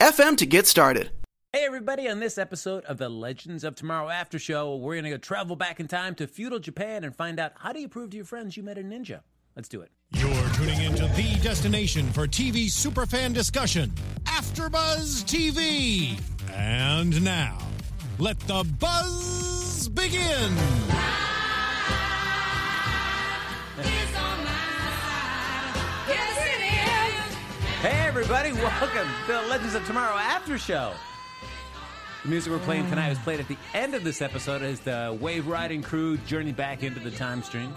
anchor.fm 0.00 0.36
to 0.38 0.46
get 0.46 0.66
started. 0.66 1.10
Hey, 1.52 1.64
everybody, 1.66 2.08
on 2.08 2.18
this 2.20 2.38
episode 2.38 2.84
of 2.84 2.96
the 2.96 3.10
Legends 3.10 3.62
of 3.62 3.74
Tomorrow 3.74 4.08
After 4.08 4.38
Show, 4.38 4.76
we're 4.76 4.94
going 4.94 5.04
to 5.04 5.10
go 5.10 5.18
travel 5.18 5.54
back 5.54 5.80
in 5.80 5.88
time 5.88 6.14
to 6.14 6.26
feudal 6.26 6.58
Japan 6.58 7.04
and 7.04 7.14
find 7.14 7.38
out 7.38 7.52
how 7.56 7.72
do 7.72 7.80
you 7.80 7.88
prove 7.88 8.10
to 8.10 8.16
your 8.16 8.24
friends 8.24 8.56
you 8.56 8.62
met 8.62 8.78
a 8.78 8.82
ninja? 8.82 9.20
Let's 9.54 9.68
do 9.68 9.82
it. 9.82 9.90
You're 10.12 10.48
tuning 10.54 10.80
into 10.80 11.06
the 11.08 11.38
destination 11.42 12.10
for 12.12 12.26
TV 12.26 12.66
superfan 12.66 13.34
discussion, 13.34 13.92
AfterBuzz 14.24 15.24
TV. 15.24 16.18
And 16.50 17.22
now, 17.22 17.58
let 18.18 18.38
the 18.40 18.64
buzz 18.78 19.90
begin. 19.90 20.56
Hey, 27.82 28.06
everybody, 28.06 28.52
welcome 28.52 29.08
to 29.26 29.32
the 29.32 29.42
Legends 29.48 29.74
of 29.74 29.84
Tomorrow 29.88 30.16
After 30.16 30.56
Show. 30.56 30.92
The 32.22 32.28
music 32.28 32.52
we're 32.52 32.60
playing 32.60 32.88
tonight 32.88 33.08
was 33.08 33.18
played 33.18 33.40
at 33.40 33.48
the 33.48 33.56
end 33.74 33.96
of 33.96 34.04
this 34.04 34.22
episode 34.22 34.62
as 34.62 34.78
the 34.78 35.18
wave 35.20 35.48
riding 35.48 35.82
crew 35.82 36.16
journey 36.18 36.52
back 36.52 36.84
into 36.84 37.00
the 37.00 37.10
time 37.10 37.42
stream. 37.42 37.74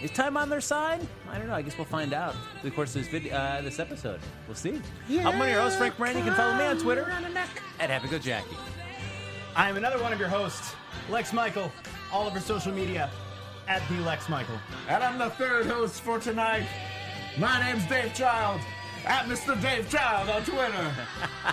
Is 0.00 0.12
time 0.12 0.36
on 0.36 0.48
their 0.48 0.60
side? 0.60 1.04
I 1.28 1.36
don't 1.36 1.48
know. 1.48 1.54
I 1.56 1.62
guess 1.62 1.76
we'll 1.76 1.84
find 1.84 2.12
out 2.12 2.36
through 2.60 2.70
the 2.70 2.76
course 2.76 2.94
of 2.94 3.02
this 3.02 3.10
video, 3.10 3.34
uh, 3.34 3.60
this 3.60 3.80
episode. 3.80 4.20
We'll 4.46 4.54
see. 4.54 4.80
I'm 5.10 5.36
one 5.36 5.48
of 5.48 5.48
your 5.48 5.62
hosts, 5.62 5.78
Frank 5.78 5.98
Moran. 5.98 6.16
You 6.16 6.22
can 6.22 6.34
follow 6.34 6.56
me 6.56 6.66
on 6.66 6.78
Twitter 6.78 7.12
at 7.80 7.90
Happy 7.90 8.06
Go 8.06 8.20
Jackie. 8.20 8.56
I 9.56 9.68
am 9.68 9.76
another 9.76 10.00
one 10.00 10.12
of 10.12 10.20
your 10.20 10.28
hosts, 10.28 10.76
Lex 11.10 11.32
Michael, 11.32 11.72
all 12.12 12.28
of 12.28 12.34
over 12.34 12.40
social 12.40 12.70
media 12.70 13.10
at 13.66 13.82
the 13.88 13.98
Lex 14.02 14.28
Michael. 14.28 14.60
And 14.88 15.02
I'm 15.02 15.18
the 15.18 15.30
third 15.30 15.66
host 15.66 16.02
for 16.02 16.20
tonight. 16.20 16.68
My 17.36 17.60
name's 17.60 17.84
Dave 17.86 18.14
Child, 18.14 18.60
at 19.08 19.24
Mr. 19.26 19.60
Dave 19.60 19.88
Child 19.90 20.28
on 20.30 20.44
Twitter. 20.44 20.94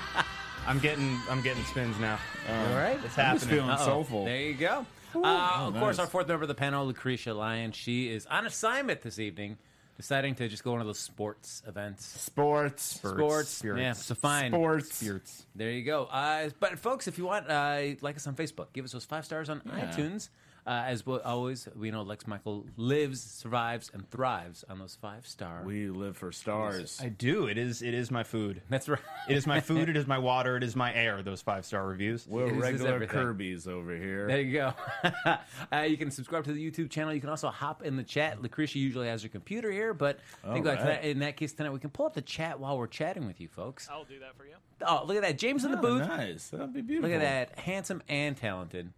I'm 0.68 0.80
getting 0.80 1.18
I'm 1.30 1.42
getting 1.42 1.64
spins 1.64 1.98
now. 2.00 2.20
All 2.50 2.76
right. 2.76 3.00
It's 3.04 3.18
I'm 3.18 3.36
just 3.36 3.46
happening. 3.46 3.50
feeling 3.50 3.70
Uh-oh. 3.70 3.86
soulful. 3.86 4.26
There 4.26 4.42
you 4.42 4.54
go. 4.56 4.86
Uh, 5.16 5.68
of 5.68 5.76
course, 5.76 5.98
our 6.00 6.08
fourth 6.08 6.28
member 6.28 6.44
of 6.44 6.50
the 6.50 6.56
panel, 6.56 6.86
Lucretia 6.86 7.34
Lyon, 7.34 7.72
she 7.72 8.10
is 8.10 8.26
on 8.26 8.46
assignment 8.46 9.02
this 9.02 9.18
evening, 9.18 9.58
deciding 9.96 10.36
to 10.36 10.50
just 10.50 10.62
go 10.66 10.72
one 10.72 10.82
of 10.82 10.88
those 10.88 11.00
sports 11.00 11.64
events. 11.66 12.04
Sports. 12.06 12.84
Sports, 12.84 13.50
sports. 13.50 13.80
yeah, 13.80 13.94
so 13.94 14.14
fine. 14.14 14.52
Sports. 14.52 15.46
There 15.56 15.72
you 15.72 15.84
go. 15.84 16.06
Uh, 16.06 16.50
but 16.60 16.80
folks, 16.80 17.08
if 17.08 17.18
you 17.18 17.26
want, 17.26 17.50
uh, 17.50 17.82
like 18.02 18.18
us 18.18 18.28
on 18.28 18.36
Facebook, 18.36 18.68
give 18.74 18.84
us 18.84 18.92
those 18.92 19.06
five 19.06 19.24
stars 19.24 19.50
on 19.50 19.62
iTunes. 19.62 20.28
Uh, 20.68 20.84
as 20.88 21.06
well, 21.06 21.22
always, 21.24 21.68
we 21.76 21.92
know 21.92 22.02
Lex 22.02 22.26
Michael 22.26 22.66
lives, 22.76 23.22
survives, 23.22 23.92
and 23.94 24.10
thrives 24.10 24.66
on 24.68 24.80
those 24.80 24.98
five 25.00 25.28
star. 25.28 25.62
We 25.64 25.90
live 25.90 26.18
for 26.18 26.32
stars. 26.32 27.00
I 27.04 27.10
do. 27.10 27.46
It 27.46 27.60
is 27.60 27.84
it 27.84 27.94
is 27.94 28.10
my 28.10 28.24
food. 28.24 28.64
That's 28.68 28.90
right. 28.90 29.00
It 29.30 29.38
is 29.38 29.46
my 29.46 29.60
food, 29.60 29.90
it 29.90 29.98
is 29.98 30.08
my 30.08 30.18
water, 30.18 30.58
it 30.58 30.64
is 30.64 30.76
my 30.76 30.92
air, 30.92 31.22
those 31.22 31.42
five 31.44 31.66
star 31.66 31.86
reviews. 31.86 32.28
We're 32.28 32.46
This 32.48 32.56
is 32.56 32.62
regular 32.62 32.94
everything. 32.96 33.16
Kirby's 33.16 33.68
over 33.68 33.96
here. 33.96 34.28
There 34.28 34.42
you 34.42 34.54
go. 34.54 34.74
uh, 35.72 35.82
you 35.82 35.98
can 35.98 36.10
subscribe 36.10 36.46
to 36.46 36.54
the 36.54 36.72
YouTube 36.72 36.90
channel. 36.90 37.14
You 37.14 37.22
can 37.22 37.30
also 37.30 37.50
hop 37.50 37.84
in 37.84 37.96
the 37.96 38.04
chat. 38.04 38.42
Lucretia 38.42 38.80
usually 38.80 39.08
has 39.08 39.22
her 39.22 39.30
computer 39.30 39.72
here, 39.72 39.94
but 39.94 40.20
I 40.44 40.54
think 40.54 40.66
like 40.66 40.80
right. 40.80 40.84
tonight- 40.84 41.04
in 41.04 41.20
that 41.20 41.38
case 41.38 41.54
tonight 41.54 41.74
we 41.74 41.80
can 41.80 41.92
pull 41.92 42.08
up 42.08 42.16
the 42.16 42.22
chat 42.22 42.60
while 42.60 42.78
we're 42.78 42.88
chatting 42.88 43.28
with 43.28 43.40
you 43.40 43.48
folks. 43.48 43.88
I'll 43.92 44.04
do 44.04 44.20
that 44.20 44.36
for 44.36 44.46
you. 44.46 44.56
Oh, 44.82 45.04
look 45.06 45.16
at 45.16 45.22
that, 45.22 45.38
James 45.38 45.64
in 45.64 45.72
the 45.72 45.78
Oh, 45.78 45.82
booth. 45.82 46.08
nice. 46.08 46.50
That'd 46.50 46.74
be 46.74 46.82
beautiful. 46.82 47.10
Look 47.10 47.22
at 47.22 47.22
that, 47.22 47.60
handsome 47.60 48.02
and 48.10 48.36
talented. 48.36 48.92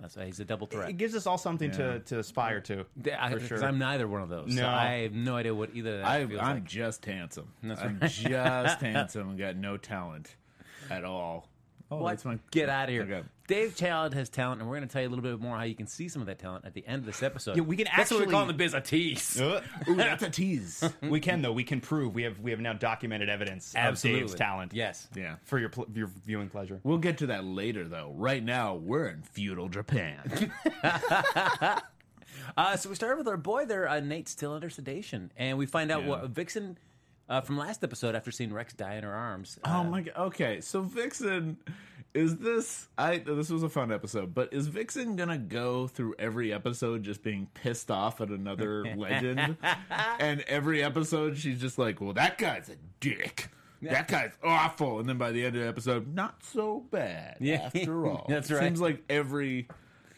That's 0.00 0.16
why 0.16 0.24
he's 0.24 0.40
a 0.40 0.44
double 0.44 0.66
threat. 0.66 0.88
It 0.90 0.94
gives 0.94 1.14
us 1.14 1.26
all 1.26 1.38
something 1.38 1.70
to, 1.72 2.00
to 2.00 2.18
aspire 2.18 2.60
to. 2.62 2.84
Because 3.00 3.32
for 3.42 3.58
sure. 3.58 3.64
I'm 3.64 3.78
neither 3.78 4.08
one 4.08 4.20
of 4.22 4.28
those. 4.28 4.54
So 4.54 4.62
No. 4.62 4.68
I 4.68 5.02
have 5.02 5.12
no 5.12 5.36
idea 5.36 5.54
what 5.54 5.70
either 5.74 5.94
of 5.94 5.98
that 6.00 6.06
I, 6.08 6.26
feels 6.26 6.40
I'm 6.40 6.56
like. 6.56 6.64
just 6.64 7.04
handsome. 7.04 7.52
That's 7.62 7.80
I'm 7.80 7.98
right. 8.00 8.10
just 8.10 8.80
handsome 8.80 9.30
and 9.30 9.38
got 9.38 9.56
no 9.56 9.76
talent 9.76 10.34
at 10.90 11.04
all. 11.04 11.48
Oh, 11.90 11.98
What? 11.98 12.10
that's 12.10 12.24
my 12.24 12.38
Get 12.50 12.68
out 12.68 12.88
of 12.88 12.90
here. 12.94 13.02
Okay. 13.02 13.22
Dave 13.48 13.76
Child 13.76 14.14
has 14.14 14.28
talent, 14.28 14.60
and 14.60 14.70
we're 14.70 14.76
going 14.76 14.88
to 14.88 14.92
tell 14.92 15.02
you 15.02 15.08
a 15.08 15.10
little 15.10 15.22
bit 15.22 15.40
more 15.40 15.56
how 15.56 15.64
you 15.64 15.74
can 15.74 15.86
see 15.86 16.08
some 16.08 16.22
of 16.22 16.26
that 16.26 16.38
talent 16.38 16.64
at 16.64 16.74
the 16.74 16.86
end 16.86 17.00
of 17.00 17.06
this 17.06 17.22
episode. 17.22 17.56
Yeah, 17.56 17.62
we 17.62 17.76
can 17.76 17.86
That's 17.96 18.10
what 18.10 18.18
we 18.18 18.22
actually- 18.24 18.32
call 18.32 18.42
in 18.42 18.48
the 18.48 18.54
biz 18.54 18.74
a 18.74 18.80
tease. 18.80 19.40
Ooh, 19.88 19.94
that's 19.94 20.22
a 20.22 20.30
tease. 20.30 20.82
we 21.02 21.20
can 21.20 21.42
though. 21.42 21.52
We 21.52 21.64
can 21.64 21.80
prove 21.80 22.14
we 22.14 22.22
have 22.22 22.38
we 22.40 22.50
have 22.52 22.60
now 22.60 22.72
documented 22.72 23.28
evidence 23.28 23.74
Absolutely. 23.76 24.22
of 24.22 24.28
Dave's 24.28 24.38
talent. 24.38 24.72
Yes. 24.74 25.08
yeah. 25.14 25.36
For 25.44 25.58
your 25.58 25.68
pl- 25.68 25.88
your 25.94 26.08
viewing 26.24 26.48
pleasure. 26.48 26.80
We'll 26.84 26.98
get 26.98 27.18
to 27.18 27.26
that 27.26 27.44
later, 27.44 27.88
though. 27.88 28.12
Right 28.16 28.42
now, 28.42 28.74
we're 28.76 29.06
in 29.08 29.22
feudal 29.22 29.68
Japan. 29.68 30.52
Uh, 32.56 32.76
so 32.76 32.88
we 32.88 32.94
started 32.94 33.16
with 33.16 33.28
our 33.28 33.36
boy 33.36 33.64
there, 33.66 33.88
uh, 33.88 34.00
Nate, 34.00 34.28
still 34.28 34.52
under 34.52 34.68
sedation, 34.68 35.30
and 35.36 35.56
we 35.56 35.64
find 35.64 35.90
out 35.90 36.02
Yeah. 36.02 36.08
what 36.08 36.30
Vixen 36.30 36.76
uh, 37.28 37.40
from 37.40 37.56
last 37.56 37.82
episode 37.84 38.14
after 38.14 38.30
seeing 38.30 38.52
Rex 38.52 38.74
die 38.74 38.96
in 38.96 39.04
her 39.04 39.12
arms. 39.12 39.58
oh 39.64 39.70
uh, 39.70 39.84
my 39.84 40.02
god. 40.02 40.14
Okay, 40.16 40.60
so 40.60 40.82
Vixen, 40.82 41.56
is 42.14 42.36
this? 42.36 42.88
I 42.98 43.18
this 43.18 43.50
was 43.50 43.62
a 43.62 43.68
fun 43.68 43.90
episode, 43.92 44.34
but 44.34 44.52
is 44.52 44.66
Vixen 44.68 45.16
gonna 45.16 45.38
go 45.38 45.86
through 45.86 46.14
every 46.18 46.52
episode 46.52 47.02
just 47.02 47.22
being 47.22 47.48
pissed 47.54 47.90
off 47.90 48.20
at 48.20 48.28
another 48.28 48.84
legend, 48.96 49.56
and 50.18 50.40
every 50.42 50.82
episode 50.82 51.38
she's 51.38 51.60
just 51.60 51.78
like, 51.78 52.00
"Well, 52.00 52.12
that 52.14 52.38
guy's 52.38 52.68
a 52.68 52.76
dick." 53.00 53.48
That 53.82 54.06
guy's 54.06 54.30
awful, 54.44 55.00
and 55.00 55.08
then 55.08 55.18
by 55.18 55.32
the 55.32 55.44
end 55.44 55.56
of 55.56 55.62
the 55.62 55.68
episode, 55.68 56.14
not 56.14 56.44
so 56.44 56.84
bad. 56.92 57.38
Yeah. 57.40 57.62
after 57.74 58.06
all, 58.10 58.26
That's 58.28 58.48
right. 58.48 58.62
Seems 58.62 58.80
like 58.80 59.02
every 59.10 59.66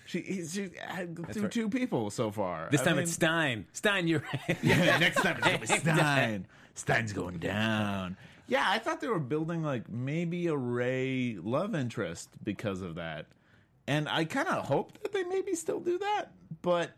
she 0.07 0.23
she's 0.23 0.71
had 0.79 1.17
through 1.33 1.45
right. 1.45 1.51
two 1.51 1.71
people 1.71 2.11
so 2.11 2.31
far. 2.31 2.69
This 2.71 2.83
I 2.83 2.85
time 2.85 2.97
mean- 2.97 3.03
it's 3.05 3.13
Stein. 3.13 3.67
Stein, 3.73 4.07
you're 4.07 4.23
yeah, 4.63 4.99
next 4.99 5.23
time 5.23 5.37
it's 5.39 5.47
gonna 5.47 5.59
be 5.59 5.67
Stein. 5.67 6.47
Stein's 6.75 7.13
going 7.15 7.39
down. 7.39 8.17
Yeah, 8.47 8.65
I 8.67 8.79
thought 8.79 9.01
they 9.01 9.09
were 9.09 9.19
building 9.19 9.63
like 9.63 9.89
maybe 9.91 10.47
a 10.49 10.57
Ray 10.57 11.37
love 11.41 11.75
interest 11.75 12.31
because 12.43 12.83
of 12.83 12.97
that. 12.97 13.27
And 13.87 14.09
I 14.09 14.25
kind 14.25 14.49
of 14.49 14.67
hope 14.67 15.03
that 15.03 15.13
they 15.13 15.25
maybe 15.25 15.55
still 15.55 15.81
do 15.81 15.99
that, 15.99 16.33
but 16.63 16.93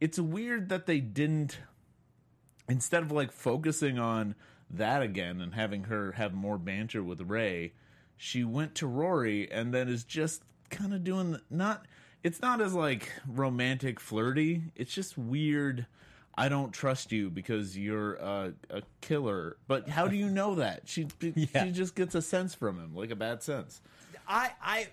it's 0.00 0.18
weird 0.18 0.68
that 0.70 0.86
they 0.86 1.00
didn't 1.00 1.58
instead 2.68 3.02
of 3.02 3.12
like 3.12 3.32
focusing 3.32 3.98
on 3.98 4.34
that 4.70 5.02
again 5.02 5.40
and 5.40 5.54
having 5.54 5.84
her 5.84 6.12
have 6.12 6.32
more 6.32 6.58
banter 6.58 7.02
with 7.02 7.20
Ray, 7.20 7.72
she 8.16 8.44
went 8.44 8.74
to 8.76 8.86
Rory 8.86 9.50
and 9.50 9.74
then 9.74 9.88
is 9.88 10.04
just 10.04 10.42
kind 10.70 10.94
of 10.94 11.04
doing 11.04 11.38
not 11.50 11.86
it's 12.22 12.40
not 12.40 12.60
as 12.60 12.72
like 12.72 13.12
romantic 13.26 13.98
flirty. 13.98 14.62
It's 14.76 14.94
just 14.94 15.18
weird. 15.18 15.86
I 16.34 16.48
don't 16.48 16.72
trust 16.72 17.12
you 17.12 17.28
because 17.30 17.76
you're 17.76 18.14
a, 18.14 18.52
a 18.70 18.82
killer. 19.00 19.56
But 19.68 19.88
how 19.88 20.08
do 20.08 20.16
you 20.16 20.28
know 20.30 20.54
that? 20.56 20.82
She 20.86 21.06
Yeah. 21.20 21.64
she 21.64 21.72
just 21.72 21.94
gets 21.94 22.14
a 22.14 22.22
sense 22.22 22.54
from 22.54 22.78
him, 22.78 22.94
like 22.94 23.10
a 23.10 23.16
bad 23.16 23.42
sense. 23.42 23.80
I, 24.26 24.50
I, 24.62 24.88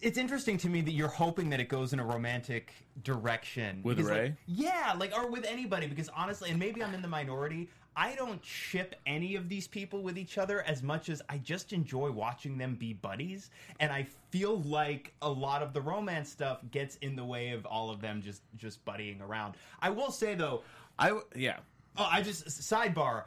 it's 0.00 0.18
interesting 0.18 0.56
to 0.58 0.68
me 0.68 0.82
that 0.82 0.92
you're 0.92 1.08
hoping 1.08 1.50
that 1.50 1.60
it 1.60 1.68
goes 1.68 1.92
in 1.92 1.98
a 2.00 2.04
romantic 2.04 2.72
direction 3.02 3.80
With 3.82 3.96
Because, 3.96 4.10
like, 4.10 4.20
Ray? 4.20 4.36
yeah, 4.46 4.94
like 4.98 5.12
or 5.16 5.30
with 5.30 5.44
anybody. 5.44 5.86
Because 5.86 6.08
honestly, 6.14 6.50
and 6.50 6.58
maybe 6.58 6.82
I'm 6.82 6.94
in 6.94 7.02
the 7.02 7.08
minority. 7.08 7.68
I 7.96 8.16
don't 8.16 8.44
ship 8.44 8.96
any 9.06 9.36
of 9.36 9.48
these 9.48 9.68
people 9.68 10.02
with 10.02 10.18
each 10.18 10.36
other 10.36 10.62
as 10.62 10.82
much 10.82 11.08
as 11.08 11.22
I 11.28 11.38
just 11.38 11.72
enjoy 11.72 12.10
watching 12.10 12.58
them 12.58 12.74
be 12.74 12.92
buddies, 12.92 13.50
and 13.78 13.92
I 13.92 14.08
feel 14.30 14.60
like 14.62 15.14
a 15.22 15.30
lot 15.30 15.62
of 15.62 15.72
the 15.72 15.80
romance 15.80 16.28
stuff 16.28 16.58
gets 16.72 16.96
in 16.96 17.14
the 17.14 17.24
way 17.24 17.50
of 17.50 17.64
all 17.66 17.90
of 17.90 18.00
them 18.00 18.20
just 18.20 18.42
just 18.56 18.84
buddying 18.84 19.20
around. 19.20 19.54
I 19.80 19.90
will 19.90 20.10
say 20.10 20.34
though, 20.34 20.62
I 20.98 21.08
w- 21.08 21.26
yeah. 21.34 21.58
Oh, 21.96 22.08
I 22.10 22.22
just 22.22 22.46
sidebar. 22.46 23.24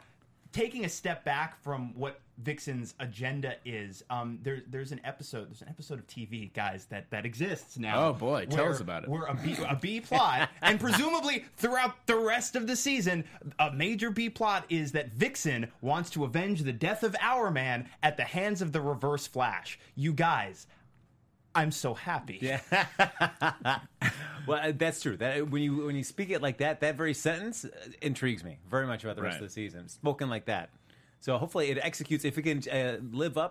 taking 0.52 0.84
a 0.84 0.88
step 0.88 1.24
back 1.24 1.62
from 1.62 1.94
what 1.94 2.20
Vixen's 2.42 2.94
agenda 3.00 3.56
is, 3.64 4.04
um, 4.10 4.38
there, 4.42 4.62
there's 4.68 4.92
an 4.92 5.00
episode. 5.04 5.48
There's 5.48 5.60
an 5.62 5.68
episode 5.68 5.98
of 5.98 6.06
TV, 6.06 6.52
guys, 6.54 6.86
that 6.86 7.10
that 7.10 7.26
exists 7.26 7.76
now. 7.78 8.08
Oh, 8.08 8.12
boy, 8.12 8.46
tell 8.46 8.64
where- 8.64 8.72
us 8.72 8.80
about 8.80 9.02
it. 9.02 9.08
Where 9.10 9.24
a 9.24 9.34
B, 9.34 9.56
a 9.68 9.74
B 9.74 10.00
plot, 10.00 10.48
and 10.62 10.78
presumably 10.78 11.44
throughout 11.56 12.06
the 12.06 12.16
rest 12.16 12.54
of 12.56 12.66
the 12.66 12.76
season, 12.76 13.24
a 13.58 13.72
major 13.72 14.10
B 14.10 14.30
plot 14.30 14.64
is 14.68 14.92
that 14.92 15.12
Vixen 15.12 15.70
wants 15.80 16.10
to 16.10 16.24
avenge 16.24 16.62
the 16.62 16.72
death 16.72 17.02
of 17.02 17.14
Hourman 17.16 17.86
at 18.02 18.16
the 18.16 18.24
hands 18.24 18.62
of 18.62 18.72
the 18.72 18.80
Reverse 18.80 19.26
Flash. 19.26 19.78
You 19.96 20.12
guys. 20.12 20.66
I'm 21.58 21.70
so 21.72 21.94
happy. 21.94 22.38
Yeah. 22.40 22.60
well, 24.46 24.60
uh, 24.68 24.72
that's 24.76 25.00
true. 25.02 25.16
That 25.16 25.50
when 25.50 25.62
you 25.62 25.86
when 25.86 25.96
you 25.96 26.04
speak 26.04 26.30
it 26.30 26.40
like 26.42 26.58
that, 26.58 26.80
that 26.80 26.96
very 26.96 27.14
sentence 27.14 27.64
uh, 27.64 27.68
intrigues 28.00 28.44
me 28.44 28.58
very 28.70 28.86
much 28.86 29.04
about 29.04 29.16
the 29.16 29.22
rest 29.22 29.34
Right. 29.34 29.42
of 29.42 29.48
the 29.48 29.52
season. 29.52 29.88
Spoken 29.88 30.28
like 30.30 30.46
that, 30.46 30.70
so 31.20 31.36
hopefully 31.38 31.70
it 31.70 31.78
executes. 31.82 32.24
If 32.24 32.38
it 32.38 32.42
can 32.42 32.62
uh, 32.70 32.98
live 33.12 33.36
up 33.36 33.50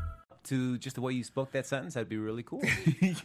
To 0.51 0.77
just 0.77 0.95
the 0.95 1.01
way 1.01 1.13
you 1.13 1.23
spoke 1.23 1.51
that 1.51 1.65
sentence, 1.65 1.93
that'd 1.93 2.09
be 2.09 2.17
really 2.17 2.43
cool. 2.43 2.61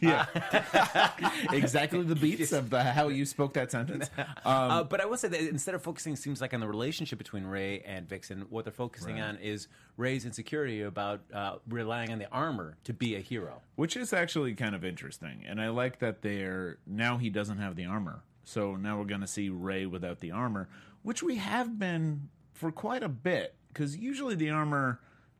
Yeah, 0.01 0.25
exactly 1.51 2.01
the 2.03 2.15
beats 2.15 2.51
of 2.51 2.69
the 2.69 2.83
how 2.83 3.09
you 3.09 3.25
spoke 3.25 3.53
that 3.53 3.69
sentence. 3.71 4.09
Um, 4.45 4.71
uh, 4.71 4.83
but 4.83 5.01
I 5.01 5.05
will 5.05 5.17
say 5.17 5.27
that 5.27 5.41
instead 5.41 5.75
of 5.75 5.81
focusing, 5.81 6.15
seems 6.15 6.39
like 6.39 6.53
on 6.53 6.59
the 6.59 6.67
relationship 6.67 7.17
between 7.17 7.43
Ray 7.43 7.81
and 7.81 8.07
Vixen, 8.07 8.45
what 8.49 8.63
they're 8.63 8.71
focusing 8.71 9.19
on 9.19 9.37
is 9.37 9.67
Ray's 9.97 10.25
insecurity 10.25 10.83
about 10.83 11.21
uh, 11.33 11.55
relying 11.67 12.11
on 12.11 12.19
the 12.19 12.29
armor 12.31 12.77
to 12.85 12.93
be 12.93 13.15
a 13.15 13.19
hero. 13.19 13.61
which 13.75 13.97
is 13.97 14.13
actually 14.13 14.53
kind 14.53 14.73
of 14.73 14.85
interesting, 14.85 15.43
and 15.45 15.59
I 15.59 15.69
like 15.69 15.99
that 15.99 16.21
they're 16.21 16.77
now 16.85 17.17
he 17.17 17.29
doesn't 17.29 17.57
have 17.57 17.75
the 17.75 17.85
armor, 17.85 18.21
so 18.43 18.75
now 18.75 18.97
we're 18.97 19.05
going 19.05 19.21
to 19.21 19.27
see 19.27 19.49
Ray 19.49 19.85
without 19.85 20.21
the 20.21 20.31
armor, 20.31 20.69
which 21.03 21.21
we 21.21 21.35
have 21.35 21.77
been 21.77 22.29
for 22.53 22.71
quite 22.71 23.03
a 23.03 23.09
bit 23.09 23.55
because 23.67 23.97
usually 23.97 24.35
the 24.35 24.49
armor 24.49 24.99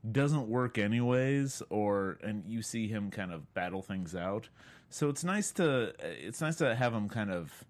doesn't 0.10 0.48
work 0.48 0.78
anyways, 0.78 1.62
or 1.70 2.18
and 2.24 2.44
you 2.48 2.62
see 2.62 2.88
him 2.88 3.12
kind 3.12 3.32
of 3.32 3.54
battle 3.54 3.82
things 3.82 4.16
out. 4.16 4.50
So 4.90 5.10
it's 5.10 5.24
nice 5.24 5.52
to 5.54 5.94
it's 6.00 6.42
nice 6.42 6.56
to 6.58 6.76
have 6.76 6.94
him 6.94 7.10
kind 7.10 7.32
of 7.32 7.66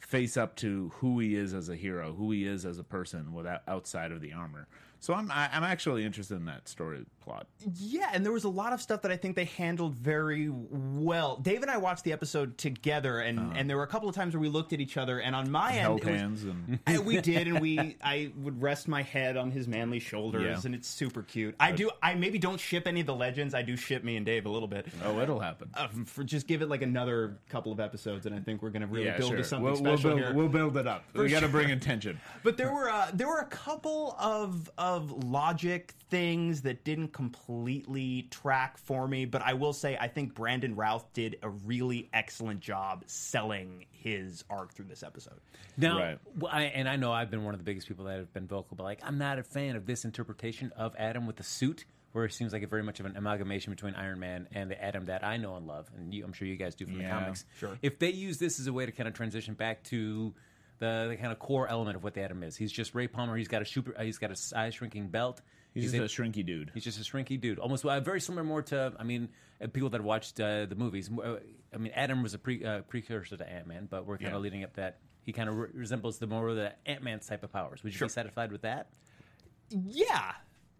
face 0.00 0.36
up 0.36 0.56
to 0.56 0.90
who 0.96 1.18
he 1.18 1.34
is 1.34 1.54
as 1.54 1.68
a 1.68 1.76
hero, 1.76 2.14
who 2.14 2.30
he 2.30 2.46
is 2.46 2.64
as 2.64 2.78
a 2.78 2.84
person 2.84 3.32
without 3.32 3.62
outside 3.66 4.12
of 4.12 4.20
the 4.20 4.32
armor. 4.32 4.66
So 5.00 5.14
I'm 5.14 5.30
I, 5.30 5.48
I'm 5.52 5.64
actually 5.64 6.04
interested 6.04 6.36
in 6.36 6.46
that 6.46 6.68
story 6.68 7.04
plot. 7.28 7.46
Yeah, 7.76 8.10
and 8.12 8.24
there 8.24 8.32
was 8.32 8.44
a 8.44 8.48
lot 8.48 8.72
of 8.72 8.80
stuff 8.80 9.02
that 9.02 9.10
I 9.12 9.16
think 9.16 9.36
they 9.36 9.44
handled 9.44 9.94
very 9.96 10.48
well. 10.50 11.36
Dave 11.36 11.62
and 11.62 11.70
I 11.70 11.76
watched 11.76 12.04
the 12.04 12.12
episode 12.12 12.56
together, 12.56 13.18
and, 13.20 13.56
and 13.56 13.68
there 13.68 13.76
were 13.76 13.82
a 13.82 13.88
couple 13.88 14.08
of 14.08 14.14
times 14.14 14.34
where 14.34 14.40
we 14.40 14.48
looked 14.48 14.72
at 14.72 14.80
each 14.80 14.96
other, 14.96 15.20
and 15.20 15.36
on 15.36 15.50
my 15.50 15.72
end, 15.72 16.00
was- 16.00 16.44
and 16.44 16.78
I- 16.86 16.98
we 16.98 17.20
did, 17.20 17.46
and 17.48 17.60
we 17.60 17.96
I 18.02 18.32
would 18.36 18.62
rest 18.62 18.88
my 18.88 19.02
head 19.02 19.36
on 19.36 19.50
his 19.50 19.68
manly 19.68 19.98
shoulders, 20.00 20.42
Yeah. 20.44 20.60
and 20.64 20.74
it's 20.74 20.88
super 20.88 21.22
cute. 21.22 21.54
I 21.60 21.72
do. 21.72 21.90
I 22.02 22.14
maybe 22.14 22.38
don't 22.38 22.58
ship 22.60 22.86
any 22.86 23.00
of 23.00 23.06
the 23.06 23.14
legends. 23.14 23.54
I 23.54 23.62
do 23.62 23.76
ship 23.76 24.02
me 24.04 24.16
and 24.16 24.24
Dave 24.24 24.46
a 24.46 24.50
little 24.50 24.68
bit. 24.68 24.86
oh, 25.04 25.20
it'll 25.20 25.40
happen. 25.40 25.70
Uh, 25.74 25.88
for 26.06 26.24
just 26.24 26.46
give 26.46 26.62
it 26.62 26.68
like 26.68 26.82
another 26.82 27.38
couple 27.50 27.72
of 27.72 27.80
episodes, 27.80 28.24
and 28.26 28.34
I 28.34 28.38
think 28.40 28.62
we're 28.62 28.70
going 28.70 28.82
to 28.82 28.88
really 28.88 29.06
yeah, 29.06 29.18
build 29.18 29.30
sure. 29.30 29.36
to 29.38 29.44
something 29.44 29.64
we'll, 29.64 29.76
special 29.76 30.10
we'll 30.10 30.16
build, 30.16 30.18
here. 30.18 30.34
We'll 30.34 30.48
build 30.48 30.76
it 30.78 30.86
up. 30.86 31.04
we 31.14 31.28
got 31.28 31.40
to 31.40 31.46
sure. 31.46 31.48
bring 31.50 31.68
in 31.70 31.80
tension. 31.80 32.18
But 32.42 32.56
there 32.56 32.72
were 32.72 32.88
uh, 32.90 33.10
there 33.12 33.28
were 33.28 33.40
a 33.40 33.46
couple 33.46 34.16
of 34.18 34.70
of 34.78 35.24
logic 35.24 35.94
things 36.10 36.62
that 36.62 36.84
didn't 36.84 37.08
completely 37.18 38.28
track 38.30 38.78
for 38.78 39.06
me. 39.08 39.24
But 39.24 39.42
I 39.42 39.54
will 39.54 39.72
say 39.72 39.96
I 40.00 40.08
think 40.08 40.34
Brandon 40.34 40.74
Routh 40.76 41.12
did 41.12 41.36
a 41.42 41.48
really 41.50 42.08
excellent 42.12 42.60
job 42.60 43.04
selling 43.06 43.86
his 43.90 44.44
arc 44.48 44.72
through 44.72 44.86
this 44.86 45.02
episode. 45.02 45.40
Now, 45.76 45.98
Right. 45.98 46.18
well, 46.38 46.50
I, 46.52 46.62
and 46.64 46.88
I 46.88 46.96
know 46.96 47.12
I've 47.12 47.30
been 47.30 47.44
one 47.44 47.54
of 47.54 47.58
the 47.60 47.64
biggest 47.64 47.88
people 47.88 48.04
that 48.06 48.18
have 48.18 48.32
been 48.32 48.46
vocal, 48.46 48.76
but 48.76 48.84
like 48.84 49.00
I'm 49.04 49.18
not 49.18 49.38
a 49.38 49.42
fan 49.42 49.76
of 49.76 49.86
this 49.86 50.04
interpretation 50.04 50.72
of 50.76 50.94
Atom 50.96 51.26
with 51.26 51.36
the 51.36 51.42
suit, 51.42 51.84
where 52.12 52.24
it 52.24 52.32
seems 52.32 52.52
like 52.52 52.62
a 52.62 52.66
very 52.66 52.82
much 52.82 53.00
of 53.00 53.06
an 53.06 53.16
amalgamation 53.16 53.72
between 53.72 53.94
Iron 53.94 54.18
Man 54.20 54.48
and 54.52 54.70
the 54.70 54.82
Atom 54.82 55.06
that 55.06 55.24
I 55.24 55.36
know 55.36 55.56
and 55.56 55.66
love, 55.66 55.90
and 55.96 56.14
you, 56.14 56.24
I'm 56.24 56.32
sure 56.32 56.46
you 56.48 56.56
guys 56.56 56.74
do 56.74 56.86
from 56.86 57.00
Yeah, 57.00 57.08
the 57.08 57.20
comics. 57.20 57.44
sure. 57.58 57.78
If 57.82 57.98
they 57.98 58.12
use 58.12 58.38
this 58.38 58.60
as 58.60 58.66
a 58.68 58.72
way 58.72 58.86
to 58.86 58.92
kind 58.92 59.08
of 59.08 59.14
transition 59.14 59.54
back 59.54 59.82
to 59.84 60.32
the, 60.78 61.06
the 61.10 61.16
kind 61.16 61.32
of 61.32 61.38
core 61.40 61.66
element 61.68 61.96
of 61.96 62.04
what 62.04 62.14
the 62.14 62.22
Atom 62.22 62.42
is, 62.44 62.56
he's 62.56 62.70
just 62.72 62.94
Ray 62.94 63.08
Palmer. 63.08 63.36
He's 63.36 63.48
got 63.48 63.62
a 63.62 63.64
super, 63.66 63.94
he's 64.00 64.18
got 64.18 64.30
a 64.30 64.36
size 64.36 64.74
shrinking 64.74 65.08
belt. 65.08 65.40
He's, 65.74 65.92
in- 65.94 66.00
just 66.02 66.18
a 66.18 66.22
shrinky 66.22 66.44
dude. 66.44 66.70
He's 66.74 66.84
just 66.84 66.98
a 66.98 67.02
shrinky 67.04 67.40
dude, 67.40 67.58
almost 67.58 67.84
uh, 67.84 68.00
very 68.00 68.20
similar 68.20 68.42
more 68.44 68.62
to. 68.62 68.92
I 68.98 69.04
mean, 69.04 69.28
uh, 69.62 69.66
people 69.68 69.90
that 69.90 70.02
watched 70.02 70.40
uh, 70.40 70.66
the 70.66 70.74
movies. 70.74 71.10
Uh, 71.10 71.36
I 71.72 71.76
mean, 71.76 71.92
Atom 71.92 72.22
was 72.22 72.34
a 72.34 72.38
pre, 72.38 72.64
uh, 72.64 72.80
precursor 72.82 73.36
to 73.36 73.48
Ant 73.48 73.66
Man, 73.66 73.86
but 73.90 74.06
we're 74.06 74.16
kind 74.18 74.30
Yeah. 74.30 74.36
of 74.36 74.42
leading 74.42 74.64
up 74.64 74.74
that 74.74 74.98
he 75.22 75.32
kind 75.32 75.48
of 75.48 75.56
re- 75.56 75.68
resembles 75.74 76.18
the 76.18 76.26
more 76.26 76.48
of 76.48 76.56
the 76.56 76.72
Ant 76.86 77.02
Man 77.02 77.20
type 77.20 77.44
of 77.44 77.52
powers. 77.52 77.82
Would 77.84 77.92
you 77.94 78.00
be 78.00 78.08
satisfied 78.08 78.50
with 78.52 78.62
that? 78.62 78.88
Yeah, 79.70 80.32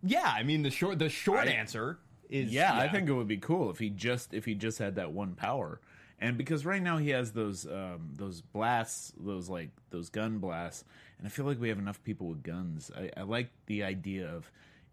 yeah. 0.02 0.32
I 0.34 0.42
mean 0.42 0.62
the 0.62 0.70
short 0.70 0.98
the 0.98 1.08
short 1.08 1.46
I- 1.46 1.52
answer 1.52 1.98
is 2.30 2.50
Yeah, 2.52 2.74
I 2.76 2.88
think 2.88 3.08
it 3.08 3.12
would 3.12 3.28
be 3.28 3.36
cool 3.38 3.70
if 3.70 3.78
he 3.78 3.90
just 3.90 4.32
if 4.34 4.44
he 4.44 4.54
just 4.54 4.78
had 4.78 4.96
that 4.96 5.12
one 5.12 5.34
power. 5.34 5.80
And 6.20 6.36
because 6.36 6.64
right 6.66 6.82
now 6.82 6.96
he 6.98 7.10
has 7.10 7.30
those 7.32 7.64
um, 7.66 8.10
those 8.16 8.40
blasts, 8.40 9.12
those 9.18 9.48
like 9.48 9.70
those 9.90 10.08
gun 10.10 10.38
blasts, 10.38 10.84
and 11.18 11.26
I 11.26 11.30
feel 11.30 11.44
like 11.44 11.60
we 11.60 11.68
have 11.68 11.78
enough 11.78 12.02
people 12.02 12.28
with 12.28 12.42
guns. 12.42 12.90
I, 12.96 13.10
I 13.16 13.22
like 13.22 13.50
the 13.66 13.84
idea 13.84 14.28
of 14.28 14.50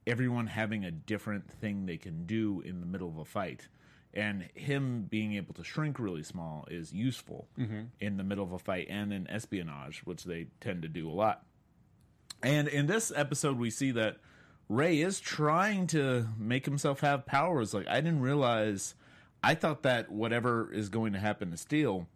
everyone 0.07 0.47
having 0.47 0.85
a 0.85 0.91
different 0.91 1.51
thing 1.51 1.85
they 1.85 1.97
can 1.97 2.25
do 2.25 2.61
in 2.65 2.79
the 2.79 2.85
middle 2.85 3.09
of 3.09 3.17
a 3.17 3.25
fight, 3.25 3.67
and 4.13 4.47
him 4.53 5.07
being 5.09 5.35
able 5.35 5.53
to 5.53 5.63
shrink 5.63 5.99
really 5.99 6.23
small 6.23 6.67
is 6.69 6.93
useful 6.93 7.47
mm-hmm. 7.59 7.81
in 7.99 8.17
the 8.17 8.23
middle 8.23 8.43
of 8.43 8.53
a 8.53 8.59
fight 8.59 8.87
and 8.89 9.11
in 9.11 9.29
espionage, 9.29 10.01
which 10.05 10.23
they 10.23 10.47
tend 10.61 10.83
to 10.83 10.87
do 10.87 11.09
a 11.09 11.11
lot. 11.11 11.43
And 12.41 12.67
in 12.67 12.85
this 12.87 13.11
episode, 13.15 13.57
we 13.57 13.69
see 13.69 13.91
that 13.91 14.17
Ray 14.69 15.01
is 15.01 15.19
trying 15.19 15.87
to 15.87 16.27
make 16.37 16.65
himself 16.65 17.01
have 17.01 17.25
powers. 17.25 17.73
Like, 17.73 17.87
I 17.87 17.95
didn't 17.95 18.21
realize, 18.21 18.95
I 19.43 19.55
thought 19.55 19.83
that 19.83 20.11
whatever 20.11 20.71
is 20.71 20.89
going 20.89 21.13
to 21.13 21.19
happen 21.19 21.51
to 21.51 21.57
Steel 21.57 22.07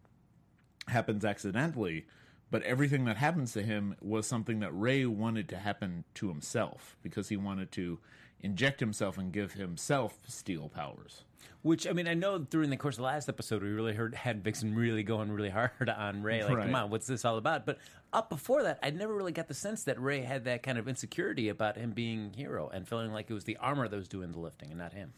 happens 0.87 1.25
accidentally, 1.25 2.05
but 2.51 2.63
everything 2.63 3.05
that 3.05 3.17
happens 3.17 3.53
to 3.53 3.61
him 3.61 3.95
was 4.01 4.25
something 4.27 4.59
that 4.59 4.71
Ray 4.71 5.05
wanted 5.05 5.49
to 5.49 5.57
happen 5.57 6.03
to 6.15 6.27
himself 6.29 6.97
because 7.03 7.29
he 7.29 7.37
wanted 7.37 7.71
to 7.73 7.99
inject 8.41 8.79
himself 8.79 9.17
and 9.17 9.31
give 9.33 9.53
himself 9.53 10.17
Steel 10.27 10.69
powers. 10.69 11.23
Which 11.61 11.85
I 11.85 11.91
mean, 11.91 12.07
I 12.07 12.13
know 12.13 12.37
during 12.37 12.69
the 12.69 12.77
course 12.77 12.95
of 12.95 12.99
the 12.99 13.03
last 13.03 13.27
episode, 13.27 13.61
we 13.63 13.69
really 13.69 13.93
heard 13.93 14.15
had 14.15 14.43
Vixen 14.43 14.75
really 14.75 15.03
going 15.03 15.29
really 15.31 15.49
hard 15.49 15.89
on 15.97 16.23
Ray. 16.23 16.43
Like, 16.43 16.55
Right. 16.55 16.65
come 16.65 16.75
on, 16.75 16.89
what's 16.89 17.05
this 17.07 17.25
all 17.25 17.37
about? 17.37 17.65
But 17.65 17.79
up 18.13 18.29
before 18.29 18.63
that, 18.63 18.79
I 18.81 18.91
never 18.91 19.13
really 19.13 19.33
got 19.33 19.47
the 19.49 19.53
sense 19.53 19.83
that 19.83 19.99
Ray 20.01 20.21
had 20.21 20.45
that 20.45 20.63
kind 20.63 20.77
of 20.77 20.87
insecurity 20.87 21.49
about 21.49 21.75
him 21.75 21.91
being 21.91 22.31
hero 22.33 22.69
and 22.69 22.87
feeling 22.87 23.11
like 23.11 23.29
it 23.29 23.33
was 23.33 23.43
the 23.43 23.57
armor 23.57 23.87
that 23.89 23.95
was 23.95 24.07
doing 24.07 24.31
the 24.31 24.39
lifting 24.39 24.69
and 24.69 24.79
not 24.79 24.93
him. 24.93 25.11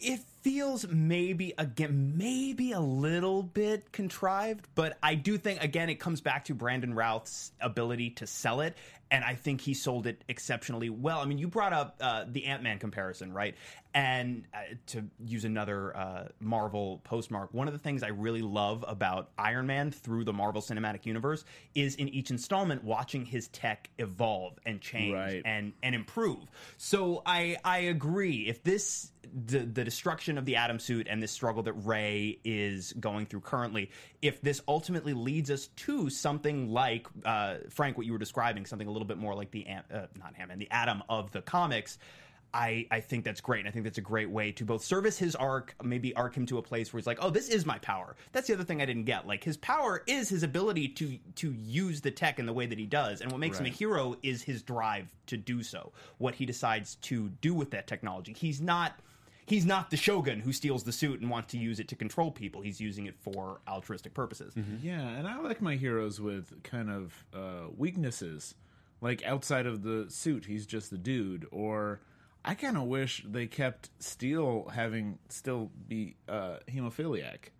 It 0.00 0.20
feels 0.42 0.86
maybe 0.88 1.52
again 1.58 2.14
maybe 2.16 2.72
a 2.72 2.80
little 2.80 3.42
bit 3.42 3.90
contrived 3.92 4.66
but 4.74 4.96
i 5.02 5.14
do 5.14 5.36
think 5.36 5.62
again 5.62 5.90
it 5.90 5.96
comes 5.96 6.20
back 6.20 6.44
to 6.44 6.54
brandon 6.54 6.94
routh's 6.94 7.52
ability 7.60 8.10
to 8.10 8.26
sell 8.26 8.60
it 8.60 8.76
and 9.10 9.24
i 9.24 9.34
think 9.34 9.60
he 9.60 9.74
sold 9.74 10.06
it 10.06 10.22
exceptionally 10.28 10.90
well 10.90 11.18
i 11.20 11.24
mean 11.24 11.38
you 11.38 11.48
brought 11.48 11.72
up 11.72 11.96
uh, 12.00 12.24
the 12.28 12.44
ant-man 12.46 12.78
comparison 12.78 13.32
right 13.32 13.54
and 13.94 14.46
uh, 14.52 14.58
to 14.86 15.04
use 15.24 15.44
another 15.44 15.96
uh, 15.96 16.28
marvel 16.40 17.00
postmark 17.04 17.52
one 17.54 17.66
of 17.66 17.72
the 17.72 17.78
things 17.78 18.02
i 18.02 18.08
really 18.08 18.42
love 18.42 18.84
about 18.86 19.30
iron 19.38 19.66
man 19.66 19.90
through 19.90 20.24
the 20.24 20.32
marvel 20.32 20.60
cinematic 20.60 21.06
universe 21.06 21.44
is 21.74 21.94
in 21.96 22.08
each 22.08 22.30
installment 22.30 22.84
watching 22.84 23.24
his 23.24 23.48
tech 23.48 23.88
evolve 23.98 24.58
and 24.66 24.80
change 24.80 25.14
Right. 25.14 25.42
and 25.44 25.72
and 25.82 25.94
improve. 25.94 26.50
So 26.76 27.22
I 27.24 27.56
I 27.64 27.78
agree. 27.78 28.46
If 28.48 28.62
this 28.62 29.10
the 29.22 29.60
the 29.60 29.84
destruction 29.84 30.38
of 30.38 30.44
the 30.44 30.56
atom 30.56 30.78
suit 30.78 31.06
and 31.08 31.22
this 31.22 31.32
struggle 31.32 31.62
that 31.64 31.72
Ray 31.72 32.38
is 32.44 32.92
going 32.94 33.26
through 33.26 33.40
currently, 33.40 33.90
if 34.22 34.40
this 34.40 34.60
ultimately 34.68 35.12
leads 35.14 35.50
us 35.50 35.68
to 35.68 36.10
something 36.10 36.70
like 36.72 37.06
uh, 37.24 37.56
Frank, 37.70 37.96
what 37.96 38.06
you 38.06 38.12
were 38.12 38.18
describing, 38.18 38.66
something 38.66 38.88
a 38.88 38.90
little 38.98 39.08
bit 39.08 39.18
more 39.18 39.34
like 39.34 39.50
the 39.50 39.66
uh, 39.68 40.06
not 40.18 40.34
Hammond, 40.34 40.60
the 40.60 40.70
atom 40.70 41.02
of 41.08 41.30
the 41.32 41.42
comics. 41.42 41.98
I, 42.54 42.86
I 42.90 43.00
think 43.00 43.24
that's 43.24 43.42
great. 43.42 43.60
And 43.60 43.68
I 43.68 43.72
think 43.72 43.84
that's 43.84 43.98
a 43.98 44.02
great 44.02 44.30
way 44.30 44.52
to 44.52 44.64
both 44.64 44.82
service 44.82 45.18
his 45.18 45.36
arc, 45.36 45.74
maybe 45.82 46.14
arc 46.14 46.34
him 46.34 46.46
to 46.46 46.56
a 46.58 46.62
place 46.62 46.92
where 46.92 46.98
he's 46.98 47.06
like, 47.06 47.18
oh, 47.20 47.28
this 47.28 47.48
is 47.48 47.66
my 47.66 47.78
power. 47.78 48.16
That's 48.32 48.48
the 48.48 48.54
other 48.54 48.64
thing 48.64 48.80
I 48.80 48.86
didn't 48.86 49.04
get. 49.04 49.26
Like 49.26 49.44
his 49.44 49.58
power 49.58 50.02
is 50.06 50.28
his 50.28 50.42
ability 50.42 50.88
to 50.88 51.18
to 51.36 51.52
use 51.52 52.00
the 52.00 52.10
tech 52.10 52.38
in 52.38 52.46
the 52.46 52.52
way 52.52 52.66
that 52.66 52.78
he 52.78 52.86
does, 52.86 53.20
and 53.20 53.30
what 53.30 53.38
makes 53.38 53.58
him 53.58 53.66
a 53.66 53.70
hero 53.70 54.16
is 54.22 54.42
his 54.42 54.62
drive 54.62 55.08
to 55.26 55.36
do 55.36 55.62
so. 55.62 55.92
What 56.16 56.34
he 56.34 56.46
decides 56.46 56.94
to 56.96 57.28
do 57.42 57.52
with 57.52 57.70
that 57.72 57.86
technology. 57.86 58.32
He's 58.32 58.60
not 58.60 58.98
he's 59.46 59.66
not 59.66 59.90
the 59.90 59.96
shogun 59.96 60.40
who 60.40 60.52
steals 60.52 60.84
the 60.84 60.92
suit 60.92 61.20
and 61.20 61.28
wants 61.30 61.52
to 61.52 61.58
use 61.58 61.80
it 61.80 61.88
to 61.88 61.96
control 61.96 62.30
people. 62.30 62.60
He's 62.62 62.80
using 62.80 63.06
it 63.06 63.16
for 63.20 63.60
altruistic 63.68 64.14
purposes. 64.14 64.54
Yeah, 64.82 65.00
and 65.00 65.26
I 65.26 65.38
like 65.40 65.60
my 65.60 65.76
heroes 65.76 66.20
with 66.20 66.62
kind 66.62 66.90
of 66.90 67.24
uh, 67.34 67.68
weaknesses. 67.76 68.54
Like 69.00 69.24
outside 69.24 69.66
of 69.66 69.82
the 69.82 70.06
suit, 70.08 70.46
he's 70.46 70.66
just 70.66 70.92
a 70.92 70.98
dude. 70.98 71.46
Or 71.50 72.00
I 72.44 72.54
kind 72.54 72.76
of 72.76 72.84
wish 72.84 73.24
they 73.28 73.46
kept 73.46 73.90
Steel 73.98 74.70
having 74.74 75.18
still 75.28 75.70
be 75.86 76.16
uh, 76.28 76.56
hemophiliac. 76.68 77.50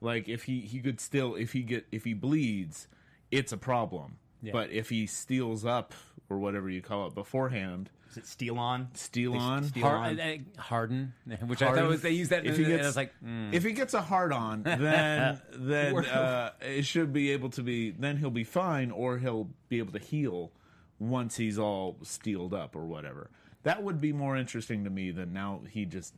Like 0.00 0.28
if 0.28 0.44
he 0.44 0.60
he 0.60 0.80
could 0.80 1.00
still 1.00 1.34
if 1.34 1.52
he 1.52 1.62
get 1.62 1.86
if 1.90 2.04
he 2.04 2.14
bleeds, 2.14 2.88
it's 3.30 3.52
a 3.52 3.56
problem. 3.56 4.18
But 4.52 4.70
if 4.70 4.90
he 4.90 5.06
steals 5.06 5.64
up 5.64 5.92
or 6.30 6.38
whatever 6.38 6.68
you 6.68 6.80
call 6.80 7.06
it 7.08 7.14
beforehand, 7.14 7.90
Is 8.10 8.18
it 8.18 8.26
steal 8.26 8.58
on? 8.58 8.88
steal 8.94 9.34
on, 9.34 9.64
steal 9.64 9.82
Har- 9.82 9.96
on. 9.96 10.46
Harden, 10.56 11.12
which 11.46 11.62
I 11.62 11.66
Harden. 11.66 11.84
thought 11.84 11.90
was 11.90 12.02
they 12.02 12.10
used 12.10 12.30
that. 12.30 12.46
If 12.46 12.56
he 12.56 12.64
and 12.64 12.72
gets, 12.72 12.84
I 12.84 12.86
was 12.86 12.96
like, 12.96 13.12
mm. 13.24 13.52
if 13.52 13.64
he 13.64 13.72
gets 13.72 13.94
a 13.94 14.02
hard 14.02 14.32
on, 14.32 14.62
then 14.64 15.40
then 15.52 15.96
uh, 16.06 16.52
it 16.60 16.84
should 16.84 17.12
be 17.12 17.32
able 17.32 17.50
to 17.50 17.62
be. 17.62 17.90
Then 17.90 18.16
he'll 18.16 18.30
be 18.30 18.44
fine, 18.44 18.90
or 18.90 19.18
he'll 19.18 19.48
be 19.68 19.78
able 19.78 19.92
to 19.92 19.98
heal 19.98 20.52
once 20.98 21.36
he's 21.36 21.58
all 21.58 21.96
steeled 22.02 22.54
up 22.54 22.74
or 22.76 22.84
whatever. 22.86 23.30
That 23.64 23.82
would 23.82 24.00
be 24.00 24.12
more 24.12 24.36
interesting 24.36 24.84
to 24.84 24.90
me 24.90 25.10
than 25.10 25.32
now 25.32 25.60
he 25.70 25.84
just 25.84 26.14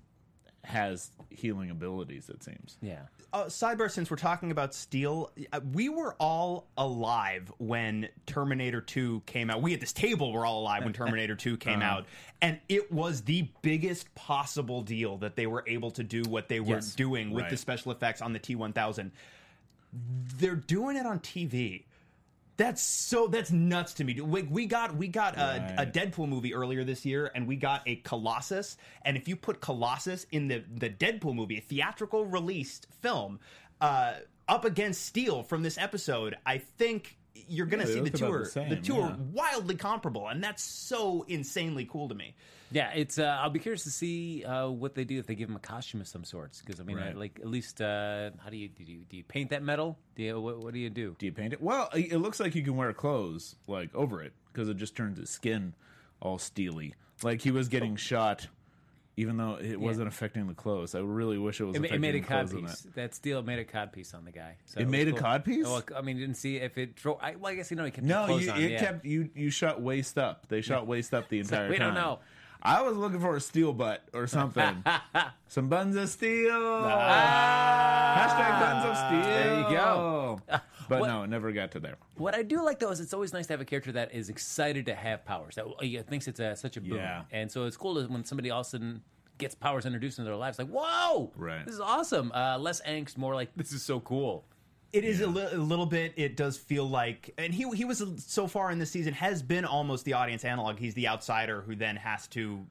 has 0.65 1.11
healing 1.31 1.71
abilities. 1.71 2.29
It 2.29 2.43
seems. 2.43 2.77
yeah. 2.83 3.03
uh, 3.33 3.45
sidebar 3.45 3.91
since 3.91 4.11
we're 4.11 4.17
talking 4.17 4.51
about 4.51 4.75
steel 4.75 5.31
uh, 5.53 5.61
we 5.73 5.89
were 5.89 6.15
all 6.19 6.67
alive 6.77 7.51
when 7.59 8.09
terminator 8.27 8.81
2 8.81 9.23
came 9.27 9.51
out 9.51 9.63
we 9.63 9.73
at 9.75 9.81
this 9.81 9.93
table 9.93 10.33
were 10.33 10.45
all 10.45 10.61
alive 10.61 10.83
when 10.85 10.93
terminator 10.93 11.35
2 11.37 11.57
came 11.59 11.79
Uh-huh. 11.81 11.91
out 11.99 12.07
and 12.43 12.59
it 12.69 12.91
was 12.93 13.23
the 13.23 13.49
biggest 13.63 14.13
possible 14.15 14.83
deal 14.83 15.17
that 15.19 15.37
they 15.37 15.47
were 15.47 15.63
able 15.67 15.91
to 15.93 16.03
do 16.03 16.23
what 16.23 16.49
they 16.49 16.61
were 16.61 16.77
Yes. 16.77 16.95
doing 16.95 17.31
with 17.31 17.49
the 17.51 17.57
special 17.57 17.93
effects 17.93 18.21
on 18.23 18.33
the 18.33 18.41
t1000 18.41 19.11
they're 20.39 20.55
doing 20.57 20.97
it 20.97 21.07
on 21.07 21.19
tv 21.21 21.85
that's 22.59 22.83
so 22.83 23.29
that's 23.29 23.51
nuts 23.53 23.95
to 23.95 24.05
me. 24.05 24.21
We, 24.21 24.43
we 24.43 24.67
got 24.67 24.95
we 24.95 25.09
got 25.09 25.37
a, 25.37 25.41
a 25.41 25.77
Right. 25.79 25.93
Deadpool 25.93 26.29
movie 26.29 26.53
earlier 26.55 26.85
this 26.85 27.07
year, 27.07 27.31
and 27.35 27.47
we 27.47 27.57
got 27.57 27.83
a 27.87 27.97
Colossus. 27.97 28.77
And 29.03 29.17
if 29.17 29.29
you 29.29 29.37
put 29.37 29.61
Colossus 29.61 30.27
in 30.33 30.49
the 30.49 30.65
the 30.75 30.91
Deadpool 30.91 31.35
movie, 31.35 31.59
a 31.59 31.61
theatrical 31.61 32.27
released 32.27 32.89
film, 33.01 33.39
uh, 33.81 34.15
up 34.49 34.65
against 34.65 35.07
Steel 35.07 35.43
from 35.43 35.63
this 35.63 35.79
episode, 35.79 36.37
I 36.45 36.59
think 36.59 37.18
you're 37.35 37.67
gonna 37.67 37.85
Yeah, 37.85 37.89
see 37.89 37.95
the 38.01 38.05
look 38.05 38.15
about 38.15 38.27
two 38.29 38.33
are 38.35 38.39
the 38.41 38.47
same, 38.47 38.69
the 38.71 38.77
two 38.77 38.95
yeah. 38.97 39.17
wildly 39.33 39.77
comparable, 39.77 40.29
and 40.29 40.43
that's 40.43 40.63
so 40.63 41.25
insanely 41.29 41.85
cool 41.85 42.09
to 42.09 42.15
me. 42.15 42.35
Yeah, 42.71 42.91
it's. 42.95 43.19
Uh, 43.19 43.39
I'll 43.41 43.49
be 43.49 43.61
curious 43.61 43.85
to 43.85 43.91
see 43.91 44.45
uh, 44.45 44.69
what 44.69 44.95
they 44.95 45.05
do 45.05 45.19
if 45.19 45.27
they 45.27 45.35
give 45.35 45.49
him 45.49 45.57
a 45.57 45.61
costume 45.61 46.03
of 46.03 46.09
some 46.09 46.23
sorts. 46.25 46.61
Because 46.61 46.81
I 46.81 46.83
mean, 46.85 46.97
Right. 46.99 47.17
like 47.17 47.39
at 47.41 47.47
least, 47.49 47.81
uh, 47.81 48.31
how 48.45 48.51
do 48.51 48.59
you 48.59 48.69
do? 48.69 48.85
You, 48.85 48.99
do 49.09 49.17
you 49.17 49.25
paint 49.25 49.49
that 49.51 49.63
metal? 49.63 49.99
Do 50.17 50.23
you, 50.23 50.39
what, 50.39 50.59
what 50.59 50.75
do 50.75 50.79
you 50.81 50.91
do? 50.91 51.17
Do 51.19 51.25
you 51.25 51.33
paint 51.33 51.55
it? 51.55 51.63
Well, 51.63 51.89
it 51.95 52.13
it 52.13 52.19
looks 52.19 52.41
like 52.41 52.55
you 52.55 52.63
can 52.63 52.77
wear 52.77 52.93
clothes 52.93 53.57
like 53.67 53.95
over 53.95 54.23
it 54.23 54.35
because 54.53 54.69
it 54.69 54.77
just 54.77 54.95
turns 54.97 55.19
his 55.19 55.31
skin 55.31 55.75
all 56.21 56.39
steely. 56.39 56.95
Like 57.23 57.41
he 57.41 57.51
was 57.51 57.69
getting 57.69 57.97
shot, 57.97 58.49
even 59.19 59.37
though 59.37 59.59
it 59.61 59.81
wasn't 59.81 60.07
affecting 60.07 60.47
the 60.47 60.55
clothes. 60.55 60.95
I 60.95 61.01
really 61.01 61.39
wish 61.39 61.61
it 61.61 61.65
was. 61.65 61.75
It, 61.77 61.85
it 61.85 62.01
made 62.01 62.15
a 62.15 62.21
codpiece. 62.21 62.83
that. 62.85 62.95
That 62.95 63.15
steel 63.15 63.43
made 63.43 63.59
a 63.59 63.65
codpiece 63.65 64.15
on 64.15 64.25
the 64.25 64.31
guy. 64.31 64.55
So 64.67 64.79
It 64.81 64.85
was 64.85 64.93
made 64.93 65.09
a 65.09 65.13
cool. 65.13 65.21
codpiece? 65.21 65.65
Well, 65.65 65.83
I 65.97 66.01
mean, 66.03 66.19
didn't 66.19 66.37
see 66.37 66.57
if 66.57 66.79
it. 66.79 66.95
Dro- 66.95 67.19
I, 67.21 67.35
well, 67.35 67.53
I 67.53 67.57
guess 67.57 67.71
you 67.71 67.77
know 67.77 67.85
he 67.85 67.91
kept 67.91 68.07
No, 68.07 68.37
you, 68.39 68.51
on. 68.51 68.61
it 68.63 68.71
yeah. 68.71 68.79
kept 68.81 69.05
you. 69.05 69.29
You 69.35 69.51
shot 69.51 69.81
waist 69.83 70.17
up. 70.19 70.47
They 70.49 70.61
shot 70.61 70.87
waist 70.93 71.13
up 71.13 71.29
the 71.29 71.41
entire 71.41 71.63
time. 71.65 71.71
we 71.71 71.79
time. 71.79 71.95
don't 71.95 72.03
know. 72.03 72.21
I 72.63 72.83
was 72.83 72.97
looking 72.97 73.21
for 73.21 73.37
a 73.37 73.41
steel 73.41 73.73
butt 73.73 74.03
or 74.13 74.27
something. 74.27 74.83
Some 75.49 75.69
buns 75.69 75.95
of 75.97 76.09
steel. 76.09 76.51
Ah. 76.53 78.17
Hashtag 78.19 78.61
buns 78.61 78.85
of 78.85 78.97
steel. 79.07 79.23
There 79.23 79.59
you 79.61 79.77
go. 79.77 80.41
But 80.89 81.01
What- 81.01 81.07
no, 81.09 81.23
it 81.23 81.29
never 81.29 81.53
got 81.53 81.73
to 81.73 81.81
there. 81.81 81.97
What 82.17 82.35
I 82.35 82.43
do 82.43 82.63
like 82.65 82.79
though 82.79 82.91
is 82.91 83.01
it's 83.01 83.13
always 83.15 83.33
nice 83.33 83.47
to 83.49 83.53
have 83.53 83.61
a 83.61 83.65
character 83.65 83.93
that 83.93 84.15
is 84.15 84.29
excited 84.29 84.87
to 84.87 84.95
have 84.95 85.25
powers. 85.25 85.55
That 85.57 85.67
uh, 85.67 86.03
thinks 86.09 86.29
it's 86.29 86.41
a, 86.41 86.57
such 86.57 86.77
a 86.77 86.81
boom. 86.81 86.97
Yeah. 86.97 87.23
And 87.31 87.51
so 87.51 87.65
it's 87.65 87.77
cool 87.77 87.95
to, 87.97 88.11
when 88.11 88.25
somebody 88.25 88.51
all 88.51 88.61
of 88.61 88.67
a 88.67 88.71
sudden 88.71 89.03
gets 89.39 89.55
powers 89.55 89.87
introduced 89.87 90.19
into 90.19 90.29
their 90.29 90.37
lives. 90.37 90.59
Like, 90.59 90.69
whoa, 90.69 91.33
Right. 91.37 91.65
This 91.65 91.75
is 91.75 91.81
awesome. 91.81 92.33
Uh, 92.35 92.59
less 92.59 92.81
angst, 92.83 93.17
more 93.17 93.35
like 93.35 93.51
this 93.57 93.73
is 93.73 93.83
so 93.83 94.01
cool. 94.01 94.45
It 94.93 95.05
is 95.05 95.21
a, 95.21 95.27
li- 95.27 95.49
a 95.53 95.59
little 95.59 95.85
bit. 95.85 96.15
It 96.17 96.35
does 96.35 96.57
feel 96.57 96.89
like, 96.89 97.35
and 97.37 97.53
he 97.53 97.69
he 97.77 97.85
was 97.85 98.03
so 98.27 98.47
far 98.47 98.71
in 98.71 98.79
this 98.79 98.91
season 98.91 99.13
has 99.13 99.43
been 99.43 99.67
almost 99.67 100.07
the 100.07 100.15
audience 100.15 100.45
analog. 100.47 100.79
He's 100.79 100.95
the 100.95 101.09
outsider 101.09 101.61
who 101.61 101.77
then 101.77 101.97
has 101.97 102.27
to. 102.29 102.67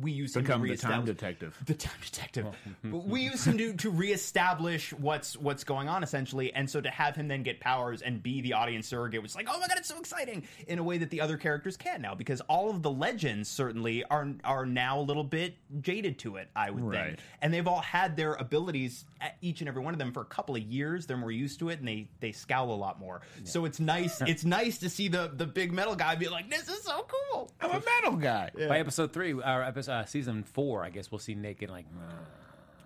We 0.00 0.12
use 0.12 0.34
him 0.36 0.42
to 0.44 0.48
Become 0.58 0.62
the 0.66 0.76
time 0.76 1.04
detective. 1.04 1.58
the 1.66 1.74
time 1.74 1.92
detective. 2.02 2.46
we 2.90 3.22
use 3.22 3.46
him 3.46 3.58
to, 3.58 3.74
to 3.74 3.90
reestablish 3.90 4.92
what's 4.94 5.36
what's 5.36 5.64
going 5.64 5.88
on 5.88 6.02
essentially, 6.02 6.52
and 6.54 6.68
so 6.70 6.80
to 6.80 6.90
have 6.90 7.16
him 7.16 7.28
then 7.28 7.42
get 7.42 7.60
powers 7.60 8.00
and 8.02 8.22
be 8.22 8.40
the 8.40 8.52
audience 8.54 8.86
surrogate 8.86 9.22
was 9.22 9.34
like, 9.36 9.46
oh 9.50 9.58
my 9.60 9.68
god, 9.68 9.76
it's 9.78 9.88
so 9.88 9.98
exciting 9.98 10.44
in 10.66 10.78
a 10.78 10.82
way 10.82 10.98
that 10.98 11.10
the 11.10 11.20
other 11.20 11.36
characters 11.36 11.76
can 11.76 12.00
now 12.00 12.14
because 12.14 12.40
all 12.42 12.70
of 12.70 12.82
the 12.82 12.90
legends 12.90 13.48
certainly 13.48 14.04
are 14.04 14.28
are 14.44 14.64
now 14.64 15.00
a 15.00 15.02
little 15.02 15.24
bit 15.24 15.56
jaded 15.80 16.18
to 16.20 16.36
it. 16.36 16.48
I 16.56 16.70
would 16.70 16.82
Right. 16.82 17.06
think, 17.06 17.18
and 17.42 17.52
they've 17.52 17.66
all 17.68 17.80
had 17.80 18.16
their 18.16 18.34
abilities 18.34 19.04
at 19.20 19.36
each 19.40 19.60
and 19.60 19.68
every 19.68 19.82
one 19.82 19.94
of 19.94 19.98
them 19.98 20.12
for 20.12 20.20
a 20.22 20.26
couple 20.26 20.56
of 20.56 20.62
years. 20.62 21.06
They're 21.06 21.16
more 21.16 21.30
used 21.32 21.58
to 21.58 21.68
it, 21.68 21.78
and 21.80 21.86
they 21.88 22.08
they 22.20 22.32
scowl 22.32 22.72
a 22.72 22.76
lot 22.76 22.98
more. 22.98 23.20
So 23.44 23.64
it's 23.64 23.80
nice. 23.80 24.20
it's 24.26 24.44
nice 24.44 24.78
to 24.78 24.88
see 24.88 25.08
the 25.08 25.30
the 25.34 25.46
big 25.46 25.72
metal 25.72 25.94
guy 25.96 26.14
be 26.14 26.28
like, 26.28 26.48
this 26.50 26.68
is 26.68 26.82
so 26.82 27.06
cool. 27.32 27.50
I'm 27.60 27.70
a 27.70 27.82
metal 28.02 28.16
guy. 28.16 28.50
By 28.56 28.78
episode 28.78 29.12
three, 29.12 29.32
or 29.32 29.62
episode 29.62 29.81
uh, 29.88 30.04
season 30.04 30.42
four, 30.44 30.84
I 30.84 30.90
guess 30.90 31.10
we'll 31.10 31.18
see 31.18 31.34
Naked 31.34 31.70
like. 31.70 31.86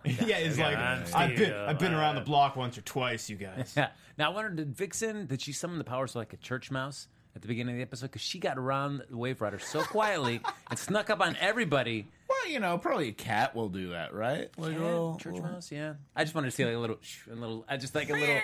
yeah, 0.05 0.37
it's 0.39 0.59
like 0.59 0.77
I've 0.77 1.37
been 1.37 1.53
I've 1.53 1.79
been 1.79 1.93
around 1.95 2.15
the 2.15 2.21
block 2.21 2.55
once 2.57 2.79
or 2.79 2.83
twice, 2.83 3.29
you 3.29 3.37
guys. 3.37 3.75
Yeah. 3.77 3.89
Now 4.19 4.31
I 4.31 4.35
wondered, 4.35 4.57
did 4.57 4.75
Vixen 4.75 5.27
did 5.27 5.43
she 5.43 5.53
summon 5.53 5.77
the 5.77 5.85
powers 5.85 6.15
like 6.17 6.33
a 6.33 6.39
church 6.39 6.71
mouse 6.71 7.07
at 7.35 7.43
the 7.43 7.49
beginning 7.49 7.75
of 7.75 7.77
the 7.77 7.83
episode? 7.83 8.07
Because 8.07 8.23
she 8.23 8.39
got 8.39 8.57
around 8.57 9.03
the 9.11 9.17
Wave 9.19 9.43
Rider 9.43 9.59
so 9.59 9.83
quietly 9.83 10.41
and 10.71 10.79
snuck 10.79 11.11
up 11.11 11.21
on 11.21 11.37
everybody. 11.39 12.07
Well, 12.27 12.49
you 12.51 12.59
know, 12.61 12.79
probably 12.79 13.09
a 13.09 13.13
cat 13.13 13.55
will 13.55 13.69
do 13.69 13.91
that, 13.91 14.15
right? 14.15 14.49
Like 14.57 14.73
Yeah, 14.73 14.79
a 14.79 14.85
little- 14.85 15.19
church 15.19 15.39
mouse, 15.43 15.71
yeah. 15.71 15.95
I 16.15 16.25
just 16.25 16.35
wanted 16.35 16.47
to 16.47 16.57
see 16.57 16.65
like 16.65 16.77
a 16.77 16.79
little, 16.79 16.97
shh, 17.03 17.27
a 17.31 17.35
little. 17.35 17.67
I 17.69 17.77
just 17.77 17.95
like 17.95 18.09
a 18.09 18.15
little. 18.15 18.37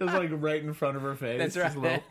It 0.00 0.04
was 0.04 0.14
like 0.14 0.30
right 0.32 0.62
in 0.62 0.72
front 0.72 0.96
of 0.96 1.02
her 1.02 1.14
face. 1.16 1.38
That's 1.38 1.54
just 1.54 1.76
a 1.76 1.80
little- 1.80 2.02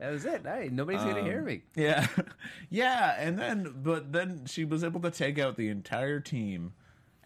that 0.00 0.10
was 0.10 0.24
it. 0.24 0.42
Hey, 0.44 0.70
nobody's 0.72 1.02
gonna 1.02 1.22
hear 1.22 1.42
me. 1.42 1.62
Yeah, 1.76 2.06
yeah, 2.70 3.16
and 3.18 3.38
then 3.38 3.74
but 3.82 4.12
then 4.12 4.46
she 4.46 4.64
was 4.64 4.82
able 4.82 5.00
to 5.00 5.10
take 5.10 5.38
out 5.38 5.56
the 5.56 5.68
entire 5.68 6.20
team, 6.20 6.72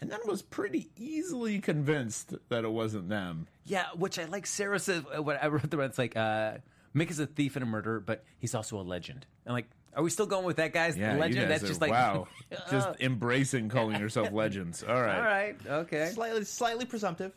and 0.00 0.10
then 0.10 0.18
was 0.26 0.42
pretty 0.42 0.90
easily 0.96 1.60
convinced 1.60 2.34
that 2.48 2.64
it 2.64 2.72
wasn't 2.72 3.08
them. 3.08 3.46
Yeah, 3.64 3.86
which 3.94 4.18
I 4.18 4.24
like. 4.24 4.46
Sarah 4.46 4.80
says 4.80 5.04
uh, 5.16 5.22
what 5.22 5.42
I 5.42 5.46
wrote 5.46 5.70
the. 5.70 5.78
It's 5.80 5.98
like 5.98 6.16
uh, 6.16 6.54
Mick 6.94 7.10
is 7.10 7.20
a 7.20 7.26
thief 7.26 7.54
and 7.54 7.62
a 7.62 7.66
murderer, 7.66 8.00
but 8.00 8.24
he's 8.38 8.54
also 8.56 8.80
a 8.80 8.82
legend. 8.82 9.24
And 9.46 9.54
like, 9.54 9.68
are 9.94 10.02
we 10.02 10.10
still 10.10 10.26
going 10.26 10.44
with 10.44 10.56
that 10.56 10.72
guy's 10.72 10.96
Yeah, 10.96 11.16
legend? 11.16 11.48
That's 11.48 11.62
are, 11.62 11.68
just 11.68 11.80
like 11.80 11.92
wow, 11.92 12.26
just 12.70 12.88
embracing 13.00 13.68
calling 13.68 14.00
yourself 14.00 14.32
legends. 14.32 14.82
All 14.82 15.00
right, 15.00 15.16
All 15.16 15.24
right, 15.24 15.56
okay. 15.66 16.10
Slightly 16.12 16.44
slightly 16.44 16.86
presumptive. 16.86 17.32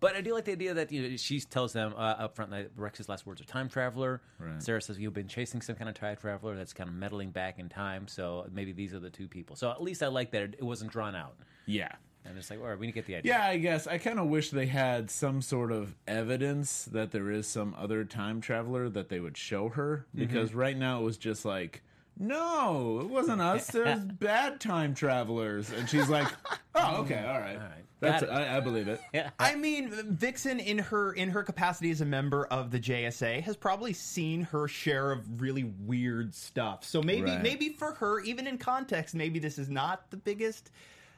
But 0.00 0.14
I 0.14 0.20
do 0.20 0.32
like 0.32 0.44
the 0.44 0.52
idea 0.52 0.74
that 0.74 0.92
you 0.92 1.08
know, 1.08 1.16
she 1.16 1.40
tells 1.40 1.72
them 1.72 1.92
uh, 1.96 2.00
up 2.00 2.36
front 2.36 2.50
that 2.52 2.70
Rex's 2.76 3.08
last 3.08 3.26
words 3.26 3.40
are 3.40 3.44
time 3.44 3.68
traveler. 3.68 4.20
Right. 4.38 4.62
Sarah 4.62 4.80
says 4.80 4.98
you've 4.98 5.14
been 5.14 5.28
chasing 5.28 5.60
some 5.60 5.76
kind 5.76 5.88
of 5.88 5.94
time 5.94 6.16
traveler 6.16 6.56
that's 6.56 6.72
kind 6.72 6.88
of 6.88 6.94
meddling 6.94 7.30
back 7.30 7.58
in 7.58 7.68
time. 7.68 8.06
So 8.06 8.46
maybe 8.52 8.72
these 8.72 8.94
are 8.94 9.00
the 9.00 9.10
two 9.10 9.28
people. 9.28 9.56
So 9.56 9.70
at 9.70 9.82
least 9.82 10.02
I 10.02 10.06
like 10.08 10.30
that 10.32 10.42
it, 10.42 10.54
it 10.58 10.62
wasn't 10.64 10.92
drawn 10.92 11.16
out. 11.16 11.36
Yeah. 11.66 11.92
And 12.24 12.36
it's 12.36 12.50
like, 12.50 12.60
all 12.60 12.66
right, 12.66 12.78
we 12.78 12.86
need 12.86 12.92
to 12.92 12.96
get 12.96 13.06
the 13.06 13.16
idea. 13.16 13.32
Yeah, 13.32 13.46
I 13.46 13.56
guess 13.56 13.86
I 13.86 13.98
kind 13.98 14.18
of 14.18 14.26
wish 14.26 14.50
they 14.50 14.66
had 14.66 15.10
some 15.10 15.40
sort 15.40 15.72
of 15.72 15.94
evidence 16.06 16.84
that 16.86 17.10
there 17.10 17.30
is 17.30 17.46
some 17.46 17.74
other 17.78 18.04
time 18.04 18.40
traveler 18.40 18.88
that 18.90 19.08
they 19.08 19.18
would 19.18 19.36
show 19.36 19.70
her 19.70 20.06
because 20.14 20.54
right 20.54 20.76
now 20.76 21.00
it 21.00 21.04
was 21.04 21.16
just 21.16 21.44
like, 21.44 21.82
no, 22.18 23.00
it 23.00 23.08
wasn't 23.08 23.40
us. 23.40 23.66
There's 23.70 24.00
bad 24.00 24.60
time 24.60 24.94
travelers, 24.94 25.70
and 25.70 25.88
she's 25.88 26.08
like, 26.08 26.28
oh, 26.74 27.02
okay, 27.02 27.24
all 27.26 27.38
right, 27.40 27.56
right. 27.58 27.84
that's 28.00 28.22
Got 28.24 28.30
it. 28.30 28.48
I, 28.48 28.56
I 28.56 28.60
believe 28.60 28.88
it. 28.88 29.00
Yeah. 29.12 29.30
I 29.38 29.54
mean, 29.54 29.90
Vixen 29.90 30.58
in 30.60 30.78
her 30.78 31.12
in 31.12 31.30
her 31.30 31.42
capacity 31.42 31.90
as 31.90 32.00
a 32.00 32.04
member 32.04 32.46
of 32.46 32.70
the 32.70 32.78
JSA 32.80 33.40
has 33.42 33.56
probably 33.56 33.92
seen 33.92 34.42
her 34.42 34.66
share 34.68 35.12
of 35.12 35.40
really 35.40 35.64
weird 35.64 36.34
stuff. 36.34 36.84
So 36.84 37.02
maybe 37.02 37.30
Right. 37.30 37.42
maybe 37.42 37.70
for 37.70 37.92
her, 37.94 38.20
even 38.20 38.46
in 38.46 38.58
context, 38.58 39.14
maybe 39.14 39.38
this 39.38 39.58
is 39.58 39.68
not 39.68 40.10
the 40.10 40.16
biggest 40.16 40.70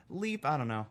leap. 0.09 0.45
I 0.45 0.57
don't 0.57 0.69
know. 0.69 0.87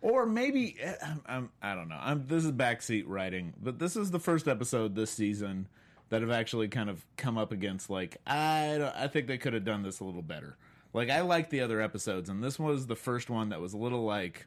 Or 0.00 0.26
maybe 0.26 0.76
eh, 0.80 0.94
I'm, 1.04 1.22
I'm, 1.26 1.50
I 1.62 1.74
don't 1.74 1.88
know. 1.88 1.98
I'm, 2.00 2.26
this 2.26 2.44
is 2.44 2.50
backseat 2.52 3.04
writing, 3.06 3.52
but 3.62 3.78
this 3.78 3.96
is 3.96 4.10
the 4.10 4.18
first 4.18 4.48
episode 4.48 4.94
this 4.96 5.10
season 5.12 5.68
that 6.12 6.20
have 6.20 6.30
actually 6.30 6.68
kind 6.68 6.90
of 6.90 7.06
come 7.16 7.38
up 7.38 7.52
against 7.52 7.88
like 7.88 8.18
I 8.26 8.92
I 8.94 9.08
think 9.08 9.26
they 9.26 9.38
could 9.38 9.54
have 9.54 9.64
done 9.64 9.82
this 9.82 10.00
a 10.00 10.04
little 10.04 10.20
better. 10.20 10.58
Like 10.92 11.08
I 11.08 11.22
liked 11.22 11.48
the 11.48 11.62
other 11.62 11.80
episodes, 11.80 12.28
and 12.28 12.44
this 12.44 12.58
was 12.58 12.86
the 12.86 12.94
first 12.94 13.30
one 13.30 13.48
that 13.48 13.62
was 13.62 13.72
a 13.72 13.78
little 13.78 14.04
like 14.04 14.46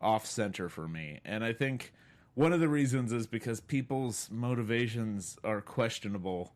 off 0.00 0.24
center 0.24 0.68
for 0.68 0.86
me. 0.86 1.18
And 1.24 1.42
I 1.42 1.52
think 1.52 1.92
one 2.34 2.52
of 2.52 2.60
the 2.60 2.68
reasons 2.68 3.12
is 3.12 3.26
because 3.26 3.58
people's 3.58 4.28
motivations 4.30 5.36
are 5.42 5.60
questionable, 5.60 6.54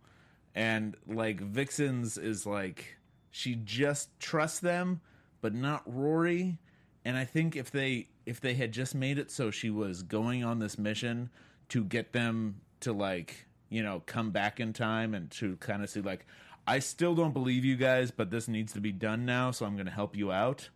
and 0.55 0.97
like 1.05 1.41
Vixen's 1.41 2.17
is 2.17 2.47
like 2.47 2.99
she 3.33 3.57
just 3.57 4.21
trusts 4.21 4.61
them, 4.61 5.01
but 5.41 5.53
not 5.53 5.83
Rory. 5.85 6.59
And 7.05 7.17
I 7.17 7.25
think 7.25 7.57
if 7.57 7.73
they 7.73 8.07
if 8.25 8.41
they 8.41 8.55
had 8.55 8.71
just 8.71 8.95
made 8.95 9.19
it 9.19 9.33
so 9.33 9.51
she 9.51 9.71
was 9.71 10.05
going 10.05 10.45
on 10.45 10.61
this 10.61 10.79
mission 10.79 11.29
to 11.71 11.83
get 11.83 12.13
them 12.13 12.61
to 12.79 12.93
like 12.93 13.49
you 13.75 13.83
know 13.83 14.02
come 14.07 14.31
back 14.31 14.61
in 14.61 14.73
time 14.73 15.14
and 15.14 15.31
to 15.33 15.57
kind 15.57 15.83
of 15.83 15.90
see 15.90 16.00
like 16.00 16.26
I 16.66 16.78
still 16.78 17.14
don't 17.14 17.33
believe 17.35 17.64
you 17.64 17.76
guys, 17.76 18.11
but 18.11 18.31
this 18.31 18.49
needs 18.49 18.73
to 18.73 18.81
be 18.81 18.93
done 18.93 19.26
now, 19.26 19.50
so 19.50 19.66
I'm 19.66 19.75
going 19.75 19.85
to 19.87 19.93
help 19.93 20.16
you 20.16 20.33
out. 20.33 20.71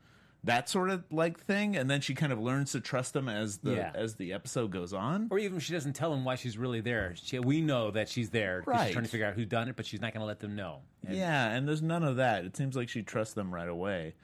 That 0.45 0.69
sort 0.69 0.90
of 0.90 1.02
like 1.11 1.40
thing, 1.40 1.76
and 1.76 1.90
then 1.90 2.00
she 2.00 2.14
kind 2.14 2.33
of 2.33 2.38
learns 2.38 2.73
to 2.73 2.81
trust 2.81 3.12
them 3.12 3.28
as 3.28 3.59
the 3.59 3.75
Yeah. 3.75 3.90
as 3.95 4.14
the 4.17 4.33
episode 4.35 4.71
goes 4.71 4.93
on. 4.93 5.26
Or 5.31 5.38
even 5.38 5.57
if 5.57 5.64
she 5.64 5.73
doesn't 5.73 5.95
tell 5.95 6.11
them 6.11 6.25
why 6.25 6.37
she's 6.37 6.57
really 6.57 6.81
there. 6.81 7.14
She, 7.17 7.38
we 7.40 7.61
know 7.61 7.90
that 7.90 8.09
she's 8.09 8.31
there. 8.31 8.61
'cause 8.62 8.69
Right. 8.69 8.85
She's 8.87 8.93
trying 8.93 9.05
to 9.07 9.11
figure 9.11 9.26
out 9.26 9.35
who 9.35 9.45
done 9.45 9.69
it, 9.69 9.75
but 9.76 9.85
she's 9.87 10.00
not 10.00 10.12
going 10.12 10.21
to 10.21 10.26
let 10.26 10.38
them 10.40 10.55
know. 10.55 10.83
And- 11.07 11.17
yeah, 11.17 11.49
and 11.50 11.67
there's 11.67 11.83
none 11.83 12.05
of 12.05 12.17
that. 12.17 12.45
It 12.45 12.57
seems 12.57 12.76
like 12.76 12.88
she 12.88 13.02
trusts 13.02 13.35
them 13.35 13.52
right 13.52 13.69
away, 13.69 14.14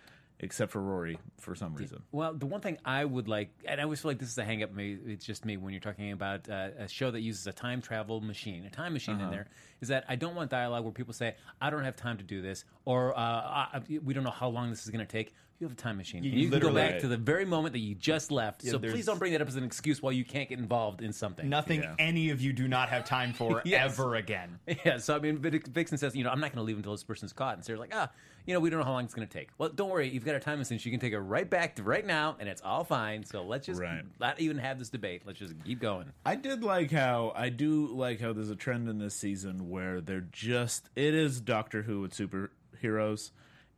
except 0.44 0.70
for 0.72 0.80
Rory 0.80 1.18
for 1.40 1.54
some 1.54 1.74
reason. 1.74 2.02
Well, 2.12 2.34
the 2.34 2.46
one 2.46 2.60
thing 2.60 2.78
I 2.84 3.04
would 3.04 3.26
like, 3.28 3.50
and 3.64 3.80
I 3.80 3.84
always 3.84 4.00
feel 4.00 4.10
like 4.10 4.18
this 4.18 4.28
is 4.30 4.38
a 4.38 4.44
hang 4.44 4.62
up, 4.62 4.72
maybe 4.72 5.00
it's 5.12 5.24
just 5.24 5.44
me 5.44 5.56
when 5.56 5.72
you're 5.72 5.80
talking 5.80 6.12
about 6.12 6.48
uh, 6.48 6.68
a 6.78 6.86
show 6.88 7.10
that 7.10 7.20
uses 7.22 7.46
a 7.46 7.52
time 7.52 7.80
travel 7.82 8.20
machine, 8.20 8.64
a 8.66 8.70
time 8.70 8.92
machine 8.92 9.16
Uh-huh. 9.16 9.24
in 9.24 9.30
there, 9.30 9.46
is 9.80 9.88
that 9.88 10.04
I 10.08 10.16
don't 10.16 10.34
want 10.34 10.50
dialogue 10.50 10.84
where 10.84 10.92
people 10.92 11.12
say, 11.14 11.34
I 11.60 11.70
don't 11.70 11.84
have 11.84 11.96
time 11.96 12.18
to 12.18 12.24
do 12.24 12.40
this, 12.42 12.64
or 12.84 13.16
uh, 13.18 13.20
I, 13.20 13.82
we 14.04 14.14
don't 14.14 14.24
know 14.24 14.30
how 14.30 14.48
long 14.48 14.70
this 14.70 14.84
is 14.84 14.90
going 14.90 15.04
to 15.04 15.10
take. 15.10 15.34
You 15.60 15.68
have 15.68 15.72
a 15.78 15.80
time 15.80 15.96
machine. 15.96 16.24
You 16.24 16.32
and 16.32 16.40
you 16.40 16.50
can 16.50 16.58
go 16.60 16.66
literally- 16.68 16.92
back 16.92 17.00
to 17.02 17.08
the 17.08 17.16
very 17.16 17.44
moment 17.44 17.72
that 17.74 17.78
you 17.78 17.94
just 17.94 18.30
left. 18.32 18.64
Yeah, 18.64 18.72
so 18.72 18.78
please 18.80 19.06
don't 19.06 19.18
bring 19.18 19.32
that 19.32 19.40
up 19.40 19.46
as 19.48 19.54
an 19.56 19.62
excuse 19.64 20.02
why 20.02 20.10
you 20.10 20.24
can't 20.24 20.48
get 20.48 20.58
involved 20.58 21.00
in 21.00 21.12
something. 21.12 21.48
Nothing 21.48 21.82
Yeah. 21.82 21.94
any 21.98 22.30
of 22.30 22.40
you 22.40 22.52
do 22.52 22.66
not 22.66 22.88
have 22.88 23.04
time 23.04 23.32
for 23.32 23.62
Yes. 23.64 23.92
ever 23.98 24.16
again. 24.16 24.58
Yeah, 24.84 24.98
so 24.98 25.14
I 25.16 25.20
mean, 25.20 25.38
Vic- 25.38 25.68
Vixen 25.68 25.96
says, 25.96 26.16
you 26.16 26.24
know, 26.24 26.30
I'm 26.30 26.40
not 26.40 26.50
going 26.50 26.56
to 26.58 26.62
leave 26.64 26.76
until 26.76 26.92
this 26.92 27.04
person's 27.04 27.32
caught. 27.32 27.54
And 27.54 27.64
Sarah's 27.64 27.78
like, 27.80 27.92
ah, 27.94 28.10
you 28.46 28.52
know, 28.52 28.60
we 28.60 28.68
don't 28.68 28.80
know 28.80 28.84
how 28.84 28.92
long 28.92 29.04
it's 29.04 29.14
going 29.14 29.26
to 29.26 29.32
take. 29.32 29.48
Well, 29.56 29.68
don't 29.70 29.88
worry, 29.88 30.08
you've 30.08 30.24
got 30.24 30.34
a 30.34 30.40
time 30.40 30.58
machine. 30.58 30.78
You 30.82 30.90
can 30.90 31.00
take 31.00 31.12
it 31.14 31.18
right 31.20 31.48
back 31.48 31.76
to 31.76 31.82
right 31.82 32.04
now, 32.04 32.36
and 32.38 32.46
it's 32.48 32.60
all 32.60 32.84
fine. 32.84 33.24
So 33.24 33.42
let's 33.44 33.64
just 33.66 33.80
Right. 33.80 34.02
not 34.20 34.40
even 34.40 34.58
have 34.58 34.78
this 34.78 34.90
debate. 34.90 35.22
Let's 35.24 35.38
just 35.38 35.54
keep 35.64 35.80
going. 35.80 36.12
I 36.26 36.34
did 36.36 36.62
like 36.64 36.90
how 36.90 37.32
I 37.34 37.48
do 37.48 37.86
like 37.86 38.20
how 38.20 38.32
there's 38.34 38.50
a 38.50 38.56
trend 38.56 38.88
in 38.88 38.98
this 38.98 39.14
season 39.14 39.70
where 39.70 40.00
they're 40.02 40.26
just 40.32 40.90
it 40.96 41.14
is 41.14 41.40
Doctor 41.40 41.82
Who 41.82 42.00
with 42.02 42.12
superheroes, 42.12 43.30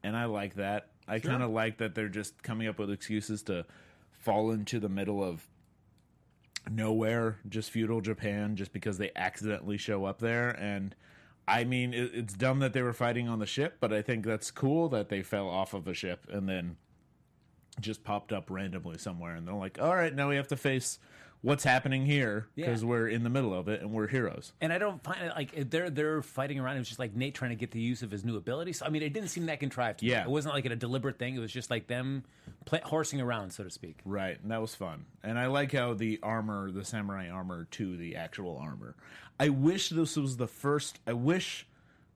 and 0.03 0.17
I 0.17 0.25
like 0.25 0.55
that. 0.55 0.89
I 1.09 1.19
kind 1.19 1.43
of 1.43 1.51
like 1.51 1.79
that 1.79 1.95
they're 1.95 2.09
just 2.09 2.43
coming 2.43 2.67
up 2.67 2.79
with 2.79 2.91
excuses 2.91 3.43
to 3.45 3.65
fall 4.13 4.51
into 4.51 4.81
the 4.81 4.89
middle 4.89 5.23
of 5.23 5.47
nowhere, 6.71 7.39
just 7.49 7.71
feudal 7.71 8.01
Japan, 8.01 8.57
just 8.57 8.73
because 8.73 8.99
they 8.99 9.11
accidentally 9.15 9.77
show 9.77 10.05
up 10.05 10.19
there. 10.19 10.51
And 10.51 10.95
I 11.47 11.65
mean, 11.65 11.95
it, 11.95 12.11
it's 12.13 12.35
dumb 12.35 12.59
that 12.61 12.73
they 12.73 12.83
were 12.83 12.93
fighting 12.93 13.29
on 13.29 13.39
the 13.39 13.47
ship, 13.47 13.77
but 13.81 13.93
I 13.93 14.03
think 14.03 14.25
that's 14.25 14.51
cool 14.51 14.89
that 14.89 15.09
they 15.09 15.23
fell 15.23 15.49
off 15.49 15.75
of 15.75 15.87
a 15.87 15.95
ship 15.95 16.27
and 16.29 16.49
then 16.49 16.77
just 17.81 18.03
popped 18.03 18.33
up 18.33 18.51
randomly 18.51 18.99
somewhere. 18.99 19.35
And 19.35 19.47
they're 19.47 19.55
like, 19.55 19.79
all 19.81 19.95
right, 19.95 20.15
now 20.15 20.29
we 20.29 20.37
have 20.37 20.49
to 20.49 20.57
face 20.57 20.99
what's 21.47 21.63
happening 21.63 22.05
here 22.05 22.47
because 22.57 22.83
Yeah. 22.83 22.89
we're 22.89 23.09
in 23.09 23.23
the 23.23 23.31
middle 23.31 23.55
of 23.55 23.69
it 23.69 23.81
and 23.81 23.93
we're 23.93 24.09
heroes. 24.09 24.53
And 24.61 24.73
I 24.73 24.79
don't 24.79 25.03
find 25.03 25.23
it 25.23 25.33
like 25.37 25.71
they're 25.71 25.91
they're 25.91 26.21
fighting 26.23 26.59
around. 26.59 26.77
It 26.77 26.81
was 26.81 26.89
just 26.89 26.99
like 26.99 27.15
Nate 27.15 27.35
trying 27.35 27.51
to 27.53 27.57
get 27.57 27.71
the 27.71 27.81
use 27.81 28.03
of 28.03 28.11
his 28.11 28.25
new 28.25 28.37
abilities. 28.37 28.79
So, 28.79 28.87
I 28.87 28.89
mean, 28.89 29.03
it 29.03 29.13
didn't 29.13 29.29
seem 29.29 29.47
that 29.47 29.61
contrived. 29.61 30.01
To 30.01 30.05
me. 30.05 30.11
Yeah. 30.11 30.23
it 30.23 30.29
wasn't 30.29 30.55
like 30.55 30.65
a 30.67 30.75
deliberate 30.75 31.19
thing. 31.19 31.37
It 31.37 31.39
was 31.39 31.53
just 31.53 31.71
like 31.71 31.87
them 31.87 32.25
play, 32.65 32.81
horsing 32.85 33.21
around, 33.21 33.51
so 33.53 33.63
to 33.65 33.71
speak. 33.71 33.99
Right, 34.05 34.39
and 34.43 34.51
that 34.51 34.61
was 34.61 34.75
fun. 34.75 35.05
And 35.23 35.39
I 35.39 35.47
like 35.47 35.73
how 35.73 35.95
the 35.95 36.19
armor, 36.23 36.71
the 36.73 36.85
samurai 36.85 37.29
armor, 37.31 37.67
to 37.73 37.97
the 37.97 38.17
actual 38.17 38.59
armor. 38.59 38.97
I 39.39 39.51
wish 39.51 39.91
this 39.91 40.17
was 40.17 40.39
the 40.39 40.49
first. 40.49 40.99
I 41.07 41.13
wish 41.13 41.67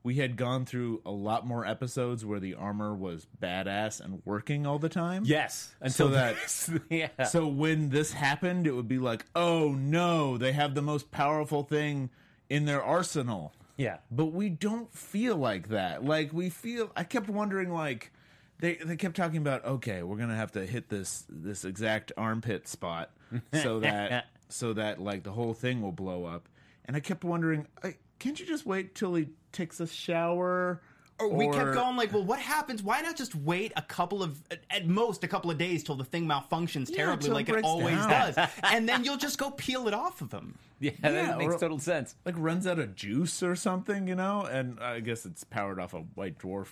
we 0.03 0.15
had 0.15 0.35
gone 0.35 0.65
through 0.65 1.01
a 1.05 1.11
lot 1.11 1.45
more 1.45 1.65
episodes 1.65 2.25
where 2.25 2.39
the 2.39 2.55
armor 2.55 2.93
was 2.95 3.27
badass 3.41 3.99
and 4.01 4.21
working 4.25 4.65
all 4.65 4.79
the 4.79 4.89
time. 4.89 5.23
Yes, 5.25 5.73
So 5.79 5.85
until 5.85 6.09
that- 6.09 6.35
this- 6.41 6.69
yeah. 6.89 7.23
So 7.25 7.47
when 7.47 7.89
this 7.89 8.13
happened, 8.13 8.65
it 8.67 8.71
would 8.71 8.87
be 8.87 8.97
like, 8.97 9.25
oh 9.35 9.73
no, 9.73 10.37
they 10.37 10.53
have 10.53 10.73
the 10.75 10.81
most 10.81 11.11
powerful 11.11 11.63
thing 11.63 12.09
in 12.49 12.65
their 12.65 12.83
arsenal. 12.83 13.53
yeah. 13.77 13.97
But 14.09 14.27
we 14.27 14.49
don't 14.49 14.91
feel 14.93 15.35
like 15.37 15.69
that. 15.69 16.03
Like 16.03 16.33
we 16.33 16.49
feel. 16.49 16.91
I 16.95 17.03
kept 17.03 17.29
wondering, 17.29 17.71
like 17.71 18.11
they 18.59 18.75
they 18.75 18.95
kept 18.95 19.15
talking 19.15 19.37
about, 19.37 19.63
okay, 19.65 20.03
we're 20.03 20.17
gonna 20.17 20.35
have 20.35 20.51
to 20.53 20.65
hit 20.65 20.89
this 20.89 21.25
this 21.29 21.63
exact 21.63 22.11
armpit 22.17 22.67
spot 22.67 23.11
so 23.53 23.79
that 23.79 24.25
so 24.49 24.73
that 24.73 24.99
like 24.99 25.23
the 25.23 25.31
whole 25.31 25.53
thing 25.53 25.81
will 25.81 25.91
blow 25.93 26.25
up. 26.25 26.49
And 26.85 26.95
I 26.97 26.99
kept 26.99 27.23
wondering, 27.23 27.67
I, 27.83 27.95
can't 28.21 28.39
you 28.39 28.45
just 28.45 28.65
wait 28.65 28.95
till 28.95 29.15
he 29.15 29.27
takes 29.51 29.79
a 29.79 29.87
shower? 29.87 30.81
Or 31.19 31.29
we 31.29 31.47
kept 31.49 31.73
going 31.73 31.97
like, 31.97 32.11
well, 32.13 32.23
what 32.23 32.39
happens? 32.39 32.81
Why 32.81 33.01
not 33.01 33.15
just 33.15 33.35
wait 33.35 33.73
a 33.75 33.81
couple 33.83 34.23
of, 34.23 34.41
at 34.71 34.87
most, 34.87 35.23
a 35.23 35.27
couple 35.27 35.51
of 35.51 35.57
days 35.59 35.83
till 35.83 35.95
the 35.95 36.03
thing 36.03 36.25
malfunctions 36.25 36.91
terribly, 36.93 37.27
till 37.27 37.31
it 37.33 37.39
like 37.39 37.49
it 37.49 37.51
breaks 37.51 37.67
always 37.67 37.95
down. 37.95 38.09
does, 38.33 38.49
and 38.63 38.89
then 38.89 39.03
you'll 39.03 39.17
just 39.17 39.37
go 39.37 39.51
peel 39.51 39.87
it 39.87 39.93
off 39.93 40.21
of 40.21 40.31
him. 40.31 40.57
yeah, 40.79 40.91
Yeah, 41.03 41.11
that 41.11 41.37
makes 41.37 41.53
or- 41.55 41.59
total 41.59 41.77
sense. 41.77 42.15
Like 42.25 42.33
runs 42.39 42.65
out 42.65 42.79
of 42.79 42.95
juice 42.95 43.43
or 43.43 43.55
something, 43.55 44.07
you 44.07 44.15
know? 44.15 44.45
And 44.45 44.79
I 44.79 44.99
guess 44.99 45.25
it's 45.27 45.43
powered 45.43 45.79
off 45.79 45.93
a 45.93 45.99
white 45.99 46.39
dwarf 46.39 46.69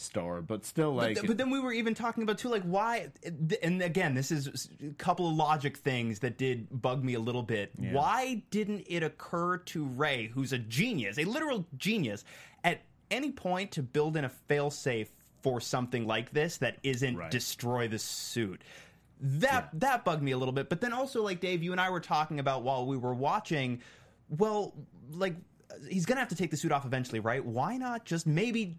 star, 0.00 0.40
but 0.40 0.64
still, 0.64 0.94
like, 0.94 1.16
but, 1.16 1.26
but 1.26 1.38
then 1.38 1.50
we 1.50 1.60
were 1.60 1.72
even 1.72 1.94
talking 1.94 2.22
about 2.22 2.38
too, 2.38 2.48
like 2.48 2.62
why? 2.62 3.08
And 3.62 3.82
again, 3.82 4.14
this 4.14 4.30
is 4.30 4.68
a 4.82 4.94
couple 4.94 5.28
of 5.28 5.34
logic 5.34 5.76
things 5.76 6.20
that 6.20 6.38
did 6.38 6.68
bug 6.82 7.04
me 7.04 7.14
a 7.14 7.20
little 7.20 7.42
bit. 7.42 7.72
Why 7.76 8.42
didn't 8.50 8.84
it 8.88 9.02
occur 9.02 9.58
to 9.58 9.84
Ray, 9.84 10.26
who's 10.26 10.52
a 10.52 10.58
genius, 10.58 11.18
a 11.18 11.24
literal 11.24 11.66
genius, 11.76 12.24
at 12.64 12.82
any 13.10 13.32
point 13.32 13.72
to 13.72 13.82
build 13.82 14.16
in 14.16 14.24
a 14.24 14.30
failsafe 14.48 15.08
for 15.42 15.60
something 15.60 16.06
like 16.06 16.30
this 16.30 16.58
that 16.58 16.78
isn't 16.82 17.16
Right. 17.16 17.30
destroy 17.30 17.88
the 17.88 17.98
suit? 17.98 18.62
That 19.20 19.70
that 19.80 20.04
bugged 20.04 20.22
me 20.22 20.30
a 20.30 20.38
little 20.38 20.52
bit. 20.52 20.68
But 20.68 20.80
then 20.80 20.92
also, 20.92 21.22
like 21.24 21.40
Dave, 21.40 21.62
you 21.62 21.72
and 21.72 21.80
I 21.80 21.90
were 21.90 22.00
talking 22.00 22.38
about 22.38 22.62
while 22.62 22.86
we 22.86 22.96
were 22.96 23.14
watching. 23.14 23.80
Well, 24.28 24.74
like 25.10 25.34
he's 25.88 26.06
gonna 26.06 26.20
have 26.20 26.28
to 26.28 26.36
take 26.36 26.50
the 26.52 26.56
suit 26.56 26.70
off 26.70 26.86
eventually, 26.86 27.18
right? 27.20 27.44
Why 27.44 27.76
not 27.76 28.04
just 28.04 28.26
maybe 28.26 28.76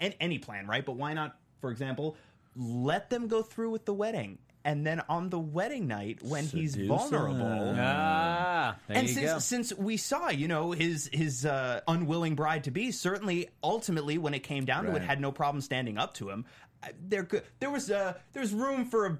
an, 0.00 0.14
any 0.20 0.38
plan, 0.38 0.66
right? 0.66 0.84
But 0.84 0.96
why 0.96 1.14
not, 1.14 1.36
for 1.60 1.70
example, 1.70 2.16
let 2.56 3.10
them 3.10 3.28
go 3.28 3.42
through 3.42 3.70
with 3.70 3.84
the 3.84 3.94
wedding, 3.94 4.38
and 4.64 4.86
then 4.86 5.02
on 5.08 5.30
the 5.30 5.38
wedding 5.38 5.86
night 5.86 6.18
when 6.22 6.44
he's 6.44 6.74
vulnerable. 6.74 7.74
Ah, 7.78 8.76
there 8.88 8.96
and 8.98 9.08
you 9.08 9.14
since, 9.14 9.32
go. 9.32 9.38
since 9.38 9.72
we 9.74 9.96
saw, 9.96 10.28
you 10.30 10.48
know, 10.48 10.72
his 10.72 11.08
his 11.12 11.46
uh, 11.46 11.80
unwilling 11.86 12.34
bride 12.34 12.64
to 12.64 12.70
be, 12.70 12.90
certainly, 12.90 13.48
ultimately, 13.62 14.18
when 14.18 14.34
it 14.34 14.40
came 14.42 14.64
down 14.64 14.84
to 14.86 14.94
it, 14.96 15.02
had 15.02 15.20
no 15.20 15.32
problem 15.32 15.60
standing 15.60 15.98
up 15.98 16.14
to 16.14 16.28
him. 16.30 16.44
I- 16.82 16.92
There, 17.08 17.24
could, 17.24 17.42
there 17.60 17.70
was 17.70 17.90
uh, 17.90 18.14
there's 18.32 18.52
room 18.52 18.84
for 18.86 19.06
a 19.06 19.18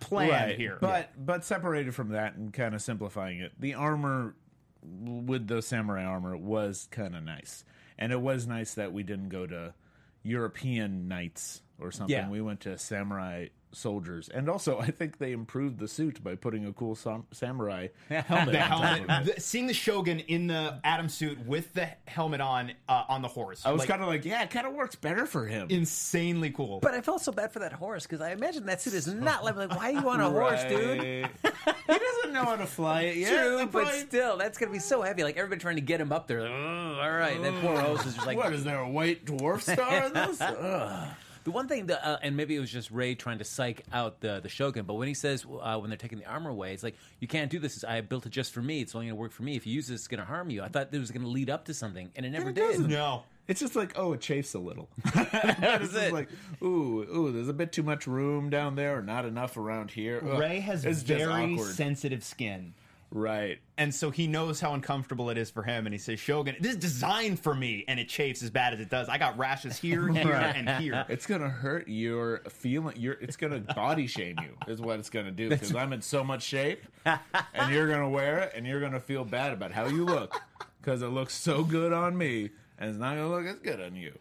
plan 0.00 0.30
right. 0.30 0.56
here. 0.58 0.78
But 0.80 1.10
but 1.16 1.44
separated 1.44 1.94
from 1.94 2.10
that 2.10 2.34
and 2.34 2.52
kind 2.52 2.74
of 2.74 2.82
simplifying 2.82 3.40
it, 3.40 3.52
the 3.58 3.74
armor 3.74 4.34
with 4.82 5.46
the 5.46 5.60
samurai 5.62 6.04
armor 6.04 6.36
was 6.36 6.88
kind 6.90 7.14
of 7.14 7.22
nice, 7.22 7.64
and 7.98 8.12
it 8.12 8.20
was 8.20 8.46
nice 8.46 8.74
that 8.74 8.92
we 8.92 9.02
didn't 9.02 9.28
go 9.28 9.46
to 9.46 9.74
European 10.22 11.08
knights 11.08 11.62
or 11.78 11.90
something. 11.90 12.14
Yeah. 12.16 12.28
We 12.28 12.40
went 12.40 12.60
to 12.60 12.78
samurai 12.78 13.48
soldiers, 13.72 14.28
and 14.28 14.48
also 14.48 14.78
I 14.78 14.90
think 14.90 15.18
they 15.18 15.32
improved 15.32 15.78
the 15.78 15.88
suit 15.88 16.22
by 16.22 16.34
putting 16.34 16.66
a 16.66 16.72
cool 16.72 16.94
sam- 16.94 17.26
samurai 17.32 17.88
helmet. 18.08 18.52
the 18.52 18.58
helmet, 18.58 19.26
the, 19.34 19.40
seeing 19.40 19.66
the 19.66 19.74
Shogun 19.74 20.20
in 20.20 20.46
the 20.46 20.80
Atom 20.84 21.08
suit 21.08 21.44
with 21.46 21.72
the 21.74 21.88
helmet 22.06 22.40
on 22.40 22.72
uh, 22.88 23.04
on 23.08 23.22
the 23.22 23.28
horse. 23.28 23.62
I 23.64 23.72
was 23.72 23.80
like, 23.80 23.88
kind 23.88 24.02
of 24.02 24.08
like, 24.08 24.24
yeah, 24.24 24.42
it 24.42 24.50
kind 24.50 24.66
of 24.66 24.74
works 24.74 24.94
better 24.96 25.26
for 25.26 25.46
him. 25.46 25.68
insanely 25.70 26.50
cool. 26.50 26.80
But 26.80 26.94
I 26.94 27.00
felt 27.00 27.22
so 27.22 27.32
bad 27.32 27.52
for 27.52 27.60
that 27.60 27.72
horse 27.72 28.04
because 28.04 28.20
I 28.20 28.32
imagine 28.32 28.66
that 28.66 28.80
suit 28.80 28.94
is 28.94 29.06
not 29.12 29.44
like, 29.44 29.56
like 29.56 29.70
why 29.74 29.92
are 29.92 30.00
you 30.00 30.08
on 30.08 30.20
a 30.20 30.30
horse, 30.30 30.62
dude? 30.64 31.00
He 31.02 31.98
doesn't 31.98 32.32
know 32.32 32.44
how 32.44 32.56
to 32.56 32.66
fly 32.66 33.02
it 33.02 33.16
yet. 33.16 33.30
True, 33.30 33.58
but 33.66 33.70
probably- 33.84 34.00
still, 34.00 34.36
that's 34.36 34.58
gonna 34.58 34.72
be 34.72 34.78
so 34.78 35.02
heavy. 35.02 35.24
Like 35.24 35.36
everybody 35.36 35.60
trying 35.60 35.76
to 35.76 35.82
get 35.82 36.00
him 36.00 36.12
up 36.12 36.26
there. 36.26 36.42
Like, 36.42 36.50
oh, 36.52 36.98
all 37.00 37.10
right, 37.12 37.40
that 37.42 37.60
poor 37.60 37.78
horse 37.78 38.06
is 38.06 38.14
just 38.14 38.26
like. 38.26 38.36
what 38.36 38.52
is 38.52 38.64
there 38.64 38.80
a 38.80 38.88
white 38.88 39.24
dwarf 39.24 39.62
star 39.62 40.06
in 40.06 40.12
this? 40.12 40.40
Ugh. 40.40 41.08
The 41.50 41.54
one 41.56 41.66
thing 41.66 41.86
that, 41.86 42.06
uh, 42.06 42.18
and 42.22 42.36
maybe 42.36 42.54
it 42.54 42.60
was 42.60 42.70
just 42.70 42.92
Ray 42.92 43.16
trying 43.16 43.38
to 43.38 43.44
psych 43.44 43.82
out 43.92 44.20
the 44.20 44.38
the 44.40 44.48
Shogun, 44.48 44.84
but 44.84 44.94
when 44.94 45.08
he 45.08 45.14
says 45.14 45.44
uh, 45.60 45.78
when 45.78 45.90
they're 45.90 45.96
taking 45.96 46.20
the 46.20 46.26
armor 46.26 46.50
away, 46.50 46.72
it's 46.72 46.84
like 46.84 46.94
you 47.18 47.26
can't 47.26 47.50
do 47.50 47.58
this. 47.58 47.82
I 47.82 48.02
built 48.02 48.24
it 48.24 48.30
just 48.30 48.52
for 48.52 48.62
me. 48.62 48.80
It's 48.80 48.94
only 48.94 49.08
going 49.08 49.16
to 49.16 49.20
work 49.20 49.32
for 49.32 49.42
me. 49.42 49.56
If 49.56 49.66
you 49.66 49.74
use 49.74 49.88
this, 49.88 50.02
it's 50.02 50.08
going 50.08 50.20
to 50.20 50.24
harm 50.24 50.48
you. 50.50 50.62
I 50.62 50.68
thought 50.68 50.90
it 50.92 50.98
was 51.00 51.10
going 51.10 51.22
to 51.24 51.28
lead 51.28 51.50
up 51.50 51.64
to 51.64 51.74
something, 51.74 52.08
and 52.14 52.24
it 52.24 52.30
never 52.30 52.50
it 52.50 52.54
did. 52.54 52.68
doesn't. 52.68 52.88
no. 52.88 53.24
It's 53.48 53.58
just 53.58 53.74
like, 53.74 53.98
oh, 53.98 54.12
it 54.12 54.20
chafes 54.20 54.54
a 54.54 54.60
little. 54.60 54.88
it's 55.06 55.92
just 55.92 55.96
it. 55.96 56.12
like, 56.12 56.28
ooh, 56.62 57.02
ooh, 57.02 57.32
there's 57.32 57.48
a 57.48 57.52
bit 57.52 57.72
too 57.72 57.82
much 57.82 58.06
room 58.06 58.48
down 58.48 58.76
there, 58.76 58.98
or 58.98 59.02
not 59.02 59.24
enough 59.24 59.56
around 59.56 59.90
here. 59.90 60.22
Ugh. 60.24 60.38
Ray 60.38 60.60
has 60.60 60.84
It's 60.84 61.02
just 61.02 61.24
very 61.24 61.54
awkward. 61.54 61.74
sensitive 61.74 62.22
skin. 62.22 62.74
Right. 63.12 63.58
And 63.76 63.92
so 63.92 64.10
he 64.10 64.26
knows 64.28 64.60
how 64.60 64.74
uncomfortable 64.74 65.30
it 65.30 65.38
is 65.38 65.50
for 65.50 65.62
him, 65.62 65.86
and 65.86 65.92
he 65.92 65.98
says, 65.98 66.20
"Shogun, 66.20 66.54
this 66.60 66.72
is 66.72 66.78
designed 66.78 67.40
for 67.40 67.54
me, 67.54 67.84
and 67.88 67.98
it 67.98 68.08
chafes 68.08 68.42
as 68.42 68.50
bad 68.50 68.72
as 68.72 68.78
it 68.80 68.88
does. 68.88 69.08
I 69.08 69.18
got 69.18 69.36
rashes 69.36 69.78
here, 69.78 70.06
here, 70.12 70.32
and 70.32 70.68
here." 70.82 71.04
It's 71.08 71.26
gonna 71.26 71.48
hurt 71.48 71.88
your 71.88 72.38
feeling. 72.48 72.96
Your 72.96 73.14
it's 73.14 73.36
gonna 73.36 73.60
body 73.60 74.06
shame 74.06 74.36
you. 74.40 74.56
Is 74.72 74.80
what 74.80 75.00
it's 75.00 75.10
gonna 75.10 75.32
do 75.32 75.48
because 75.48 75.74
I'm 75.74 75.92
in 75.92 76.02
so 76.02 76.22
much 76.22 76.42
shape, 76.42 76.82
and 77.04 77.72
you're 77.72 77.88
gonna 77.88 78.08
wear 78.08 78.40
it, 78.40 78.52
and 78.54 78.66
you're 78.66 78.80
gonna 78.80 79.00
feel 79.00 79.24
bad 79.24 79.52
about 79.52 79.72
how 79.72 79.86
you 79.86 80.04
look 80.04 80.40
because 80.80 81.02
it 81.02 81.08
looks 81.08 81.34
so 81.34 81.64
good 81.64 81.92
on 81.92 82.16
me, 82.16 82.50
and 82.78 82.90
it's 82.90 82.98
not 82.98 83.16
gonna 83.16 83.28
look 83.28 83.46
as 83.46 83.58
good 83.58 83.80
on 83.80 83.96
you. 83.96 84.12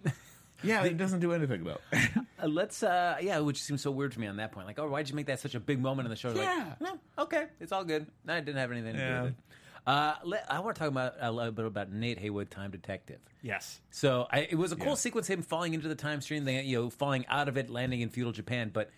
Yeah, 0.63 0.83
it 0.83 0.97
doesn't 0.97 1.19
do 1.19 1.31
anything 1.33 1.63
though. 1.63 1.79
Uh, 2.41 2.47
let's, 2.47 2.83
uh, 2.83 3.17
yeah, 3.19 3.37
which 3.39 3.61
seems 3.61 3.81
so 3.81 3.91
weird 3.91 4.13
to 4.13 4.19
me 4.19 4.25
on 4.25 4.37
that 4.37 4.53
point. 4.53 4.65
Like, 4.65 4.79
oh, 4.79 4.87
why'd 4.87 5.09
you 5.09 5.15
make 5.15 5.25
that 5.25 5.41
such 5.41 5.55
a 5.55 5.59
big 5.59 5.81
moment 5.81 6.05
in 6.05 6.09
the 6.09 6.15
show? 6.15 6.31
Yeah. 6.33 6.73
Like, 6.79 6.93
no, 6.93 6.99
okay, 7.25 7.47
it's 7.59 7.73
all 7.73 7.83
good. 7.83 8.07
No, 8.23 8.35
it 8.35 8.45
didn't 8.45 8.59
have 8.59 8.71
anything 8.71 8.93
to 8.93 8.97
do 8.97 9.03
Yeah. 9.05 9.21
with 9.23 9.31
it. 9.31 9.37
Uh, 9.85 10.13
let, 10.23 10.45
I 10.49 10.59
want 10.61 10.77
to 10.77 10.79
talk 10.79 10.87
about 10.87 11.15
a 11.19 11.33
little 11.33 11.51
bit 11.51 11.65
about 11.65 11.91
Nate 11.91 12.17
Heywood, 12.17 12.49
Time 12.49 12.71
Detective. 12.71 13.19
Yes. 13.41 13.81
So 13.91 14.25
I, 14.31 14.47
it 14.49 14.55
was 14.55 14.71
a 14.71 14.77
cool 14.77 14.95
sequence, 14.95 15.27
him 15.27 15.41
falling 15.41 15.73
into 15.73 15.89
the 15.89 15.95
time 15.95 16.21
stream, 16.21 16.45
then, 16.45 16.63
you 16.65 16.77
know, 16.81 16.89
falling 16.89 17.25
out 17.27 17.49
of 17.49 17.57
it, 17.57 17.69
landing 17.69 17.99
in 17.99 18.07
feudal 18.07 18.31
Japan. 18.31 18.69
But 18.73 18.89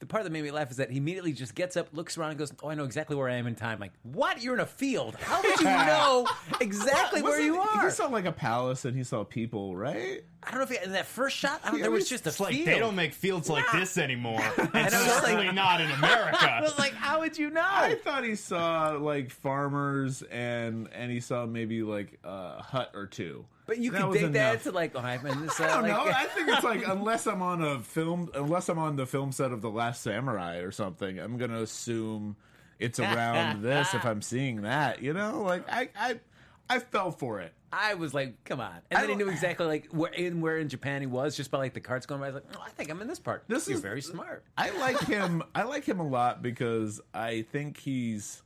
the 0.00 0.06
part 0.06 0.24
that 0.24 0.30
made 0.30 0.42
me 0.42 0.50
laugh 0.50 0.70
is 0.70 0.78
that 0.78 0.90
he 0.90 0.96
immediately 0.98 1.32
just 1.32 1.54
gets 1.54 1.76
up, 1.76 1.88
looks 1.92 2.18
around, 2.18 2.30
and 2.30 2.38
goes, 2.38 2.52
"Oh, 2.62 2.68
I 2.68 2.74
know 2.74 2.84
exactly 2.84 3.14
where 3.16 3.28
I 3.28 3.34
am 3.36 3.46
in 3.46 3.54
time." 3.54 3.78
Like, 3.78 3.92
what? 4.02 4.42
You're 4.42 4.54
in 4.54 4.60
a 4.60 4.66
field. 4.66 5.14
How 5.16 5.40
would 5.42 5.58
you 5.60 5.64
know 5.66 6.26
exactly 6.60 7.22
where 7.22 7.40
you 7.40 7.58
are? 7.60 7.84
He 7.84 7.90
saw 7.90 8.06
like 8.06 8.24
a 8.24 8.32
palace, 8.32 8.84
and 8.84 8.96
he 8.96 9.04
saw 9.04 9.24
people. 9.24 9.76
Right? 9.76 10.22
I 10.42 10.50
don't 10.50 10.58
know 10.60 10.62
if 10.64 10.70
he, 10.70 10.78
in 10.84 10.92
that 10.92 11.04
first 11.06 11.36
shot, 11.36 11.60
I 11.64 11.70
don't, 11.70 11.80
there 11.82 11.90
was 11.90 12.08
just 12.08 12.24
a 12.24 12.30
It's 12.30 12.40
like 12.40 12.54
field. 12.54 12.66
they 12.68 12.78
don't 12.78 12.96
make 12.96 13.12
fields 13.12 13.50
like 13.50 13.70
this 13.72 13.98
anymore, 13.98 14.40
and 14.56 14.70
I 14.74 14.84
was 14.84 14.92
like- 14.94 15.10
certainly 15.22 15.52
not 15.52 15.80
in 15.82 15.88
I 15.90 15.94
America. 15.96 16.58
was 16.62 16.78
like, 16.78 16.94
how 16.94 17.20
would 17.20 17.36
you 17.36 17.50
know? 17.50 17.60
I 17.62 17.96
thought 17.96 18.24
he 18.24 18.34
saw 18.36 18.90
like 18.98 19.30
farmers, 19.30 20.22
and 20.22 20.88
and 20.94 21.10
he 21.10 21.20
saw 21.20 21.44
maybe 21.46 21.82
like 21.82 22.18
a 22.24 22.62
hut 22.62 22.90
or 22.94 23.06
two. 23.06 23.44
But 23.70 23.78
you 23.78 23.92
That 23.92 24.08
was 24.08 24.18
take 24.18 24.32
that 24.32 24.64
to 24.64 24.72
like, 24.72 24.96
oh, 24.96 24.98
I'm 24.98 25.24
in 25.24 25.46
this. 25.46 25.60
Uh, 25.60 25.62
I 25.62 25.66
don't 25.74 25.82
like, 25.82 25.92
know. 25.92 26.12
I 26.12 26.24
think 26.24 26.48
it's 26.48 26.64
like 26.64 26.82
unless 26.88 27.28
I'm 27.28 27.40
on 27.40 27.62
a 27.62 27.78
film, 27.78 28.28
unless 28.34 28.68
I'm 28.68 28.80
on 28.80 28.96
the 28.96 29.06
film 29.06 29.30
set 29.30 29.52
of 29.52 29.62
The 29.62 29.70
Last 29.70 30.02
Samurai 30.02 30.56
or 30.56 30.72
something, 30.72 31.20
I'm 31.20 31.38
gonna 31.38 31.62
assume 31.62 32.34
it's 32.80 32.98
around 32.98 33.62
this 33.62 33.94
if 33.94 34.04
I'm 34.04 34.22
seeing 34.22 34.62
that. 34.62 35.02
You 35.04 35.12
know, 35.12 35.42
like 35.42 35.70
I 35.70 35.88
I 35.96 36.18
I 36.68 36.80
fell 36.80 37.12
for 37.12 37.38
it. 37.40 37.52
I 37.72 37.94
was 37.94 38.12
like, 38.12 38.42
come 38.44 38.58
on. 38.58 38.74
And 38.90 38.98
I 38.98 39.02
then 39.02 39.10
he 39.10 39.14
knew 39.14 39.30
exactly 39.30 39.66
like 39.66 39.86
where 39.92 40.10
in 40.12 40.40
where 40.40 40.58
in 40.58 40.68
Japan 40.68 41.00
he 41.00 41.06
was 41.06 41.36
just 41.36 41.52
by 41.52 41.58
like 41.58 41.72
the 41.74 41.80
carts 41.80 42.06
going 42.06 42.20
by. 42.20 42.26
I 42.26 42.30
was 42.32 42.42
like, 42.42 42.56
oh, 42.58 42.64
I 42.66 42.70
think 42.70 42.90
I'm 42.90 43.00
in 43.00 43.06
this 43.06 43.20
part. 43.20 43.44
This 43.46 43.68
You're 43.68 43.76
is- 43.76 43.82
very 43.82 44.02
smart. 44.02 44.42
I 44.58 44.70
like 44.70 44.98
him. 45.02 45.44
I 45.54 45.62
like 45.62 45.84
him 45.84 46.00
a 46.00 46.08
lot 46.08 46.42
because 46.42 47.00
I 47.14 47.42
think 47.52 47.78
he's, 47.78 48.42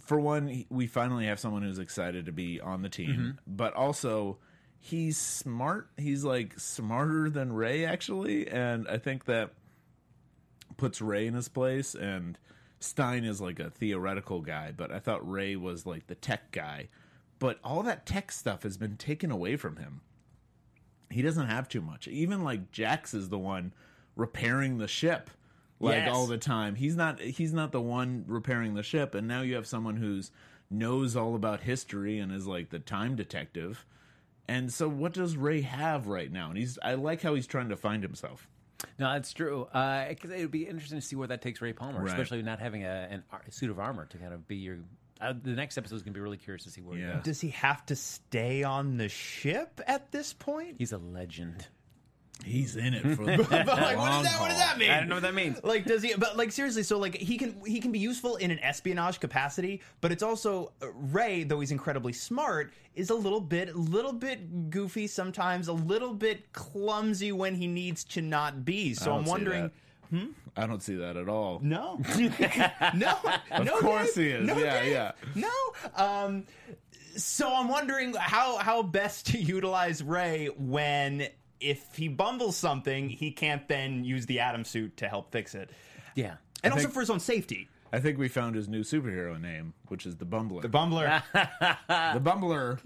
for 0.00 0.20
one, 0.20 0.64
we 0.70 0.86
finally 0.86 1.26
have 1.26 1.40
someone 1.40 1.62
who's 1.62 1.78
excited 1.78 2.26
to 2.26 2.32
be 2.32 2.60
on 2.60 2.82
the 2.82 2.88
team, 2.88 3.10
mm-hmm. 3.10 3.30
but 3.46 3.74
also 3.74 4.38
he's 4.78 5.16
smart. 5.16 5.88
He's 5.96 6.24
like 6.24 6.58
smarter 6.58 7.30
than 7.30 7.52
Ray 7.52 7.84
actually, 7.84 8.48
and 8.48 8.86
I 8.88 8.98
think 8.98 9.24
that 9.26 9.52
puts 10.76 11.00
Ray 11.00 11.26
in 11.26 11.34
his 11.34 11.48
place. 11.48 11.94
And 11.94 12.38
Stein 12.80 13.24
is 13.24 13.40
like 13.40 13.60
a 13.60 13.70
theoretical 13.70 14.40
guy, 14.40 14.72
but 14.76 14.92
I 14.92 14.98
thought 14.98 15.28
Ray 15.28 15.56
was 15.56 15.86
like 15.86 16.06
the 16.06 16.14
tech 16.14 16.52
guy. 16.52 16.88
But 17.38 17.58
all 17.62 17.82
that 17.84 18.04
tech 18.04 18.32
stuff 18.32 18.64
has 18.64 18.76
been 18.76 18.96
taken 18.96 19.30
away 19.30 19.56
from 19.56 19.76
him 19.76 20.00
he 21.10 21.22
doesn't 21.22 21.46
have 21.46 21.68
too 21.68 21.80
much. 21.80 22.08
Even 22.08 22.44
like 22.44 22.70
Jax 22.70 23.14
is 23.14 23.28
the 23.28 23.38
one 23.38 23.72
repairing 24.16 24.78
the 24.78 24.88
ship 24.88 25.30
like 25.80 25.96
Yes. 25.96 26.10
all 26.14 26.26
the 26.26 26.38
time. 26.38 26.74
He's 26.74 26.96
not 26.96 27.20
he's 27.20 27.52
not 27.52 27.72
the 27.72 27.80
one 27.80 28.24
repairing 28.26 28.74
the 28.74 28.82
ship 28.82 29.14
and 29.14 29.28
now 29.28 29.42
you 29.42 29.54
have 29.54 29.66
someone 29.66 29.96
who's 29.96 30.30
knows 30.70 31.16
all 31.16 31.34
about 31.34 31.60
history 31.60 32.18
and 32.18 32.32
is 32.32 32.46
like 32.46 32.70
the 32.70 32.78
time 32.78 33.16
detective. 33.16 33.86
And 34.48 34.72
so 34.72 34.88
what 34.88 35.12
does 35.12 35.36
Ray 35.36 35.60
have 35.62 36.06
right 36.06 36.30
now? 36.32 36.48
And 36.48 36.58
he's 36.58 36.78
I 36.82 36.94
like 36.94 37.22
how 37.22 37.34
he's 37.34 37.46
trying 37.46 37.68
to 37.68 37.76
find 37.76 38.02
himself. 38.02 38.48
No, 38.98 39.12
that's 39.12 39.32
true. 39.32 39.66
Because 39.72 40.30
it 40.30 40.40
would 40.40 40.50
be 40.50 40.66
interesting 40.66 41.00
to 41.00 41.04
see 41.06 41.16
where 41.16 41.28
that 41.28 41.42
takes 41.42 41.60
Ray 41.60 41.72
Palmer, 41.72 42.00
Right. 42.00 42.08
especially 42.08 42.42
not 42.42 42.60
having 42.60 42.84
a, 42.84 43.08
an 43.10 43.24
ar- 43.32 43.42
suit 43.50 43.70
of 43.70 43.78
armor 43.78 44.06
to 44.06 44.18
kind 44.18 44.32
of 44.32 44.46
be 44.46 44.56
your. 44.56 44.78
Uh, 45.20 45.32
the 45.42 45.50
next 45.50 45.76
episode 45.76 45.96
is 45.96 46.02
going 46.02 46.12
to 46.14 46.16
be 46.18 46.22
really 46.22 46.36
curious 46.36 46.62
to 46.62 46.70
see 46.70 46.80
where 46.80 46.96
he 46.96 47.02
Yeah. 47.02 47.14
goes. 47.14 47.24
Does 47.24 47.40
he 47.40 47.48
have 47.50 47.84
to 47.86 47.96
stay 47.96 48.62
on 48.62 48.96
the 48.96 49.08
ship 49.08 49.80
at 49.88 50.12
this 50.12 50.32
point? 50.32 50.76
He's 50.78 50.92
a 50.92 50.98
legend. 50.98 51.66
He's 52.44 52.76
in 52.76 52.94
it 52.94 53.02
for 53.16 53.24
the 53.26 53.36
But 53.36 53.50
like, 53.66 53.66
what, 53.66 54.10
long 54.10 54.22
does 54.22 54.32
that, 54.32 54.40
what 54.40 54.48
does 54.48 54.58
that 54.58 54.78
mean? 54.78 54.90
I 54.90 55.00
don't 55.00 55.08
know 55.08 55.16
what 55.16 55.22
that 55.22 55.34
means. 55.34 55.62
Like, 55.64 55.84
does 55.84 56.02
he? 56.02 56.14
But 56.16 56.36
like, 56.36 56.52
seriously, 56.52 56.82
so 56.84 56.98
like, 56.98 57.14
he 57.16 57.36
can 57.36 57.60
he 57.66 57.80
can 57.80 57.90
be 57.92 57.98
useful 57.98 58.36
in 58.36 58.50
an 58.50 58.58
espionage 58.60 59.20
capacity, 59.20 59.82
but 60.00 60.12
it's 60.12 60.22
also 60.22 60.72
uh, 60.80 60.90
Ray, 60.92 61.42
though 61.42 61.60
he's 61.60 61.72
incredibly 61.72 62.12
smart, 62.12 62.72
is 62.94 63.10
a 63.10 63.14
little 63.14 63.40
bit, 63.40 63.74
little 63.76 64.12
bit 64.12 64.70
goofy 64.70 65.06
sometimes, 65.08 65.68
a 65.68 65.72
little 65.72 66.14
bit 66.14 66.52
clumsy 66.52 67.32
when 67.32 67.54
he 67.56 67.66
needs 67.66 68.04
to 68.04 68.22
not 68.22 68.64
be. 68.64 68.90
I 68.90 68.92
So 68.94 69.04
don't 69.06 69.18
I'm 69.18 69.24
see 69.24 69.30
wondering. 69.30 69.62
that. 69.64 69.72
I 70.56 70.66
don't 70.66 70.82
see 70.82 70.94
that 70.96 71.16
at 71.18 71.28
all. 71.28 71.60
No, 71.62 72.00
no, 72.94 73.18
Of 73.50 73.64
no, 73.66 73.78
course 73.80 74.14
Dave. 74.14 74.24
he 74.24 74.30
is. 74.30 74.46
No, 74.46 74.56
Yeah, 74.58 74.80
Dave. 74.82 74.92
yeah. 74.92 75.12
No. 75.34 75.50
Um, 75.96 76.44
so 77.16 77.52
I'm 77.54 77.68
wondering 77.68 78.14
how 78.14 78.56
how 78.58 78.82
best 78.82 79.26
to 79.28 79.38
utilize 79.38 80.02
Ray 80.02 80.46
when 80.56 81.28
if 81.60 81.94
he 81.96 82.08
bumbles 82.08 82.56
something, 82.56 83.08
he 83.08 83.30
can't 83.30 83.66
then 83.68 84.04
use 84.04 84.26
the 84.26 84.40
Atom 84.40 84.64
suit 84.64 84.96
to 84.98 85.08
help 85.08 85.32
fix 85.32 85.54
it, 85.54 85.70
Yeah. 86.14 86.36
and 86.62 86.72
also 86.72 86.84
think- 86.84 86.94
for 86.94 87.00
his 87.00 87.10
own 87.10 87.20
safety. 87.20 87.68
I 87.90 88.00
think 88.00 88.18
we 88.18 88.28
found 88.28 88.54
his 88.54 88.68
new 88.68 88.82
superhero 88.82 89.40
name, 89.40 89.72
which 89.86 90.04
is 90.04 90.16
the 90.16 90.26
Bumbler. 90.26 90.60
The 90.60 90.68
Bumbler. 90.68 91.22
the 92.12 92.20
Bumbler. 92.20 92.78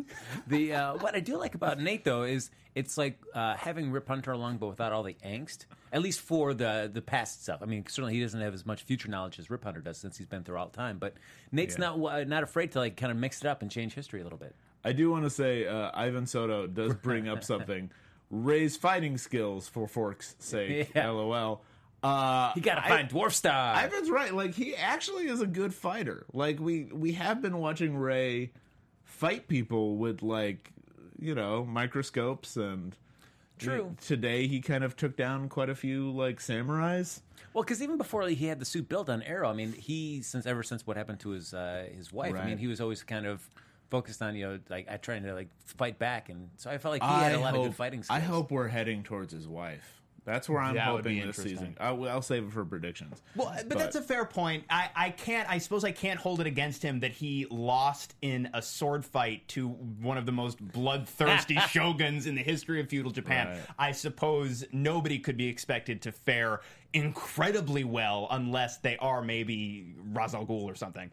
The 0.47 0.75
uh, 0.75 0.95
what 0.99 1.17
I 1.17 1.21
do 1.21 1.37
like 1.39 1.57
about 1.57 1.81
Nate 1.81 2.05
though 2.05 2.23
is 2.23 2.51
it's 2.77 2.97
like 2.97 3.19
uh, 3.35 3.57
having 3.57 3.91
Rip 3.91 4.07
Hunter 4.07 4.31
along, 4.31 4.59
but 4.59 4.69
without 4.69 4.93
all 4.93 5.03
the 5.03 5.17
angst. 5.25 5.67
At 5.93 6.03
least 6.03 6.21
for 6.21 6.55
the 6.55 6.89
the 6.93 7.03
past 7.03 7.43
stuff. 7.43 7.59
I 7.63 7.67
mean, 7.67 7.85
certainly 7.89 8.15
he 8.15 8.21
doesn't 8.21 8.41
have 8.41 8.55
as 8.55 8.65
much 8.65 8.83
future 8.85 9.09
knowledge 9.09 9.41
as 9.41 9.51
Rip 9.51 9.65
Hunter 9.65 9.81
does 9.81 9.99
since 9.99 10.17
he's 10.17 10.29
been 10.29 10.45
through 10.45 10.57
all 10.59 10.69
time. 10.69 10.99
But 10.99 11.15
Nate's 11.51 11.75
Yeah. 11.79 11.97
not 11.97 11.99
uh, 11.99 12.23
not 12.23 12.45
afraid 12.45 12.71
to 12.73 12.79
like 12.79 12.97
kind 12.97 13.11
of 13.11 13.19
mix 13.19 13.41
it 13.41 13.47
up 13.49 13.61
and 13.63 13.71
change 13.73 13.95
history 13.95 14.21
a 14.21 14.23
little 14.25 14.39
bit. 14.39 14.55
I 14.85 14.93
do 14.93 15.11
want 15.11 15.25
to 15.25 15.31
say 15.31 15.67
uh, 15.67 15.91
Ivan 15.95 16.27
Soto 16.27 16.69
does 16.69 16.95
bring 16.95 17.27
up 17.29 17.43
something. 17.53 17.91
Ray's 18.33 18.77
fighting 18.77 19.17
skills, 19.19 19.69
for 19.69 19.87
Fork's 19.87 20.35
sake. 20.41 20.91
Yeah. 20.97 21.11
LOL. 21.11 21.63
Uh, 22.03 22.51
You 22.57 22.63
got 22.63 22.77
to 22.77 22.85
I- 22.85 22.89
find 22.89 23.09
Dwarf 23.09 23.31
Star. 23.33 23.77
Ivan's 23.85 24.11
right. 24.11 24.35
Like 24.35 24.55
he 24.55 24.75
actually 24.75 25.29
is 25.29 25.41
a 25.41 25.47
good 25.47 25.73
fighter. 25.73 26.25
Like 26.33 26.59
we 26.59 26.85
we 26.93 27.13
have 27.13 27.41
been 27.41 27.59
watching 27.59 27.97
Ray 27.97 28.51
fight 29.05 29.47
people 29.47 29.97
with 29.97 30.23
like 30.23 30.73
you 31.21 31.35
know 31.37 31.65
microscopes 31.65 32.57
and. 32.57 32.97
True. 33.59 33.95
Today 34.05 34.49
he 34.49 34.61
kind 34.61 34.83
of 34.83 34.97
took 34.97 35.17
down 35.17 35.49
quite 35.49 35.69
a 35.69 35.75
few 35.77 36.11
like 36.11 36.41
samurais. 36.41 37.21
Well, 37.55 37.63
because 37.63 37.81
even 37.81 37.97
before 37.97 38.27
he 38.27 38.47
had 38.49 38.59
the 38.59 38.65
suit 38.65 38.89
built 38.89 39.09
on 39.09 39.23
Arrow, 39.23 39.49
I 39.49 39.53
mean, 39.53 39.73
he 39.73 40.21
since 40.23 40.47
ever 40.47 40.65
since 40.65 40.85
what 40.85 40.97
happened 40.97 41.21
to 41.21 41.29
his 41.29 41.55
uh, 41.55 41.87
his 41.97 42.13
wife, 42.13 42.35
I 42.35 42.45
mean, 42.47 42.59
he 42.59 42.67
was 42.67 42.81
always 42.81 43.05
kind 43.05 43.25
of 43.25 43.49
focused 43.93 44.23
on 44.23 44.35
you 44.35 44.49
know 44.49 44.59
like 44.71 44.89
I 44.91 44.97
trying 44.97 45.23
to 45.25 45.35
like 45.35 45.51
fight 45.67 45.99
back, 45.99 46.31
and 46.31 46.49
so 46.57 46.71
I 46.71 46.79
felt 46.79 46.93
like 46.93 47.03
he 47.03 47.09
had 47.09 47.35
a 47.35 47.39
lot 47.39 47.55
of 47.55 47.63
good 47.63 47.77
fighting 47.77 48.03
skills. 48.03 48.17
I 48.17 48.21
hope 48.21 48.51
we're 48.51 48.69
heading 48.69 49.03
towards 49.03 49.33
his 49.33 49.47
wife. 49.47 50.01
That's 50.25 50.49
where 50.49 50.61
I'm 50.61 50.77
That 50.77 50.85
hoping 50.85 51.27
this 51.27 51.37
season. 51.37 51.77
I'll, 51.81 52.09
I'll 52.09 52.23
save 52.23 52.45
it 52.45 52.53
for 52.53 52.65
predictions. 52.65 53.21
Well, 53.35 53.53
but, 53.67 53.77
that's 53.77 53.97
a 53.97 54.03
fair 54.03 54.25
point. 54.25 54.65
I, 54.71 54.89
I 54.95 55.11
can't. 55.11 55.51
I 55.51 55.59
suppose 55.59 55.85
I 55.85 55.91
can't 55.91 56.19
hold 56.19 56.41
it 56.41 56.47
against 56.47 56.81
him 56.81 57.01
that 57.01 57.11
he 57.11 57.47
lost 57.51 58.15
in 58.23 58.49
a 58.55 58.63
sword 58.63 59.05
fight 59.05 59.47
to 59.49 59.69
one 59.69 60.17
of 60.17 60.25
the 60.25 60.33
most 60.33 60.61
bloodthirsty 60.61 61.57
shoguns 61.69 62.27
in 62.27 62.37
the 62.37 62.43
history 62.43 62.81
of 62.81 62.89
feudal 62.89 63.11
Japan. 63.11 63.49
Right. 63.49 63.61
I 63.79 63.93
suppose 63.93 64.65
nobody 64.71 65.19
could 65.19 65.37
be 65.37 65.49
expected 65.49 66.03
to 66.03 66.13
fare 66.13 66.61
incredibly 66.93 67.83
well 67.83 68.29
unless 68.31 68.79
they 68.79 68.97
are 68.99 69.23
maybe 69.23 69.93
Ra's 70.13 70.35
al 70.35 70.47
Ghul 70.47 70.63
or 70.63 70.77
something. 70.77 71.11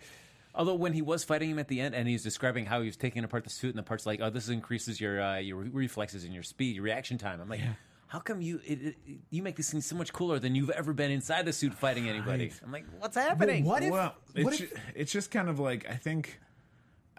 Although 0.60 0.76
when 0.76 0.92
he 0.92 1.02
was 1.02 1.24
fighting 1.24 1.50
him 1.52 1.58
at 1.58 1.70
the 1.70 1.80
end, 1.80 1.96
and 1.96 2.06
he's 2.06 2.22
describing 2.22 2.66
how 2.66 2.82
he 2.82 2.88
was 2.88 2.98
taking 2.98 3.24
apart 3.24 3.46
the 3.46 3.50
suit, 3.50 3.70
and 3.70 3.78
the 3.80 3.84
parts 3.84 4.06
like, 4.06 4.20
"Oh, 4.22 4.30
this 4.30 4.50
increases 4.50 5.00
your 5.00 5.22
uh, 5.22 5.38
your 5.38 5.58
reflexes 5.64 6.26
and 6.26 6.34
your 6.34 6.44
speed, 6.44 6.76
your 6.76 6.84
reaction 6.84 7.18
time." 7.18 7.40
I'm 7.40 7.48
like, 7.48 7.62
how 8.08 8.20
come 8.20 8.42
you 8.42 8.60
it, 8.66 8.82
it, 8.82 8.96
you 9.30 9.42
make 9.42 9.56
this 9.56 9.72
thing 9.72 9.80
so 9.80 9.96
much 9.96 10.12
cooler 10.12 10.38
than 10.38 10.56
you've 10.56 10.70
ever 10.72 10.92
been 10.92 11.12
inside 11.12 11.46
the 11.46 11.54
suit 11.54 11.74
fighting 11.74 12.10
anybody? 12.10 12.52
I'm 12.62 12.74
like, 12.74 12.84
what's 13.00 13.16
happening? 13.16 13.64
what 13.64 13.84
if- 13.84 13.92
well, 13.92 14.16
what 14.42 14.54
it's, 14.54 14.62
if- 14.64 14.70
ju- 14.76 14.82
it's 14.96 15.12
just 15.14 15.32
kind 15.32 15.48
of 15.48 15.60
like 15.60 15.90
I 15.90 15.96
think, 15.96 16.42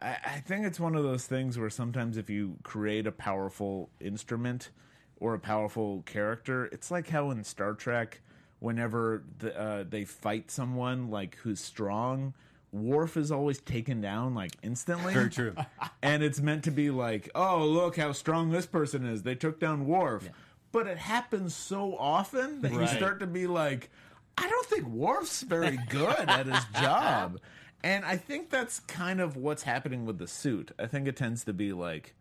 I, 0.03 0.19
I 0.23 0.41
think 0.41 0.67
it's 0.67 0.79
one 0.79 0.95
of 0.95 1.03
those 1.03 1.25
things 1.27 1.59
where 1.59 1.71
sometimes 1.71 2.19
if 2.19 2.29
you 2.29 2.57
create 2.63 3.07
a 3.07 3.13
powerful 3.13 3.89
instrument 4.01 4.69
or 5.19 5.33
a 5.33 5.39
powerful 5.39 6.03
character, 6.05 6.67
it's 6.67 6.91
like 6.91 7.09
how 7.09 7.31
in 7.31 7.43
Star 7.45 7.73
Trek, 7.73 8.21
whenever 8.59 9.23
the, 9.39 9.59
uh, 9.59 9.85
they 9.89 10.05
fight 10.05 10.51
someone 10.51 11.09
like 11.11 11.37
who's 11.37 11.61
strong. 11.61 12.35
Worf 12.73 13.17
is 13.17 13.33
always 13.33 13.61
taken 13.61 14.01
down 14.01 14.35
like 14.35 14.53
instantly. 14.63 15.15
Very 15.15 15.31
true. 15.31 15.55
and 16.03 16.23
it's 16.23 16.41
meant 16.41 16.65
to 16.65 16.71
be 16.71 16.91
like, 16.91 17.31
oh, 17.35 17.67
look 17.67 17.97
how 17.97 18.13
strong 18.13 18.51
this 18.51 18.67
person 18.67 19.05
is. 19.05 19.23
They 19.23 19.35
took 19.35 19.59
down 19.61 19.87
Worf. 19.87 20.29
But 20.73 20.87
it 20.87 20.99
happens 20.99 21.55
so 21.55 21.97
often 21.97 22.63
that 22.63 22.73
you 22.73 22.87
start 22.87 23.21
to 23.21 23.27
be 23.27 23.49
like, 23.49 23.91
I 24.39 24.49
don't 24.49 24.67
think 24.67 24.87
Worf's 24.87 25.43
very 25.43 25.79
good 25.89 26.29
at 26.29 26.47
his 26.47 26.65
job. 26.81 27.41
And 27.83 28.05
I 28.05 28.17
think 28.19 28.51
that's 28.51 28.81
kind 28.81 29.23
of 29.23 29.39
what's 29.39 29.63
happening 29.63 30.05
with 30.05 30.19
the 30.19 30.27
suit. 30.27 30.71
I 30.79 30.87
think 30.87 31.09
it 31.09 31.17
tends 31.17 31.45
to 31.45 31.55
be 31.55 31.73
like, 31.73 32.15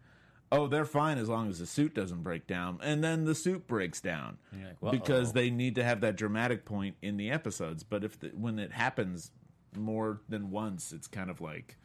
oh, 0.52 0.68
they're 0.68 0.86
fine 0.86 1.18
as 1.18 1.30
long 1.30 1.50
as 1.50 1.60
the 1.60 1.66
suit 1.66 1.94
doesn't 1.94 2.24
break 2.24 2.48
down, 2.48 2.80
and 2.82 3.04
then 3.04 3.26
the 3.26 3.36
suit 3.36 3.68
breaks 3.68 4.02
down 4.02 4.38
like, 4.82 4.92
because 4.92 5.34
they 5.34 5.50
need 5.50 5.76
to 5.76 5.84
have 5.84 6.02
that 6.02 6.16
dramatic 6.16 6.66
point 6.66 6.96
in 7.02 7.18
the 7.18 7.30
episodes. 7.30 7.84
But 7.84 8.04
if 8.04 8.20
the, 8.20 8.30
when 8.30 8.58
it 8.58 8.72
happens 8.72 9.32
more 9.76 10.22
than 10.30 10.52
once, 10.52 10.92
it's 10.92 11.08
kind 11.08 11.30
of 11.30 11.42
like 11.42 11.78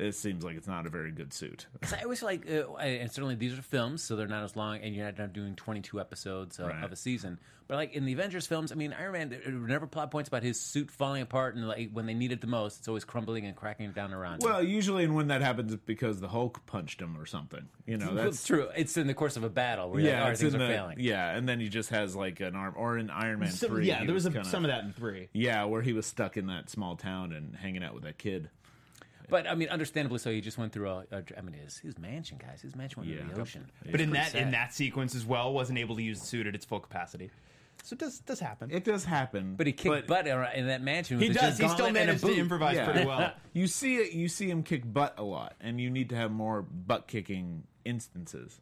it 0.00 0.14
seems 0.14 0.44
like 0.44 0.56
it's 0.56 0.66
not 0.68 0.86
a 0.86 0.90
very 0.90 1.10
good 1.12 1.32
suit. 1.32 1.66
'Cause 1.80 1.92
I 1.92 2.02
always 2.02 2.20
feel 2.20 2.28
like, 2.28 2.48
uh, 2.50 2.76
and 2.76 3.10
certainly 3.10 3.34
these 3.34 3.58
are 3.58 3.62
films, 3.62 4.02
so 4.02 4.16
they're 4.16 4.26
not 4.26 4.44
as 4.44 4.56
long, 4.56 4.78
and 4.78 4.94
you're 4.94 5.04
not, 5.06 5.18
not 5.18 5.32
doing 5.32 5.54
22 5.56 6.00
episodes 6.00 6.58
uh, 6.60 6.64
Right. 6.66 6.84
of 6.84 6.92
a 6.92 6.96
season. 6.96 7.38
But 7.68 7.76
like 7.76 7.92
in 7.94 8.04
the 8.04 8.12
Avengers 8.14 8.48
films, 8.48 8.72
I 8.72 8.74
mean, 8.74 8.92
Iron 8.98 9.12
Man 9.12 9.28
there 9.28 9.40
were 9.44 9.68
never 9.68 9.86
plot 9.86 10.10
points 10.10 10.26
about 10.26 10.42
his 10.42 10.60
suit 10.60 10.90
falling 10.90 11.22
apart, 11.22 11.54
and 11.54 11.68
like 11.68 11.90
when 11.92 12.04
they 12.04 12.14
need 12.14 12.32
it 12.32 12.40
the 12.40 12.48
most, 12.48 12.80
it's 12.80 12.88
always 12.88 13.04
crumbling 13.04 13.46
and 13.46 13.54
cracking 13.54 13.92
down 13.92 14.12
around. 14.12 14.42
him. 14.42 14.50
Well, 14.50 14.60
usually, 14.60 15.04
and 15.04 15.14
when 15.14 15.28
that 15.28 15.40
happens, 15.40 15.72
it's 15.72 15.84
because 15.84 16.18
the 16.20 16.26
Hulk 16.26 16.66
punched 16.66 17.00
him 17.00 17.16
or 17.16 17.26
something. 17.26 17.68
You 17.86 17.96
know, 17.98 18.06
Well, 18.06 18.24
that's 18.24 18.44
true. 18.44 18.68
It's 18.76 18.96
in 18.96 19.06
the 19.06 19.14
course 19.14 19.36
of 19.36 19.44
a 19.44 19.48
battle 19.48 19.88
where 19.90 20.00
yeah, 20.00 20.10
Yeah, 20.10 20.22
like, 20.24 20.32
it's 20.32 20.40
things 20.40 20.54
are 20.56 20.58
the, 20.58 20.66
failing. 20.66 20.96
yeah, 20.98 21.30
and 21.36 21.48
then 21.48 21.60
he 21.60 21.68
just 21.68 21.90
has 21.90 22.16
like 22.16 22.40
an 22.40 22.56
arm, 22.56 22.74
or 22.76 22.98
in 22.98 23.08
Iron 23.08 23.38
Man 23.38 23.52
Some- 23.52 23.68
three. 23.70 23.86
yeah, 23.86 24.00
he 24.00 24.06
there 24.06 24.14
was 24.16 24.26
a, 24.26 24.32
kinda- 24.32 24.48
some 24.48 24.64
of 24.64 24.68
that 24.72 24.82
in 24.82 24.92
three. 24.92 25.28
Yeah, 25.32 25.62
where 25.66 25.82
he 25.82 25.92
was 25.92 26.06
stuck 26.06 26.36
in 26.36 26.48
that 26.48 26.70
small 26.70 26.96
town 26.96 27.32
and 27.32 27.54
hanging 27.54 27.84
out 27.84 27.94
with 27.94 28.02
that 28.02 28.18
kid. 28.18 28.50
But 29.30 29.46
I 29.48 29.54
mean, 29.54 29.68
understandably 29.68 30.18
so. 30.18 30.30
He 30.30 30.40
just 30.40 30.58
went 30.58 30.72
through 30.72 30.88
a. 30.90 31.04
a 31.12 31.22
I 31.38 31.40
mean, 31.42 31.54
his 31.54 31.78
his 31.78 31.98
mansion, 31.98 32.38
guys. 32.38 32.60
His 32.62 32.74
mansion 32.76 33.00
went 33.02 33.12
Yeah. 33.12 33.20
into 33.22 33.34
the 33.34 33.40
ocean. 33.40 33.70
But 33.90 34.00
in 34.00 34.10
pretty 34.10 34.24
that 34.32 34.34
in 34.34 34.50
that 34.52 34.74
sequence 34.74 35.14
as 35.14 35.24
well, 35.26 35.52
wasn't 35.52 35.78
able 35.78 35.96
to 35.96 36.02
use 36.02 36.20
the 36.20 36.26
suit 36.26 36.46
at 36.46 36.54
its 36.54 36.64
full 36.64 36.80
capacity. 36.80 37.30
So 37.82 37.94
it 37.94 37.98
does 38.00 38.18
does 38.20 38.40
happen. 38.40 38.70
It 38.70 38.84
does 38.84 39.04
happen, 39.06 39.54
But 39.56 39.66
he 39.66 39.72
kicked 39.72 40.06
butt 40.06 40.26
in 40.26 40.66
that 40.66 40.82
mansion. 40.82 41.18
With 41.18 41.28
he 41.28 41.32
does. 41.34 41.56
He 41.56 41.64
still 41.66 41.68
gauntlet 41.68 41.88
and 41.88 41.96
a 41.96 42.00
managed 42.06 42.24
to 42.26 42.34
improvise 42.34 42.76
Yeah. 42.76 42.90
pretty 42.90 43.06
well. 43.06 43.32
you 43.54 43.66
see 43.66 43.96
it. 43.96 44.12
You 44.12 44.28
see 44.28 44.50
him 44.50 44.62
kick 44.62 44.82
butt 44.92 45.14
a 45.16 45.22
lot, 45.22 45.54
and 45.60 45.80
you 45.80 45.88
need 45.88 46.10
to 46.10 46.16
have 46.16 46.30
more 46.30 46.60
butt 46.60 47.08
kicking 47.08 47.62
instances. 47.84 48.60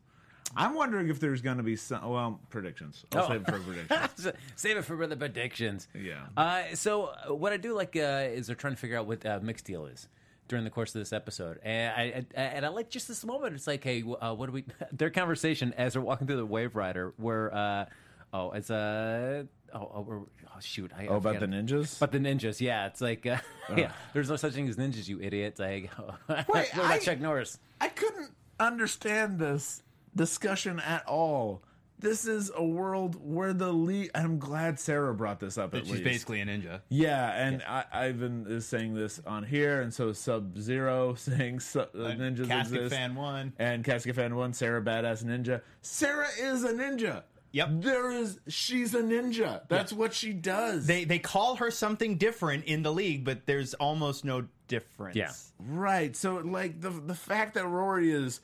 I'm 0.56 0.74
wondering 0.74 1.08
if 1.10 1.20
there's 1.20 1.42
going 1.42 1.58
to 1.58 1.62
be 1.62 1.76
some. 1.76 2.08
Well, 2.08 2.40
predictions. 2.48 3.04
I'll 3.12 3.24
Oh. 3.24 3.28
save 3.28 3.42
it 3.42 3.46
for 3.50 3.58
predictions. 3.60 4.28
Save 4.56 4.76
it 4.78 4.84
for 4.84 5.06
the 5.06 5.16
predictions. 5.16 5.88
Yeah. 5.94 6.26
Uh, 6.36 6.62
so 6.74 7.06
uh, 7.28 7.34
what 7.34 7.52
I 7.52 7.58
do 7.58 7.74
like 7.74 7.94
uh, 7.96 8.28
is 8.32 8.46
they're 8.46 8.56
trying 8.56 8.72
to 8.74 8.78
figure 8.80 8.96
out 8.96 9.06
what 9.06 9.26
uh, 9.26 9.40
Mick's 9.42 9.60
deal 9.62 9.84
is 9.86 10.08
during 10.48 10.64
the 10.64 10.70
course 10.70 10.94
of 10.94 11.00
this 11.00 11.12
episode, 11.12 11.60
and 11.62 11.92
I, 11.94 12.24
I 12.36 12.40
and 12.40 12.66
I 12.66 12.68
like 12.70 12.90
just 12.90 13.06
this 13.08 13.24
moment. 13.24 13.54
It's 13.54 13.66
like, 13.66 13.84
hey, 13.84 14.02
uh, 14.02 14.34
what 14.34 14.46
do 14.46 14.52
we? 14.52 14.64
Their 14.92 15.10
conversation 15.10 15.74
as 15.76 15.92
they're 15.92 16.02
walking 16.02 16.26
through 16.26 16.36
the 16.38 16.46
Wave 16.46 16.74
Rider, 16.74 17.12
where 17.16 17.54
uh, 17.54 17.84
oh, 18.32 18.50
it's 18.52 18.70
a. 18.70 19.46
oh, 19.74 19.78
oh, 19.94 20.00
we're- 20.00 20.22
oh, 20.46 20.60
shoot! 20.60 20.90
I, 20.96 21.04
I 21.04 21.06
Oh, 21.08 21.16
about 21.16 21.40
the 21.40 21.46
ninjas? 21.46 21.98
But 21.98 22.12
the 22.12 22.18
ninjas, 22.18 22.60
yeah, 22.60 22.86
it's 22.86 23.00
like, 23.00 23.26
uh, 23.26 23.38
yeah, 23.76 23.92
there's 24.14 24.28
no 24.30 24.36
such 24.36 24.54
thing 24.54 24.68
as 24.68 24.76
ninjas, 24.76 25.06
you 25.08 25.20
idiot. 25.20 25.58
Like, 25.58 25.90
what 26.26 26.48
Wait, 26.54 26.72
about 26.72 26.86
I- 26.86 26.98
Chuck 26.98 27.20
Norris? 27.20 27.58
I 27.80 27.88
couldn't 27.88 28.30
understand 28.58 29.38
this 29.38 29.82
discussion 30.16 30.80
at 30.80 31.06
all. 31.06 31.62
This 32.00 32.26
is 32.26 32.50
a 32.54 32.62
world 32.64 33.16
where 33.20 33.52
the 33.52 33.72
league. 33.72 34.10
I'm 34.14 34.38
glad 34.38 34.78
Sarah 34.78 35.12
brought 35.14 35.40
this 35.40 35.58
up. 35.58 35.74
At 35.74 35.82
She's 35.84 35.92
least. 35.92 36.04
basically 36.04 36.40
a 36.40 36.46
ninja. 36.46 36.80
Yeah, 36.88 37.32
and 37.32 37.62
I, 37.66 37.84
Ivan 37.92 38.46
is 38.48 38.66
saying 38.66 38.94
this 38.94 39.20
on 39.26 39.42
here, 39.44 39.80
and 39.82 39.92
so 39.92 40.12
Sub 40.12 40.58
Zero 40.58 41.14
saying 41.18 41.60
su- 41.60 41.80
uh, 41.80 41.86
ninjas 41.94 42.46
Casket 42.46 42.82
exist. 42.82 42.94
fan 42.94 43.14
one. 43.16 43.52
and 43.58 43.84
Casket 43.84 44.14
Fan 44.14 44.36
One, 44.36 44.52
Sarah 44.52 44.80
Badass 44.82 45.24
Ninja. 45.24 45.60
Sarah 45.82 46.28
is 46.40 46.62
a 46.64 46.72
ninja. 46.72 47.22
Yep. 47.50 47.68
there 47.80 48.10
is. 48.12 48.38
She's 48.46 48.94
a 48.94 49.00
ninja. 49.02 49.62
That's 49.68 49.92
what 49.92 50.12
she 50.14 50.32
does. 50.34 50.86
They 50.86 51.04
they 51.04 51.18
call 51.18 51.56
her 51.56 51.70
something 51.70 52.16
different 52.16 52.64
in 52.66 52.82
the 52.82 52.92
league, 52.92 53.24
but 53.24 53.46
there's 53.46 53.72
almost 53.74 54.24
no 54.24 54.44
difference. 54.68 55.16
Yeah. 55.16 55.32
right. 55.66 56.14
So 56.14 56.36
like 56.36 56.80
the 56.80 56.90
the 56.90 57.14
fact 57.14 57.54
that 57.54 57.66
Rory 57.66 58.10
is 58.12 58.40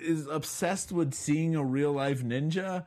is 0.00 0.26
obsessed 0.26 0.92
with 0.92 1.14
seeing 1.14 1.56
a 1.56 1.64
real 1.64 1.92
life 1.92 2.22
ninja, 2.22 2.84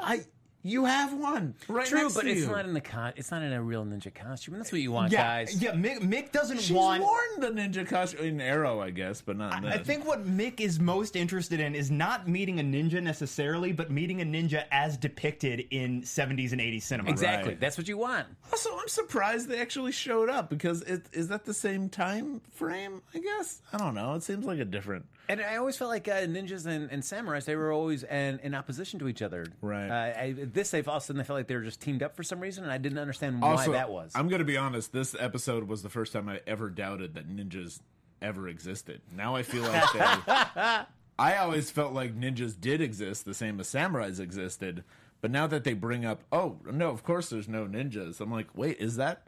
I 0.00 0.20
you 0.66 0.86
have 0.86 1.12
one 1.12 1.54
right 1.68 1.86
True, 1.86 2.04
next 2.04 2.14
but 2.14 2.22
to 2.22 2.30
it's 2.30 2.40
you. 2.40 2.46
not 2.46 2.64
in 2.64 2.72
the 2.72 2.80
con. 2.80 3.12
It's 3.16 3.30
not 3.30 3.42
in 3.42 3.52
a 3.52 3.60
real 3.62 3.84
ninja 3.84 4.12
costume, 4.14 4.54
and 4.54 4.62
that's 4.62 4.72
what 4.72 4.80
you 4.80 4.92
want, 4.92 5.12
Yeah, 5.12 5.44
guys. 5.44 5.60
yeah. 5.62 5.72
Mick, 5.72 5.98
Mick 6.00 6.32
doesn't 6.32 6.58
She's 6.58 6.72
want. 6.74 7.02
worn 7.02 7.40
the 7.40 7.48
ninja 7.50 7.86
costume 7.86 8.24
in 8.24 8.40
Arrow, 8.40 8.80
I 8.80 8.88
guess, 8.88 9.20
but 9.20 9.36
not. 9.36 9.58
In 9.62 9.66
I 9.66 9.76
think 9.76 10.06
what 10.06 10.24
Mick 10.26 10.60
is 10.62 10.80
most 10.80 11.16
interested 11.16 11.60
in 11.60 11.74
is 11.74 11.90
not 11.90 12.28
meeting 12.28 12.60
a 12.60 12.62
ninja 12.62 13.02
necessarily, 13.02 13.72
but 13.72 13.90
meeting 13.90 14.22
a 14.22 14.24
ninja 14.24 14.64
as 14.70 14.96
depicted 14.96 15.66
in 15.70 16.00
70s 16.00 16.52
and 16.52 16.62
80s 16.62 16.82
cinema. 16.84 17.10
Exactly. 17.10 17.50
Right. 17.50 17.60
That's 17.60 17.76
what 17.76 17.86
you 17.86 17.98
want. 17.98 18.26
Also, 18.50 18.70
I'm 18.74 18.88
surprised 18.88 19.48
they 19.48 19.60
actually 19.60 19.92
showed 19.92 20.30
up 20.30 20.48
because 20.48 20.80
it 20.80 21.02
is 21.12 21.28
that 21.28 21.44
the 21.44 21.52
same 21.52 21.90
time 21.90 22.40
frame. 22.54 23.02
I 23.14 23.18
guess 23.18 23.60
I 23.70 23.76
don't 23.76 23.94
know. 23.94 24.14
It 24.14 24.22
seems 24.22 24.46
like 24.46 24.60
a 24.60 24.64
different. 24.64 25.04
And 25.28 25.40
I 25.40 25.56
always 25.56 25.76
felt 25.76 25.90
like 25.90 26.06
uh, 26.06 26.22
ninjas 26.26 26.66
and, 26.66 26.90
and 26.90 27.02
samurais, 27.02 27.44
they 27.44 27.56
were 27.56 27.72
always 27.72 28.02
in, 28.02 28.40
in 28.42 28.54
opposition 28.54 28.98
to 29.00 29.08
each 29.08 29.22
other. 29.22 29.46
Right. 29.62 29.88
Uh, 29.88 30.20
I, 30.20 30.34
this, 30.36 30.70
they've 30.70 30.86
all 30.86 30.98
of 30.98 31.02
a 31.02 31.06
sudden, 31.06 31.20
I 31.20 31.24
felt 31.24 31.38
like 31.38 31.46
they 31.46 31.56
were 31.56 31.62
just 31.62 31.80
teamed 31.80 32.02
up 32.02 32.14
for 32.14 32.22
some 32.22 32.40
reason, 32.40 32.64
and 32.64 32.72
I 32.72 32.78
didn't 32.78 32.98
understand 32.98 33.40
why 33.40 33.52
Also, 33.52 33.72
that 33.72 33.90
was. 33.90 34.12
I'm 34.14 34.28
going 34.28 34.40
to 34.40 34.44
be 34.44 34.56
honest. 34.56 34.92
This 34.92 35.16
episode 35.18 35.66
was 35.66 35.82
the 35.82 35.88
first 35.88 36.12
time 36.12 36.28
I 36.28 36.40
ever 36.46 36.68
doubted 36.68 37.14
that 37.14 37.28
ninjas 37.28 37.80
ever 38.20 38.48
existed. 38.48 39.00
Now 39.14 39.34
I 39.36 39.42
feel 39.42 39.62
like 39.62 39.92
they. 39.92 40.00
I 41.18 41.36
always 41.36 41.70
felt 41.70 41.92
like 41.92 42.18
ninjas 42.18 42.58
did 42.60 42.80
exist, 42.80 43.24
the 43.24 43.34
same 43.34 43.60
as 43.60 43.68
samurais 43.68 44.18
existed. 44.20 44.84
But 45.20 45.30
now 45.30 45.46
that 45.46 45.64
they 45.64 45.72
bring 45.72 46.04
up, 46.04 46.22
oh 46.32 46.58
no, 46.70 46.90
of 46.90 47.02
course 47.02 47.30
there's 47.30 47.48
no 47.48 47.66
ninjas. 47.66 48.20
I'm 48.20 48.30
like, 48.30 48.48
wait, 48.54 48.78
is 48.78 48.96
that 48.96 49.26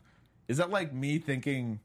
is 0.48 0.58
that 0.58 0.68
like 0.70 0.92
me 0.92 1.18
thinking 1.18 1.80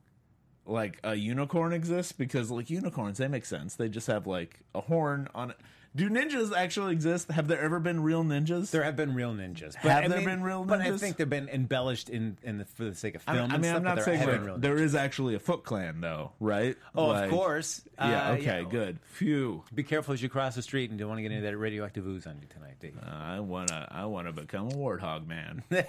like 0.66 1.00
a 1.04 1.16
unicorn 1.16 1.74
exists? 1.74 2.12
Because 2.12 2.50
like 2.52 2.70
unicorns, 2.70 3.18
they 3.18 3.28
make 3.28 3.46
sense. 3.46 3.76
They 3.76 3.90
just 3.90 4.08
have 4.08 4.28
like 4.28 4.60
a 4.76 4.82
horn 4.82 5.28
on 5.36 5.52
it. 5.52 5.58
Do 5.94 6.10
ninjas 6.10 6.56
actually 6.56 6.94
exist? 6.94 7.30
Have 7.32 7.50
there 7.50 7.60
ever 7.60 7.78
been 7.78 8.02
real 8.02 8.24
ninjas? 8.24 8.72
there 8.72 8.84
have 8.84 8.96
been 8.96 9.14
real 9.14 9.34
ninjas. 9.34 9.74
but 9.84 9.92
Have 9.92 10.06
I 10.06 10.08
there 10.08 10.18
mean- 10.20 10.26
been 10.26 10.42
real 10.42 10.64
ninjas 10.64 10.68
But 10.70 10.80
I 10.80 10.96
think 10.96 11.18
they've 11.18 11.30
been 11.30 11.50
embellished 11.50 12.08
in, 12.08 12.38
in 12.44 12.60
the, 12.60 12.64
for 12.66 12.86
the 12.86 12.96
sake 12.96 13.16
of 13.16 13.24
I 13.28 13.34
film. 13.34 13.48
mean, 13.50 13.52
I 13.52 13.58
mean, 13.58 13.64
stuff, 13.66 13.76
I'm 13.76 13.84
not 13.84 14.02
saying 14.04 14.20
have 14.20 14.30
like, 14.30 14.46
real 14.46 14.58
there 14.58 14.78
ninjas. 14.78 14.96
actually 14.98 15.36
a 15.36 15.40
Foot 15.40 15.66
Clan, 15.66 16.00
though, 16.00 16.32
right? 16.40 16.78
Oh, 16.96 17.08
Like- 17.08 17.26
of 17.26 17.32
course. 17.32 17.82
Yeah. 18.00 18.30
Uh, 18.30 18.34
okay. 18.36 18.66
Good. 18.70 19.00
Phew. 19.04 19.64
Be 19.76 19.84
careful 19.84 20.14
as 20.14 20.22
you 20.24 20.30
cross 20.30 20.56
the 20.56 20.62
street 20.62 20.92
and 20.92 20.98
don't 20.98 21.10
want 21.10 21.18
to 21.18 21.24
get 21.24 21.28
any 21.32 21.40
of 21.40 21.44
that 21.44 21.58
radioactive 21.58 22.08
ooze 22.08 22.26
on 22.26 22.38
you 22.42 22.48
tonight, 22.48 22.76
do 22.80 22.88
you? 22.88 22.94
I 23.06 23.42
wanna. 23.42 23.86
I 23.92 24.06
wanna 24.06 24.32
become 24.32 24.68
a 24.70 24.72
warthog 24.72 25.28
man. 25.28 25.62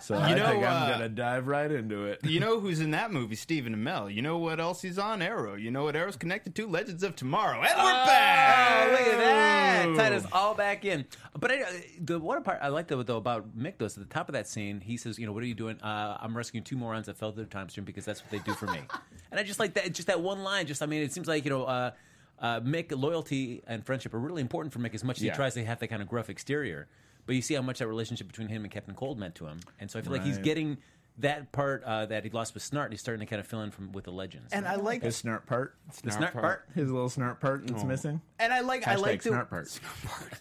so 0.00 0.14
You 0.14 0.20
I 0.20 0.34
know, 0.34 0.46
think 0.46 0.64
I'm 0.64 0.82
uh, 0.82 0.88
gonna 0.90 1.08
dive 1.08 1.46
right 1.46 1.70
into 1.70 2.04
it. 2.06 2.20
You 2.24 2.40
know 2.40 2.60
who's 2.60 2.80
in 2.80 2.90
that 2.92 3.12
movie? 3.12 3.36
Stephen 3.36 3.74
Amell. 3.74 4.12
You 4.12 4.22
know 4.22 4.38
what 4.38 4.60
else 4.60 4.82
he's 4.82 4.98
on? 4.98 5.22
Arrow. 5.22 5.54
You 5.54 5.70
know 5.70 5.84
what 5.84 5.96
Arrow's 5.96 6.16
connected 6.16 6.54
to? 6.56 6.66
Legends 6.66 7.02
of 7.02 7.16
Tomorrow. 7.16 7.56
And 7.62 7.76
we're 7.76 7.92
back. 8.06 8.88
Oh, 8.88 8.92
look 8.92 9.00
at 9.00 9.18
that! 9.18 9.94
Tied 9.96 10.12
us 10.12 10.24
all 10.32 10.54
back 10.54 10.84
in. 10.84 11.04
But 11.38 11.50
I, 11.52 11.62
uh, 11.62 11.66
the 12.00 12.18
one 12.18 12.42
part 12.42 12.58
I 12.62 12.68
like 12.68 12.88
though, 12.88 13.02
though 13.02 13.16
about 13.16 13.56
Mick 13.56 13.74
though, 13.78 13.86
is 13.86 13.96
at 13.96 14.08
the 14.08 14.14
top 14.14 14.28
of 14.28 14.32
that 14.34 14.48
scene, 14.48 14.80
he 14.80 14.96
says, 14.96 15.18
"You 15.18 15.26
know, 15.26 15.32
what 15.32 15.42
are 15.42 15.46
you 15.46 15.54
doing? 15.54 15.80
Uh, 15.80 16.16
I'm 16.20 16.36
rescuing 16.36 16.64
two 16.64 16.76
morons 16.76 17.06
that 17.06 17.16
fell 17.16 17.32
through 17.32 17.44
the 17.44 17.50
time 17.50 17.68
stream 17.68 17.84
because 17.84 18.04
that's 18.04 18.22
what 18.22 18.30
they 18.30 18.38
do 18.38 18.52
for 18.54 18.66
me." 18.66 18.80
and 19.30 19.40
I 19.40 19.42
just 19.42 19.58
like 19.60 19.74
that. 19.74 19.92
Just 19.92 20.08
that 20.08 20.20
one 20.20 20.42
line. 20.42 20.66
Just 20.66 20.82
I 20.82 20.86
mean, 20.86 21.02
it 21.02 21.12
seems 21.12 21.26
like 21.28 21.44
you 21.44 21.50
know. 21.50 21.64
Uh, 21.64 21.90
uh, 22.38 22.60
Mick, 22.60 22.92
loyalty 22.94 23.62
and 23.66 23.82
friendship 23.86 24.12
are 24.12 24.18
really 24.18 24.42
important 24.42 24.70
for 24.70 24.78
Mick 24.78 24.94
as 24.94 25.02
much 25.02 25.16
as 25.16 25.22
Yeah. 25.22 25.32
he 25.32 25.36
tries 25.36 25.54
to 25.54 25.64
have 25.64 25.78
that 25.78 25.88
kind 25.88 26.02
of 26.02 26.08
gruff 26.08 26.28
exterior. 26.28 26.86
But 27.26 27.34
you 27.34 27.42
see 27.42 27.54
how 27.54 27.62
much 27.62 27.78
that 27.80 27.88
relationship 27.88 28.26
between 28.28 28.48
him 28.48 28.62
and 28.64 28.70
Captain 28.72 28.94
Cold 28.94 29.18
meant 29.18 29.34
to 29.36 29.46
him, 29.46 29.60
and 29.80 29.90
so 29.90 29.98
I 29.98 30.02
feel 30.02 30.12
like 30.12 30.22
he's 30.24 30.36
Right. 30.36 30.44
getting 30.44 30.78
that 31.18 31.50
part 31.50 31.82
uh, 31.84 32.04
that 32.04 32.24
he 32.24 32.28
lost 32.30 32.52
with 32.52 32.62
Snart. 32.62 32.84
And 32.84 32.92
he's 32.92 33.00
starting 33.00 33.20
to 33.20 33.30
kind 33.30 33.40
of 33.40 33.46
fill 33.46 33.62
in 33.62 33.70
from 33.70 33.90
with 33.92 34.04
the 34.04 34.10
legends. 34.10 34.52
And 34.52 34.68
I 34.68 34.74
like 34.74 35.02
His 35.02 35.22
snart 35.22 35.46
part. 35.46 35.74
the 36.02 36.10
Snart 36.10 36.32
part. 36.34 36.66
His 36.74 36.90
little 36.92 37.08
snart 37.08 37.40
part 37.40 37.66
that's 37.66 37.84
missing. 37.84 38.20
And 38.38 38.52
I 38.52 38.60
like 38.60 38.86
I 38.86 38.96
Hashtag 38.96 39.00
like 39.00 39.22
snart 39.22 39.48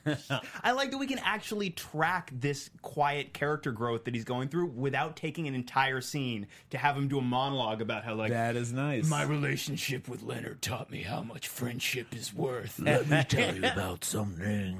that 0.04 0.30
part. 0.30 0.41
I 0.65 0.74
like 0.74 0.91
that 0.91 0.98
we 0.98 1.08
can 1.08 1.19
actually 1.19 1.69
track 1.69 2.30
this 2.34 2.69
quiet 2.82 3.34
character 3.34 3.71
growth 3.71 4.04
that 4.04 4.13
he's 4.13 4.26
going 4.26 4.50
through 4.50 4.65
without 4.65 5.15
taking 5.15 5.48
an 5.48 5.56
entire 5.56 6.02
scene 6.02 6.45
to 6.71 6.78
have 6.78 6.98
him 6.98 7.08
do 7.08 7.19
a 7.19 7.21
monologue 7.21 7.82
about 7.82 8.04
how 8.04 8.13
like 8.15 8.32
That 8.34 8.58
is 8.58 8.74
nice. 8.74 9.10
my 9.10 9.24
relationship 9.24 10.10
with 10.10 10.24
Leonard 10.24 10.62
taught 10.62 10.91
me 10.91 11.04
how 11.04 11.21
much 11.21 11.48
friendship 11.48 12.13
is 12.13 12.34
worth. 12.34 12.80
Let 12.80 13.08
me 13.10 13.24
tell 13.24 13.56
you 13.56 13.63
about 13.65 14.04
something. 14.04 14.78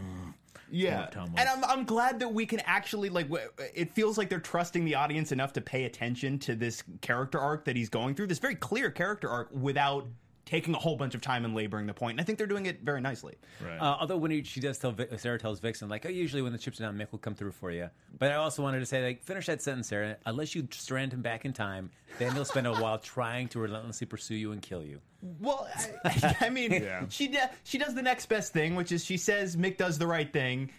Yeah, 0.76 1.08
and 1.38 1.48
I'm 1.50 1.64
I'm 1.64 1.86
glad 1.86 2.20
that 2.20 2.34
we 2.34 2.46
can 2.46 2.60
actually 2.66 3.10
like. 3.10 3.28
w- 3.30 3.48
It 3.74 3.92
feels 3.94 4.18
like 4.18 4.30
they're 4.30 4.40
trusting 4.40 4.84
the 4.84 4.96
audience 4.96 5.32
enough 5.32 5.54
to 5.54 5.62
pay 5.62 5.86
attention 5.86 6.38
to 6.40 6.56
this 6.56 6.84
character 7.02 7.40
arc 7.40 7.64
that 7.66 7.76
he's 7.76 7.90
going 7.90 8.14
through. 8.16 8.28
This 8.28 8.40
very 8.40 8.56
clear 8.56 8.92
character 8.92 9.30
arc 9.30 9.50
without 9.54 10.06
taking 10.46 10.76
a 10.76 10.78
whole 10.78 10.96
bunch 10.96 11.16
of 11.16 11.22
time 11.22 11.44
and 11.44 11.56
laboring 11.56 11.88
the 11.88 11.94
point. 11.94 12.12
And 12.14 12.22
I 12.22 12.24
think 12.24 12.38
they're 12.38 12.46
doing 12.48 12.68
it 12.68 12.82
very 12.82 13.02
nicely. 13.02 13.36
Right. 13.66 13.78
Uh, 13.80 13.98
although 14.00 14.18
when 14.18 14.30
he, 14.30 14.44
she 14.44 14.60
does 14.60 14.78
tell 14.78 14.92
Vic, 14.92 15.10
Sarah 15.18 15.40
tells 15.40 15.60
Vixen 15.60 15.90
like, 15.90 16.06
oh, 16.06 16.10
usually 16.10 16.42
when 16.44 16.52
the 16.52 16.60
chips 16.60 16.80
are 16.80 16.84
down, 16.84 16.98
Mick 16.98 17.12
will 17.12 17.18
come 17.20 17.34
through 17.34 17.52
for 17.52 17.72
you. 17.72 17.90
But 18.20 18.32
I 18.32 18.36
also 18.36 18.62
wanted 18.62 18.80
to 18.82 18.86
say 18.86 19.04
like, 19.04 19.24
finish 19.24 19.48
that 19.48 19.62
sentence, 19.64 19.88
Sarah. 19.88 20.18
Unless 20.26 20.54
you 20.54 20.68
strand 20.72 21.14
him 21.14 21.22
back 21.24 21.46
in 21.46 21.54
time, 21.54 21.90
then 22.20 22.34
he'll 22.34 22.46
spend 22.46 22.68
a 22.68 22.76
while 22.82 23.00
trying 23.00 23.48
to 23.50 23.60
relentlessly 23.60 24.06
pursue 24.06 24.36
you 24.36 24.52
and 24.52 24.62
kill 24.62 24.84
you. 24.84 25.02
Well, 25.42 25.68
I, 26.04 26.36
I 26.42 26.50
mean, 26.50 26.72
Yeah. 26.72 27.06
she 27.10 27.28
de- 27.28 27.50
she 27.64 27.80
does 27.80 27.96
the 27.96 28.04
next 28.04 28.28
best 28.28 28.54
thing, 28.54 28.76
which 28.76 28.92
is 28.92 29.04
she 29.04 29.18
says 29.18 29.56
Mick 29.56 29.78
does 29.78 29.98
the 29.98 30.06
right 30.06 30.32
thing, 30.32 30.70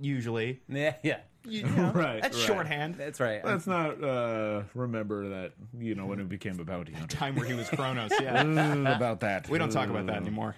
usually. 0.00 0.60
Yeah, 0.68 0.94
yeah. 1.04 1.18
You 1.46 1.62
know, 1.76 1.92
Right, 1.94 2.22
That's 2.22 2.36
right. 2.38 2.46
shorthand. 2.46 2.94
That's 2.96 3.20
right. 3.20 3.44
Let's 3.44 3.66
not 3.66 4.02
uh, 4.02 4.62
remember 4.74 5.28
that, 5.28 5.52
you 5.78 5.94
know, 5.94 6.06
when 6.06 6.20
it 6.20 6.28
became 6.28 6.58
a 6.60 6.64
bounty 6.64 6.92
hunter. 6.92 7.16
Time 7.16 7.34
where 7.36 7.46
he 7.46 7.54
was 7.54 7.68
Chronos. 7.68 8.12
Yeah. 8.20 8.42
About 8.96 9.20
that. 9.20 9.48
we 9.48 9.58
don't 9.58 9.70
talk 9.70 9.88
about 9.88 10.06
that 10.06 10.16
anymore. 10.16 10.56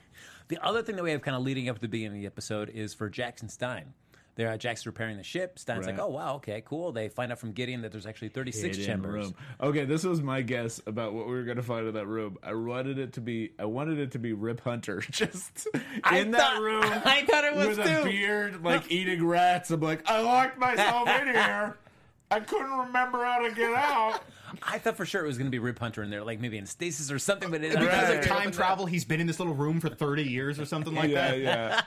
The 0.48 0.58
other 0.64 0.82
thing 0.82 0.94
that 0.96 1.02
we 1.02 1.10
have 1.10 1.22
kind 1.22 1.36
of 1.36 1.42
leading 1.42 1.68
up 1.68 1.76
to 1.76 1.82
the 1.82 1.88
beginning 1.88 2.18
of 2.18 2.22
the 2.22 2.26
episode 2.26 2.68
is 2.70 2.94
for 2.94 3.08
Jax 3.10 3.42
and 3.42 3.50
Stein. 3.50 3.94
They're 4.36 4.50
uh, 4.50 4.56
Jack's 4.58 4.84
repairing 4.86 5.16
the 5.16 5.22
ship. 5.22 5.58
Stein's 5.58 5.86
like, 5.86 5.98
"Oh 5.98 6.08
wow, 6.08 6.34
okay, 6.36 6.62
cool." 6.64 6.92
They 6.92 7.08
find 7.08 7.32
out 7.32 7.38
from 7.38 7.52
Gideon 7.52 7.80
that 7.82 7.90
there's 7.92 8.06
actually 8.06 8.28
36 8.28 8.76
Hidden 8.76 8.84
chambers. 8.86 9.24
room. 9.26 9.34
Okay, 9.60 9.84
this 9.86 10.04
was 10.04 10.20
my 10.22 10.42
guess 10.42 10.78
about 10.86 11.14
what 11.14 11.26
we 11.26 11.32
were 11.32 11.42
going 11.44 11.56
to 11.56 11.62
find 11.62 11.86
in 11.88 11.94
that 11.94 12.06
room. 12.06 12.36
I 12.42 12.52
wanted 12.54 12.98
it 12.98 13.14
to 13.14 13.20
be. 13.22 13.52
I 13.58 13.64
wanted 13.64 13.98
it 13.98 14.12
to 14.12 14.18
be 14.18 14.34
Rip 14.34 14.60
Hunter, 14.60 15.00
just 15.10 15.66
I 16.04 16.18
in 16.18 16.30
that 16.32 16.40
thought- 16.40 16.62
room. 16.62 16.84
I 16.84 17.24
thought 17.24 17.44
it 17.44 17.56
was 17.56 17.78
with 17.78 17.86
too. 17.86 18.00
a 18.02 18.04
beard, 18.04 18.62
like 18.62 18.84
eating 18.92 19.26
rats. 19.26 19.70
I'm 19.70 19.80
like, 19.80 20.08
I 20.08 20.20
locked 20.20 20.58
myself 20.58 21.08
in 21.08 21.28
here. 21.28 21.78
I 22.30 22.40
couldn't 22.40 22.70
remember 22.76 23.24
how 23.24 23.38
to 23.48 23.54
get 23.54 23.72
out. 23.72 24.20
I 24.62 24.78
thought 24.78 24.96
for 24.96 25.06
sure 25.06 25.22
it 25.24 25.26
was 25.28 25.38
going 25.38 25.46
to 25.46 25.50
be 25.50 25.60
Rip 25.60 25.78
Hunter 25.78 26.02
in 26.02 26.10
there, 26.10 26.24
like 26.24 26.40
maybe 26.40 26.58
in 26.58 26.66
stasis 26.66 27.10
or 27.10 27.18
something. 27.20 27.50
But 27.50 27.62
it, 27.62 27.70
Because 27.78 28.08
Right. 28.10 28.18
of 28.18 28.26
time 28.26 28.50
travel, 28.50 28.84
he's 28.86 29.04
been 29.04 29.20
in 29.20 29.26
this 29.26 29.38
little 29.38 29.54
room 29.54 29.80
for 29.80 29.88
30 29.88 30.24
years 30.24 30.58
or 30.58 30.64
something 30.64 30.94
like 30.94 31.10
yeah, 31.10 31.30
that. 31.30 31.38
yeah. 31.40 31.80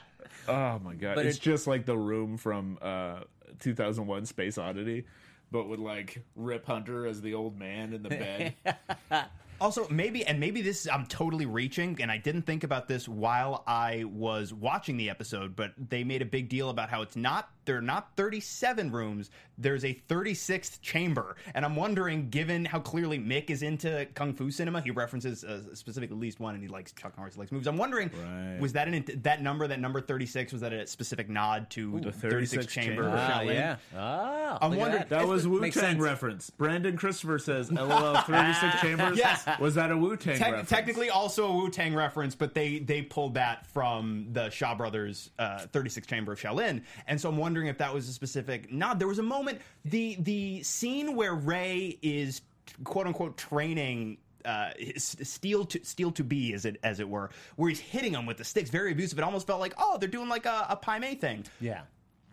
Oh 0.49 0.79
my 0.83 0.95
god, 0.95 1.15
But 1.15 1.25
it's 1.25 1.37
it- 1.37 1.41
just 1.41 1.67
like 1.67 1.85
the 1.85 1.97
room 1.97 2.37
from 2.37 2.77
uh, 2.81 3.21
2001: 3.59 4.25
Space 4.25 4.57
Odyssey, 4.57 5.05
but 5.51 5.67
with 5.69 5.79
like 5.79 6.23
Rip 6.35 6.65
Hunter 6.65 7.05
as 7.05 7.21
the 7.21 7.33
old 7.35 7.57
man 7.57 7.93
in 7.93 8.03
the 8.03 8.09
bed. 8.09 8.55
Also, 9.61 9.85
maybe, 9.89 10.25
and 10.25 10.39
maybe 10.39 10.61
this 10.61 10.87
I'm 10.87 11.05
totally 11.05 11.45
reaching, 11.45 11.97
and 12.01 12.09
I 12.09 12.17
didn't 12.17 12.43
think 12.43 12.63
about 12.63 12.87
this 12.87 13.09
while 13.09 13.61
I 13.67 14.05
was 14.05 14.53
watching 14.53 14.95
the 14.95 15.09
episode, 15.09 15.53
but 15.53 15.73
they 15.77 16.05
made 16.05 16.21
a 16.21 16.25
big 16.25 16.47
deal 16.47 16.69
about 16.69 16.89
how 16.89 17.01
it's 17.01 17.17
not, 17.17 17.49
there 17.65 17.77
are 17.77 17.81
not 17.81 18.15
37 18.15 18.91
rooms, 18.91 19.29
there's 19.57 19.83
a 19.85 19.93
36th 20.07 20.81
chamber. 20.81 21.35
And 21.53 21.63
I'm 21.65 21.75
wondering, 21.75 22.29
given 22.29 22.65
how 22.65 22.79
clearly 22.79 23.19
Mick 23.19 23.49
is 23.49 23.61
into 23.61 24.07
kung 24.15 24.33
fu 24.33 24.49
cinema, 24.51 24.81
he 24.81 24.91
references 24.91 25.43
uh, 25.43 25.61
specifically 25.75 26.15
at 26.15 26.19
least 26.19 26.39
one, 26.39 26.55
and 26.55 26.63
he 26.63 26.69
likes 26.69 26.91
Chuck 26.93 27.17
Norris, 27.17 27.35
he 27.35 27.39
likes 27.39 27.51
movies. 27.51 27.67
I'm 27.67 27.77
wondering, 27.77 28.09
Right. 28.09 28.57
was 28.59 28.73
that 28.73 28.87
an, 28.87 29.03
that 29.23 29.41
number, 29.43 29.67
that 29.67 29.79
number 29.79 30.01
36, 30.01 30.51
was 30.53 30.61
that 30.61 30.73
a 30.73 30.87
specific 30.87 31.29
nod 31.29 31.69
to 31.71 31.99
the 31.99 32.09
36th 32.11 32.31
36th 32.31 32.67
chamber? 32.69 33.03
chamber. 33.03 33.13
Ah, 33.15 33.41
yeah. 33.41 33.75
Ah, 33.95 34.57
I'm 34.61 34.71
wondering- 34.75 34.91
that. 34.99 35.09
That 35.09 35.27
was 35.27 35.47
Wu 35.47 35.59
Makes 35.59 35.75
Tang 35.79 35.99
reference. 35.99 36.49
Brandon 36.49 36.95
Christopher 36.97 37.37
says, 37.39 37.71
"LOL, 37.71 38.15
36 38.21 38.81
chambers." 38.81 39.17
Yes. 39.17 39.45
was 39.59 39.75
that 39.75 39.91
a 39.91 39.97
Wu 39.97 40.15
Tang 40.17 40.37
Tec- 40.37 40.47
reference? 40.47 40.69
technically 40.69 41.09
also 41.09 41.47
a 41.51 41.55
Wu 41.55 41.69
Tang 41.69 41.93
reference, 41.93 42.33
but 42.35 42.53
they 42.53 42.79
they 42.79 43.01
pulled 43.01 43.33
that 43.35 43.67
from 43.67 44.27
the 44.31 44.49
Shaw 44.49 44.73
Brothers 44.75 45.29
uh, 45.37 45.59
36 45.59 46.07
Chamber 46.07 46.31
of 46.31 46.39
Shaolin, 46.39 46.81
and 47.07 47.19
so 47.19 47.29
I'm 47.29 47.37
wondering 47.37 47.48
if 47.57 47.77
that 47.79 47.93
was 47.93 48.07
a 48.07 48.13
specific 48.13 48.71
nod. 48.71 48.99
There 48.99 49.07
was 49.07 49.19
a 49.19 49.23
moment 49.23 49.61
the 49.85 50.17
the 50.19 50.63
scene 50.63 51.15
where 51.15 51.33
Ray 51.33 51.97
is 52.01 52.41
quote 52.83 53.07
unquote 53.07 53.37
training. 53.37 54.17
Uh, 54.45 54.69
steel 54.95 55.65
to 55.65 55.83
steel 55.83 56.11
to 56.11 56.23
be 56.23 56.53
as 56.53 56.63
it 56.63 56.77
as 56.81 57.01
it 57.01 57.09
were, 57.09 57.29
where 57.57 57.67
he's 57.69 57.81
hitting 57.81 58.13
him 58.13 58.25
with 58.25 58.37
the 58.37 58.45
sticks, 58.45 58.69
very 58.69 58.93
abusive. 58.93 59.19
It 59.19 59.23
almost 59.23 59.45
felt 59.45 59.59
like 59.59 59.73
oh, 59.77 59.97
they're 59.97 60.07
doing 60.07 60.29
like 60.29 60.45
a, 60.45 60.67
a 60.69 60.75
Pai 60.77 60.97
Mei 60.97 61.15
thing. 61.15 61.45
Yeah. 61.59 61.81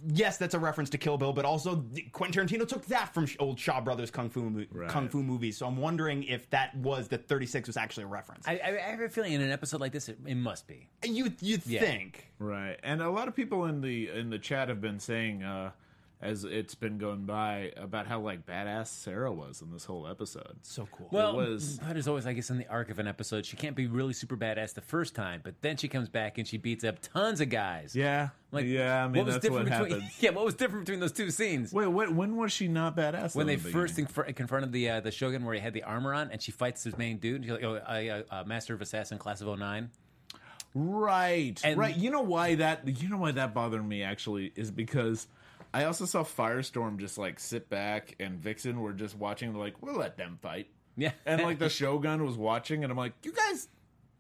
Yes, 0.08 0.36
that's 0.36 0.54
a 0.54 0.58
reference 0.58 0.90
to 0.90 0.98
Kill 0.98 1.16
Bill, 1.16 1.32
but 1.32 1.44
also 1.44 1.84
Quentin 2.12 2.46
Tarantino 2.46 2.68
took 2.68 2.84
that 2.86 3.14
from 3.14 3.26
old 3.38 3.58
Shaw 3.58 3.80
Brothers 3.80 4.10
kung 4.10 4.28
fu 4.28 4.66
Right. 4.70 4.88
kung 4.90 5.08
fu 5.08 5.22
movies. 5.22 5.56
So 5.56 5.66
I'm 5.66 5.76
wondering 5.78 6.22
if 6.24 6.48
that 6.50 6.74
was 6.76 7.08
the 7.08 7.18
36 7.18 7.66
was 7.66 7.76
actually 7.76 8.04
a 8.04 8.08
reference. 8.08 8.46
I, 8.46 8.58
I, 8.62 8.68
I 8.68 8.90
have 8.90 9.00
a 9.00 9.08
feeling 9.08 9.32
in 9.32 9.40
an 9.40 9.50
episode 9.50 9.80
like 9.80 9.92
this, 9.92 10.08
it, 10.08 10.18
it 10.26 10.34
must 10.36 10.66
be. 10.66 10.88
You 11.02 11.32
you 11.40 11.58
Yeah. 11.66 11.80
think? 11.80 12.30
Right, 12.38 12.78
and 12.82 13.00
a 13.00 13.10
lot 13.10 13.26
of 13.26 13.34
people 13.34 13.64
in 13.66 13.80
the 13.80 14.10
in 14.10 14.28
the 14.30 14.38
chat 14.38 14.68
have 14.68 14.80
been 14.80 15.00
saying, 15.00 15.42
uh, 15.42 15.70
as 16.22 16.44
it's 16.44 16.74
been 16.74 16.96
going 16.96 17.26
by, 17.26 17.72
about 17.76 18.06
how 18.06 18.18
like 18.20 18.46
badass 18.46 18.86
Sarah 18.86 19.30
was 19.32 19.60
in 19.60 19.70
this 19.70 19.84
whole 19.84 20.06
episode. 20.06 20.56
So 20.62 20.88
cool. 20.90 21.08
Well, 21.12 21.38
it 21.38 21.48
was- 21.50 21.78
but 21.86 21.94
as 21.96 22.08
always, 22.08 22.26
I 22.26 22.32
guess 22.32 22.48
in 22.48 22.56
the 22.56 22.66
arc 22.68 22.88
of 22.90 22.98
an 22.98 23.06
episode, 23.06 23.44
she 23.44 23.56
can't 23.58 23.76
be 23.76 23.86
really 23.86 24.14
super 24.14 24.34
badass 24.36 24.72
the 24.72 24.80
first 24.80 25.14
time, 25.14 25.42
but 25.44 25.60
then 25.60 25.76
she 25.76 25.88
comes 25.88 26.08
back 26.08 26.38
and 26.38 26.48
she 26.48 26.56
beats 26.56 26.84
up 26.84 27.00
tons 27.02 27.42
of 27.42 27.50
guys. 27.50 27.94
Yeah, 27.94 28.30
Like, 28.50 28.64
yeah. 28.64 29.04
I 29.04 29.08
mean, 29.08 29.26
was 29.26 29.34
that's 29.34 29.50
what 29.50 29.64
different 29.66 29.82
between, 29.88 30.00
happens. 30.00 30.16
Yeah, 30.22 30.30
what 30.30 30.44
was 30.46 30.54
different 30.54 30.86
between 30.86 31.00
those 31.00 31.12
two 31.12 31.30
scenes? 31.30 31.72
Wait, 31.74 31.86
what? 31.86 32.10
When 32.14 32.36
was 32.36 32.50
she 32.50 32.66
not 32.66 32.96
badass? 32.96 33.34
when 33.36 33.46
they 33.46 33.56
the 33.56 33.68
first 33.68 33.98
inf- 33.98 34.34
confronted 34.34 34.72
the 34.72 34.88
uh, 34.88 35.00
the 35.00 35.10
shogun 35.10 35.44
where 35.44 35.54
he 35.54 35.60
had 35.60 35.74
the 35.74 35.82
armor 35.82 36.14
on 36.14 36.30
and 36.30 36.40
she 36.40 36.50
fights 36.50 36.82
his 36.82 36.96
main 36.96 37.18
dude, 37.18 37.42
she's 37.44 37.52
like, 37.52 37.62
"Oh, 37.62 37.80
I, 37.86 38.08
uh, 38.08 38.22
uh, 38.30 38.44
master 38.44 38.72
of 38.72 38.80
assassin, 38.80 39.18
class 39.18 39.42
of 39.42 39.48
09. 39.58 39.90
Right, 40.74 41.58
And- 41.64 41.78
right. 41.78 41.96
You 41.96 42.10
know 42.10 42.20
why 42.22 42.56
that? 42.56 42.86
You 43.02 43.08
know 43.08 43.16
why 43.18 43.32
that 43.32 43.54
bothered 43.54 43.86
me 43.86 44.02
actually 44.02 44.52
is 44.56 44.70
because 44.70 45.26
I 45.74 45.84
also 45.84 46.04
saw 46.04 46.22
Firestorm 46.24 46.98
just 46.98 47.18
like 47.18 47.38
sit 47.38 47.68
back 47.68 48.16
and 48.20 48.38
Vixen 48.38 48.80
were 48.80 48.92
just 48.92 49.16
watching. 49.16 49.54
Like, 49.54 49.82
we'll 49.82 49.96
let 49.96 50.16
them 50.16 50.38
fight. 50.40 50.68
Yeah. 50.96 51.12
and 51.26 51.42
like 51.42 51.58
the 51.58 51.68
Shogun 51.68 52.24
was 52.24 52.36
watching, 52.38 52.82
and 52.82 52.90
I'm 52.90 52.96
like, 52.96 53.12
you 53.22 53.32
guys 53.32 53.68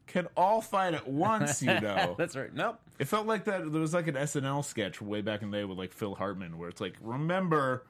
can 0.06 0.28
all 0.36 0.60
fight 0.60 0.94
at 0.94 1.08
once, 1.08 1.62
you 1.62 1.68
know. 1.80 2.14
That's 2.18 2.36
right. 2.36 2.52
Nope. 2.52 2.78
It 2.98 3.06
felt 3.08 3.26
like 3.26 3.44
that. 3.44 3.70
There 3.72 3.80
was 3.80 3.94
like 3.94 4.08
an 4.08 4.14
SNL 4.14 4.64
sketch 4.64 5.00
way 5.00 5.20
back 5.22 5.42
in 5.42 5.50
the 5.50 5.58
day 5.58 5.64
with 5.64 5.78
like 5.78 5.92
Phil 5.92 6.14
Hartman, 6.14 6.58
where 6.58 6.68
it's 6.68 6.80
like, 6.80 6.94
remember, 7.00 7.86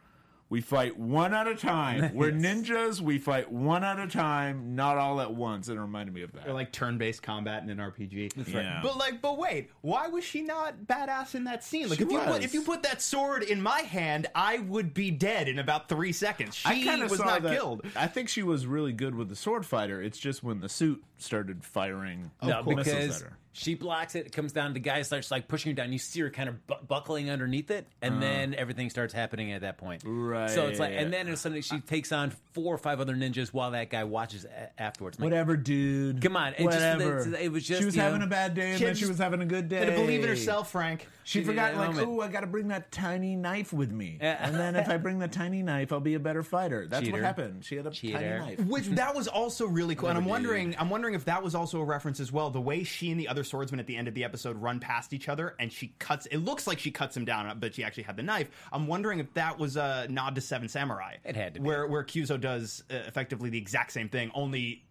we 0.49 0.61
fight 0.61 0.97
one 0.97 1.35
at 1.35 1.49
a 1.49 1.55
time. 1.57 2.15
We're 2.15 2.31
ninjas. 2.31 3.01
We 3.01 3.19
fight 3.19 3.51
one 3.51 3.83
at 3.83 3.99
a 3.99 4.07
time, 4.07 4.77
not 4.77 4.97
all 4.97 5.21
at 5.21 5.35
once. 5.35 5.69
It 5.69 5.75
reminded 5.77 6.15
me 6.15 6.23
of 6.23 6.33
that. 6.33 6.47
Or 6.49 6.53
like 6.53 6.71
turn-based 6.73 7.23
combat 7.23 7.65
in 7.65 7.71
an 7.71 7.79
RPG. 7.79 8.33
That's 8.35 8.51
right. 8.55 8.63
Yeah. 8.65 8.81
But 8.83 8.97
like, 8.97 9.21
but 9.21 9.39
wait, 9.39 9.71
why 9.81 10.07
was 10.07 10.23
she 10.25 10.43
not 10.43 10.85
badass 10.87 11.35
in 11.35 11.45
that 11.45 11.65
scene? 11.65 11.89
Like, 11.89 11.99
She 11.99 12.05
if 12.05 12.11
you 12.13 12.19
was. 12.19 12.27
put 12.29 12.45
if 12.45 12.55
you 12.55 12.63
put 12.63 12.83
that 12.85 13.03
sword 13.03 13.43
in 13.43 13.61
my 13.61 13.81
hand, 13.81 14.29
I 14.35 14.59
would 14.59 14.95
be 14.95 15.11
dead 15.11 15.49
in 15.49 15.59
about 15.59 15.89
three 15.89 16.13
seconds. 16.13 16.55
She 16.55 16.83
kinda 16.85 17.07
was 17.09 17.19
saw 17.19 17.25
not 17.25 17.43
that- 17.43 17.53
killed. 17.57 17.83
I 17.97 18.07
think 18.07 18.29
she 18.29 18.43
was 18.45 18.67
really 18.67 18.93
good 18.93 19.15
with 19.17 19.29
the 19.29 19.37
sword 19.37 19.67
fighter. 19.67 20.01
It's 20.01 20.19
just 20.19 20.43
when 20.45 20.61
the 20.61 20.69
suit 20.69 21.03
started 21.19 21.65
firing 21.65 22.31
no, 22.43 22.63
missiles 22.63 22.77
because 22.87 23.23
at 23.23 23.29
her. 23.31 23.37
She 23.59 23.75
blocks 23.75 24.15
it. 24.15 24.27
It 24.27 24.33
comes 24.33 24.53
down. 24.53 24.75
The 24.75 24.81
guy 24.81 25.01
starts 25.03 25.31
like 25.31 25.49
pushing 25.49 25.71
her 25.73 25.75
down. 25.77 25.91
You 25.93 25.99
see 25.99 26.21
her 26.21 26.29
kind 26.31 26.49
of 26.49 26.67
bu- 26.67 26.75
buckling 26.87 27.31
underneath 27.31 27.71
it, 27.71 27.87
and 28.03 28.23
then 28.23 28.55
everything 28.55 28.91
starts 28.91 29.15
happening 29.15 29.53
at 29.53 29.63
that 29.63 29.79
point. 29.79 30.05
Uh-huh. 30.05 30.13
Right. 30.13 30.51
So 30.51 30.67
it's 30.67 30.79
like, 30.79 30.93
and 30.95 31.13
then 31.13 31.35
suddenly 31.37 31.63
she 31.63 31.81
takes 31.81 32.13
on 32.13 32.33
four 32.53 32.75
or 32.75 32.79
five 32.79 33.01
other 33.01 33.15
ninjas 33.15 33.49
while 33.49 33.71
that 33.71 33.89
guy 33.91 34.05
watches 34.05 34.45
a- 34.45 34.81
afterwards. 34.81 35.17
I'm 35.19 35.25
like, 35.25 35.33
Whatever, 35.33 35.57
dude. 35.57 36.21
Come 36.23 36.37
on, 36.37 36.49
it 36.53 36.59
just- 36.59 36.65
whatever. 36.67 37.35
it 37.41 37.51
was 37.51 37.65
just, 37.67 37.81
she 37.81 37.85
was 37.87 37.97
you 37.97 38.03
having 38.03 38.21
know- 38.21 38.27
a 38.27 38.29
bad 38.29 38.55
day, 38.55 38.71
and 38.71 38.79
She 38.79 38.85
then 38.85 38.95
she 38.95 39.01
just- 39.01 39.11
was 39.13 39.19
having 39.19 39.41
a 39.41 39.47
good 39.47 39.69
day. 39.69 39.79
Had 39.79 39.87
to 39.87 39.93
believe 39.93 40.23
in 40.23 40.29
herself, 40.29 40.71
Frank. 40.71 41.09
She, 41.25 41.41
She 41.41 41.45
forgot, 41.45 41.73
needed 41.73 41.79
like, 41.79 41.89
moment. 41.97 42.09
oh, 42.09 42.21
I 42.21 42.29
got 42.29 42.41
to 42.43 42.47
bring 42.47 42.69
that 42.69 42.93
tiny 42.93 43.35
knife 43.35 43.73
with 43.73 43.91
me, 43.91 44.19
Yeah. 44.21 44.37
and 44.47 44.55
then 44.55 44.77
if 44.77 44.89
I 44.89 44.97
bring 44.97 45.19
the 45.19 45.27
tiny 45.29 45.63
knife, 45.63 45.93
I'll 45.93 45.99
be 45.99 46.15
a 46.15 46.21
better 46.21 46.43
fighter. 46.45 46.87
That's 46.87 47.05
Cheater. 47.05 47.13
what 47.17 47.23
happened. 47.23 47.65
She 47.65 47.75
had 47.77 47.87
a 47.87 47.91
Cheater. 47.91 48.19
tiny 48.19 48.57
knife. 48.57 48.61
Which 48.67 48.87
that 48.91 49.15
was 49.17 49.27
also 49.27 49.67
really 49.67 49.95
cool, 49.97 50.09
and 50.11 50.17
I'm 50.19 50.25
wondering, 50.27 50.77
I'm 50.79 50.89
wondering 50.91 51.15
if 51.15 51.25
that 51.25 51.43
was 51.43 51.55
also 51.57 51.81
a 51.81 51.85
reference 51.85 52.21
as 52.21 52.31
well. 52.31 52.51
The 52.51 52.61
way 52.61 52.85
she 52.85 53.11
and 53.11 53.19
the 53.19 53.27
other 53.29 53.43
swordsman 53.47 53.81
at 53.81 53.87
the 53.87 53.97
end 53.97 54.09
of 54.09 54.15
the 54.15 54.25
episode 54.25 54.57
run 54.61 54.81
past 54.81 55.13
each 55.13 55.29
other, 55.29 55.55
and 55.59 55.73
she 55.73 55.95
cuts. 55.99 56.27
It 56.27 56.39
looks 56.39 56.67
like 56.67 56.79
she 56.79 56.91
cuts 56.91 57.17
him 57.17 57.25
down, 57.25 57.59
but 57.59 57.75
she 57.75 57.83
actually 57.85 58.03
had 58.05 58.17
the 58.17 58.23
knife. 58.23 58.51
I'm 58.73 58.87
wondering 58.87 59.19
if 59.21 59.33
that 59.35 59.59
was 59.59 59.77
a 59.77 60.07
nod 60.11 60.35
to 60.35 60.41
Seven 60.41 60.69
Samurai. 60.69 61.17
It 61.25 61.37
had 61.37 61.55
to 61.55 61.61
be. 61.61 61.67
where 61.67 61.87
where 61.87 62.05
Kyuzo 62.05 62.41
does 62.41 62.83
uh, 62.91 62.95
effectively 63.07 63.51
the 63.51 63.59
exact 63.59 63.93
same 63.93 64.09
thing, 64.09 64.31
only 64.35 64.85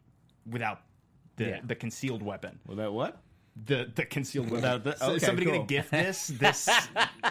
without 0.50 0.82
the 1.38 1.46
Yeah. 1.46 1.60
the 1.64 1.76
concealed 1.76 2.22
weapon. 2.22 2.60
Well, 2.68 2.78
that 2.78 2.94
what? 2.94 3.22
The 3.66 3.92
the 3.94 4.06
concealed 4.06 4.46
weapon. 4.48 4.56
Without 4.62 4.84
the- 4.84 4.96
So 4.98 5.06
is 5.12 5.18
okay, 5.18 5.26
somebody 5.28 5.46
cool. 5.48 5.56
gonna 5.56 5.66
gift 5.68 5.92
this? 5.92 6.28
This 6.40 6.66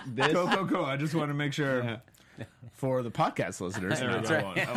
this. 0.06 0.32
Go, 0.32 0.46
go, 0.48 0.64
go. 0.64 0.84
I 0.84 0.96
just 0.96 1.14
want 1.14 1.30
to 1.30 1.34
make 1.34 1.52
sure 1.52 1.82
Yeah. 1.84 1.96
for 2.72 3.02
the 3.02 3.10
podcast 3.10 3.60
listeners. 3.60 4.00
There 4.00 4.08
we 4.08 4.14
not 4.14 4.22
go. 4.24 4.28
that 4.30 4.44
one. 4.44 4.58
I 4.58 4.72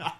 won't 0.00 0.12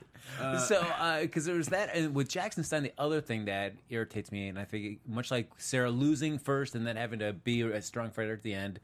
repeat 0.46 0.60
so 0.66 1.20
because 1.22 1.44
there 1.44 1.54
was 1.56 1.68
that, 1.68 1.94
and 1.94 2.14
with 2.14 2.28
Jax 2.28 2.56
and 2.56 2.66
Stein, 2.66 2.82
the 2.82 2.92
other 2.98 3.20
thing 3.20 3.44
that 3.46 3.74
irritates 3.88 4.30
me, 4.32 4.48
and 4.48 4.58
I 4.58 4.64
think 4.64 5.00
much 5.06 5.30
like 5.30 5.50
Sarah 5.58 5.90
losing 5.90 6.38
first 6.38 6.74
and 6.74 6.86
then 6.86 6.96
having 6.96 7.18
to 7.20 7.32
be 7.32 7.62
a 7.62 7.80
strong 7.82 8.10
fighter 8.10 8.32
at 8.34 8.42
the 8.42 8.54
end, 8.54 8.80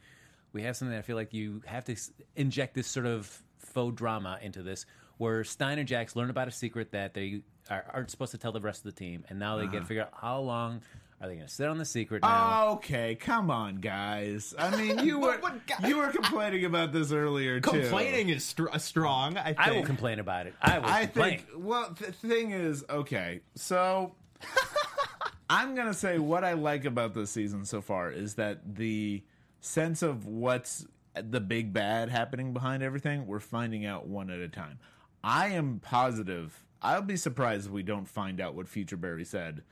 we 0.52 0.62
have 0.62 0.76
something 0.76 0.92
that 0.92 0.98
I 0.98 1.02
feel 1.02 1.16
like 1.16 1.32
you 1.34 1.62
have 1.66 1.84
to 1.84 1.96
inject 2.36 2.74
this 2.74 2.86
sort 2.86 3.06
of 3.06 3.42
faux 3.58 3.94
drama 3.96 4.38
into 4.42 4.62
this, 4.62 4.86
where 5.18 5.44
Stein 5.44 5.78
and 5.78 5.86
Jax 5.88 6.16
learn 6.16 6.30
about 6.30 6.48
a 6.48 6.52
secret 6.52 6.92
that 6.92 7.12
they 7.14 7.42
are, 7.68 7.84
aren't 7.92 8.10
supposed 8.10 8.30
to 8.32 8.38
tell 8.38 8.52
the 8.52 8.60
rest 8.60 8.80
of 8.80 8.94
the 8.94 8.98
team, 8.98 9.24
and 9.28 9.38
now 9.38 9.56
they 9.56 9.64
Uh-huh. 9.64 9.72
get 9.72 9.80
to 9.80 9.86
figure 9.86 10.02
out 10.04 10.12
how 10.20 10.38
long 10.40 10.80
are 11.20 11.26
they 11.28 11.34
going 11.34 11.46
to 11.46 11.52
sit 11.52 11.66
on 11.68 11.78
the 11.78 11.84
secret 11.84 12.22
now. 12.22 12.74
Okay, 12.74 13.16
come 13.16 13.50
on, 13.50 13.76
guys. 13.76 14.54
I 14.56 14.76
mean, 14.76 14.98
you 15.04 15.18
were 15.18 15.32
But 15.32 15.42
what 15.42 15.66
guy- 15.66 15.88
you 15.88 15.96
were 15.98 16.08
complaining 16.08 16.64
about 16.64 16.92
this 16.92 17.10
earlier 17.10 17.60
too. 17.60 17.70
Complaining 17.70 18.28
is 18.28 18.44
str- 18.44 18.68
uh, 18.70 18.78
strong. 18.78 19.36
I, 19.36 19.46
think. 19.46 19.58
I 19.60 19.70
will 19.72 19.84
complain 19.84 20.20
about 20.20 20.46
it. 20.46 20.54
I 20.62 20.78
will 20.78 20.86
I 20.88 21.04
complain. 21.06 21.38
think. 21.38 21.46
Well, 21.56 21.94
the 21.98 22.12
thing 22.12 22.52
is, 22.52 22.84
okay, 22.88 23.40
so 23.56 24.14
I'm 25.50 25.74
gonna 25.74 25.94
say 25.94 26.18
what 26.18 26.44
I 26.44 26.52
like 26.52 26.84
about 26.84 27.14
this 27.14 27.30
season 27.30 27.64
so 27.64 27.80
far 27.80 28.12
is 28.12 28.34
that 28.34 28.76
the 28.76 29.22
sense 29.60 30.02
of 30.02 30.26
what's 30.26 30.86
the 31.14 31.40
big 31.40 31.72
bad 31.72 32.10
happening 32.10 32.52
behind 32.52 32.82
everything, 32.82 33.26
we're 33.26 33.40
finding 33.40 33.84
out 33.86 34.06
one 34.06 34.30
at 34.30 34.38
a 34.38 34.48
time. 34.48 34.78
I 35.24 35.48
am 35.48 35.80
positive. 35.80 36.64
I'll 36.80 37.02
be 37.02 37.16
surprised 37.16 37.66
if 37.66 37.72
we 37.72 37.82
don't 37.82 38.06
find 38.06 38.40
out 38.40 38.54
what 38.54 38.68
Future 38.68 38.96
Barry 38.96 39.24
said 39.24 39.62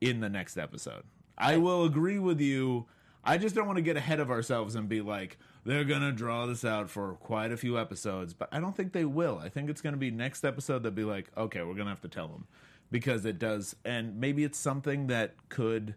in 0.00 0.20
the 0.20 0.28
next 0.28 0.56
episode. 0.56 1.04
I 1.36 1.56
will 1.56 1.84
agree 1.84 2.18
with 2.18 2.40
you. 2.40 2.86
I 3.24 3.38
just 3.38 3.54
don't 3.54 3.66
want 3.66 3.76
to 3.76 3.82
get 3.82 3.96
ahead 3.96 4.20
of 4.20 4.30
ourselves 4.30 4.74
and 4.74 4.88
be 4.88 5.00
like, 5.00 5.38
they're 5.64 5.84
gonna 5.84 6.12
draw 6.12 6.46
this 6.46 6.64
out 6.64 6.88
for 6.88 7.14
quite 7.14 7.52
a 7.52 7.56
few 7.56 7.78
episodes, 7.78 8.32
but 8.32 8.48
I 8.52 8.60
don't 8.60 8.76
think 8.76 8.92
they 8.92 9.04
will. 9.04 9.38
I 9.38 9.48
think 9.48 9.68
it's 9.68 9.82
gonna 9.82 9.96
be 9.98 10.10
next 10.10 10.44
episode 10.44 10.82
they'll 10.82 10.92
be 10.92 11.04
like, 11.04 11.30
okay, 11.36 11.62
we're 11.62 11.74
gonna 11.74 11.90
have 11.90 12.00
to 12.02 12.08
tell 12.08 12.28
them 12.28 12.46
because 12.90 13.26
it 13.26 13.38
does, 13.38 13.76
and 13.84 14.18
maybe 14.18 14.44
it's 14.44 14.58
something 14.58 15.08
that 15.08 15.34
could, 15.50 15.94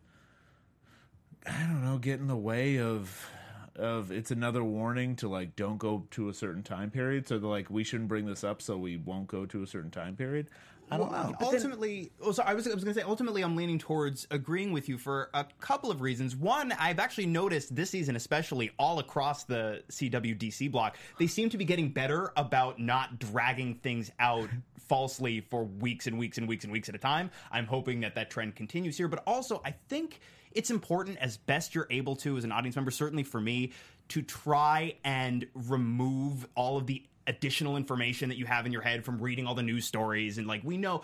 I 1.46 1.62
don't 1.62 1.84
know, 1.86 1.98
get 1.98 2.20
in 2.20 2.28
the 2.28 2.36
way 2.36 2.80
of 2.80 3.30
of 3.78 4.12
it's 4.12 4.32
another 4.32 4.64
warning 4.64 5.16
to 5.16 5.30
like 5.30 5.56
don't 5.56 5.78
go 5.78 6.06
to 6.12 6.28
a 6.28 6.34
certain 6.34 6.64
time 6.64 6.92
period. 6.92 7.28
So 7.28 7.40
they're 7.40 7.50
like, 7.50 7.70
we 7.70 7.84
shouldn't 7.84 8.10
bring 8.10 8.26
this 8.26 8.44
up, 8.44 8.62
so 8.62 8.78
we 8.78 8.98
won't 8.98 9.28
go 9.28 9.46
to 9.46 9.64
a 9.64 9.68
certain 9.68 9.92
time 9.92 10.16
period. 10.16 10.50
I 10.92 10.98
don't 10.98 11.12
know. 11.12 11.34
ultimately, 11.42 12.12
oh, 12.22 12.34
sorry, 12.34 12.50
I 12.50 12.54
was, 12.54 12.68
I 12.68 12.74
was 12.74 12.84
going 12.84 12.94
to 12.94 13.00
say, 13.00 13.06
ultimately, 13.08 13.44
I'm 13.44 13.56
leaning 13.56 13.80
towards 13.80 14.28
agreeing 14.30 14.74
with 14.74 14.90
you 14.90 14.98
for 14.98 15.30
a 15.34 15.46
couple 15.62 15.90
of 15.90 16.02
reasons. 16.02 16.36
One, 16.36 16.74
I've 16.74 17.00
actually 17.00 17.28
noticed 17.28 17.74
this 17.74 17.90
season, 17.90 18.18
especially 18.18 18.72
all 18.78 19.00
across 19.00 19.46
the 19.46 19.84
CWDC 19.90 20.70
block, 20.70 20.98
they 21.18 21.28
seem 21.28 21.50
to 21.50 21.58
be 21.58 21.64
getting 21.64 21.90
better 21.90 22.34
about 22.36 22.78
not 22.78 23.20
dragging 23.20 23.76
things 23.76 24.12
out 24.20 24.50
falsely 24.80 25.40
for 25.40 25.64
weeks 25.64 26.08
and 26.08 26.20
weeks 26.20 26.38
and 26.38 26.46
weeks 26.46 26.66
and 26.66 26.74
weeks 26.74 26.90
at 26.90 26.96
a 26.96 27.00
time. 27.00 27.32
I'm 27.52 27.66
hoping 27.66 28.02
that 28.02 28.16
that 28.16 28.30
trend 28.30 28.56
continues 28.58 28.98
here, 28.98 29.08
but 29.08 29.24
also, 29.26 29.62
I 29.64 29.74
think 29.88 30.20
it's 30.52 30.70
important 30.70 31.18
as 31.20 31.38
best 31.38 31.74
you're 31.74 31.88
able 31.90 32.18
to 32.18 32.38
as 32.38 32.44
an 32.44 32.52
audience 32.52 32.76
member, 32.76 32.92
certainly 32.92 33.24
for 33.24 33.40
me, 33.40 33.72
to 34.10 34.22
try 34.22 34.96
and 35.06 35.48
remove 35.54 36.46
all 36.56 36.78
of 36.78 36.86
the 36.86 37.02
additional 37.32 37.78
information 37.78 38.30
that 38.30 38.38
you 38.38 38.46
have 38.46 38.66
in 38.66 38.72
your 38.72 38.82
head 38.82 39.04
from 39.04 39.20
reading 39.20 39.48
all 39.48 39.56
the 39.56 39.64
news 39.64 39.86
stories 39.86 40.38
and 40.38 40.46
like 40.48 40.62
we 40.64 40.78
know 40.78 41.02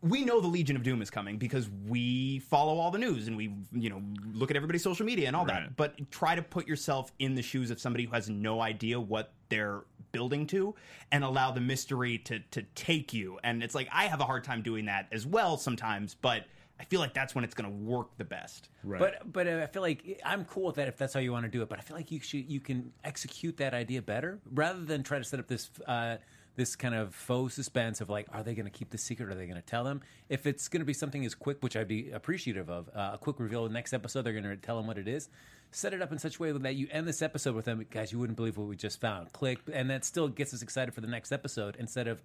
we 0.00 0.24
know 0.24 0.40
the 0.40 0.46
Legion 0.46 0.76
of 0.76 0.84
Doom 0.84 1.02
is 1.02 1.10
coming 1.10 1.38
because 1.38 1.68
we 1.88 2.38
follow 2.38 2.78
all 2.78 2.92
the 2.92 2.98
news 2.98 3.26
and 3.26 3.36
we, 3.36 3.52
you 3.72 3.90
know, 3.90 4.00
look 4.32 4.48
at 4.48 4.56
everybody's 4.56 4.84
social 4.84 5.04
media 5.04 5.26
and 5.26 5.34
all 5.34 5.44
Right. 5.44 5.64
that. 5.64 5.76
But 5.76 6.08
try 6.12 6.36
to 6.36 6.42
put 6.42 6.68
yourself 6.68 7.10
in 7.18 7.34
the 7.34 7.42
shoes 7.42 7.72
of 7.72 7.80
somebody 7.80 8.04
who 8.04 8.12
has 8.12 8.30
no 8.30 8.60
idea 8.60 9.00
what 9.00 9.32
they're 9.48 9.82
building 10.12 10.46
to 10.48 10.76
and 11.10 11.24
allow 11.24 11.50
the 11.50 11.60
mystery 11.60 12.18
to 12.18 12.38
to 12.52 12.62
take 12.76 13.12
you. 13.12 13.40
And 13.42 13.60
it's 13.60 13.74
like 13.74 13.88
I 13.92 14.04
have 14.04 14.20
a 14.20 14.24
hard 14.24 14.44
time 14.44 14.62
doing 14.62 14.84
that 14.84 15.08
as 15.10 15.26
well 15.26 15.56
sometimes, 15.56 16.14
but 16.14 16.44
I 16.80 16.84
feel 16.84 17.00
like 17.00 17.12
that's 17.12 17.34
when 17.34 17.44
it's 17.44 17.54
going 17.54 17.70
to 17.70 17.76
work 17.76 18.16
the 18.18 18.24
best. 18.24 18.68
Right. 18.84 19.00
But 19.00 19.32
but 19.32 19.48
uh, 19.48 19.60
I 19.62 19.66
feel 19.66 19.82
like 19.82 20.20
I'm 20.24 20.44
cool 20.44 20.66
with 20.66 20.76
that 20.76 20.88
if 20.88 20.96
that's 20.96 21.12
how 21.12 21.20
you 21.20 21.32
want 21.32 21.44
to 21.44 21.50
do 21.50 21.62
it. 21.62 21.68
But 21.68 21.78
I 21.78 21.82
feel 21.82 21.96
like 21.96 22.10
you 22.10 22.20
should 22.20 22.48
you 22.48 22.60
can 22.60 22.92
execute 23.04 23.56
that 23.58 23.74
idea 23.74 24.02
better 24.02 24.38
rather 24.52 24.84
than 24.84 25.02
try 25.02 25.18
to 25.18 25.24
set 25.24 25.40
up 25.40 25.48
this 25.48 25.70
uh, 25.86 26.18
this 26.58 26.74
kind 26.74 26.94
of 26.94 27.14
faux 27.14 27.54
suspense 27.54 28.00
of 28.00 28.10
like, 28.10 28.26
are 28.32 28.42
they 28.42 28.54
going 28.54 28.66
to 28.66 28.70
keep 28.70 28.90
the 28.90 28.98
secret? 28.98 29.30
Are 29.30 29.34
they 29.36 29.46
going 29.46 29.60
to 29.60 29.66
tell 29.66 29.84
them? 29.84 30.02
If 30.28 30.44
it's 30.44 30.68
going 30.68 30.80
to 30.80 30.84
be 30.84 30.92
something 30.92 31.24
as 31.24 31.34
quick, 31.34 31.62
which 31.62 31.76
I'd 31.76 31.86
be 31.86 32.10
appreciative 32.10 32.68
of, 32.68 32.88
uh, 32.94 33.12
a 33.14 33.18
quick 33.18 33.38
reveal. 33.38 33.62
The 33.62 33.72
next 33.72 33.92
episode, 33.92 34.22
they're 34.22 34.32
going 34.32 34.42
to 34.42 34.56
tell 34.56 34.76
them 34.76 34.88
what 34.88 34.98
it 34.98 35.06
is. 35.06 35.28
Set 35.70 35.94
it 35.94 36.02
up 36.02 36.10
in 36.10 36.18
such 36.18 36.40
a 36.40 36.42
way 36.42 36.50
that 36.50 36.74
you 36.74 36.88
end 36.90 37.06
this 37.06 37.22
episode 37.22 37.54
with 37.54 37.64
them, 37.64 37.86
guys. 37.90 38.10
You 38.10 38.18
wouldn't 38.18 38.36
believe 38.36 38.56
what 38.56 38.66
we 38.66 38.74
just 38.74 39.00
found. 39.00 39.32
Click, 39.32 39.60
and 39.72 39.88
that 39.90 40.04
still 40.04 40.26
gets 40.26 40.52
us 40.52 40.62
excited 40.62 40.94
for 40.94 41.00
the 41.00 41.06
next 41.06 41.30
episode 41.30 41.76
instead 41.78 42.08
of. 42.08 42.22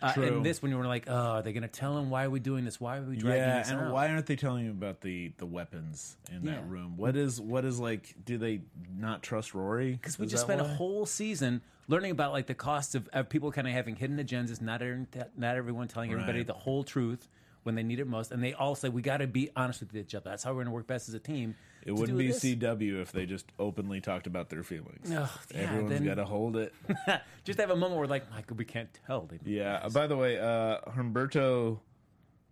Uh, 0.00 0.12
True. 0.14 0.24
and 0.24 0.44
this 0.46 0.60
when 0.62 0.70
you 0.72 0.78
were 0.78 0.86
like, 0.86 1.04
oh, 1.06 1.12
are 1.14 1.42
they 1.42 1.52
going 1.52 1.62
to 1.62 1.68
tell 1.68 1.96
him 1.96 2.10
why 2.10 2.24
are 2.24 2.30
we 2.30 2.40
doing 2.40 2.64
this? 2.64 2.80
Why 2.80 2.98
are 2.98 3.02
we 3.02 3.16
dragging 3.16 3.42
yeah, 3.42 3.58
this 3.58 3.70
and 3.70 3.80
out? 3.82 3.92
why 3.92 4.08
aren't 4.08 4.26
they 4.26 4.34
telling 4.36 4.64
you 4.64 4.70
about 4.72 5.00
the 5.00 5.32
the 5.36 5.46
weapons 5.46 6.16
in 6.30 6.42
Yeah. 6.44 6.52
that 6.52 6.68
room? 6.68 6.96
What 6.96 7.16
is 7.16 7.40
what 7.40 7.64
is 7.64 7.78
like? 7.78 8.14
Do 8.24 8.36
they 8.38 8.62
not 8.96 9.22
trust 9.22 9.54
Rory? 9.54 9.92
because 9.92 10.18
we 10.18 10.26
Is 10.26 10.32
just 10.32 10.46
that 10.48 10.54
spent 10.54 10.60
a 10.60 10.70
why? 10.70 10.74
whole 10.76 11.06
season 11.06 11.60
learning 11.88 12.10
about 12.10 12.32
like 12.32 12.46
the 12.46 12.54
cost 12.54 12.94
of, 12.94 13.08
of 13.12 13.28
people 13.28 13.52
kind 13.52 13.66
of 13.68 13.72
having 13.74 13.94
hidden 13.96 14.16
agendas 14.18 14.60
not 14.60 14.82
every, 14.82 15.06
not 15.36 15.56
everyone 15.56 15.88
telling 15.88 16.10
everybody 16.10 16.38
Right. 16.38 16.46
the 16.46 16.52
whole 16.52 16.82
truth 16.84 17.28
when 17.64 17.74
they 17.76 17.82
need 17.82 18.00
it 18.00 18.06
most 18.08 18.32
and 18.32 18.42
they 18.42 18.54
all 18.54 18.74
say 18.74 18.88
we 18.88 19.02
got 19.02 19.18
to 19.18 19.26
be 19.28 19.50
honest 19.54 19.80
with 19.80 19.94
each 19.94 20.14
other 20.14 20.30
that's 20.30 20.42
how 20.42 20.50
we're 20.50 20.56
going 20.64 20.66
to 20.66 20.72
work 20.72 20.86
best 20.86 21.08
as 21.08 21.14
a 21.14 21.18
team 21.20 21.54
It 21.84 21.92
wouldn't 21.92 22.16
be 22.18 22.28
this- 22.28 22.42
CW 22.44 23.00
if 23.02 23.12
they 23.12 23.26
just 23.26 23.46
openly 23.58 24.00
talked 24.00 24.26
about 24.26 24.50
their 24.50 24.62
feelings. 24.62 25.10
Yeah, 25.10 25.28
Everyone's 25.54 26.00
got 26.00 26.14
to 26.14 26.24
hold 26.24 26.56
it. 26.56 26.72
just 27.44 27.58
have 27.58 27.70
a 27.70 27.76
moment 27.76 27.98
where 27.98 28.06
like 28.08 28.30
Michael 28.30 28.56
we 28.56 28.64
can't 28.64 28.88
tell 29.06 29.28
Yeah. 29.44 29.80
uh, 29.82 29.88
By 29.90 30.06
the 30.06 30.16
way, 30.16 30.38
uh, 30.38 30.78
Humberto 30.90 31.80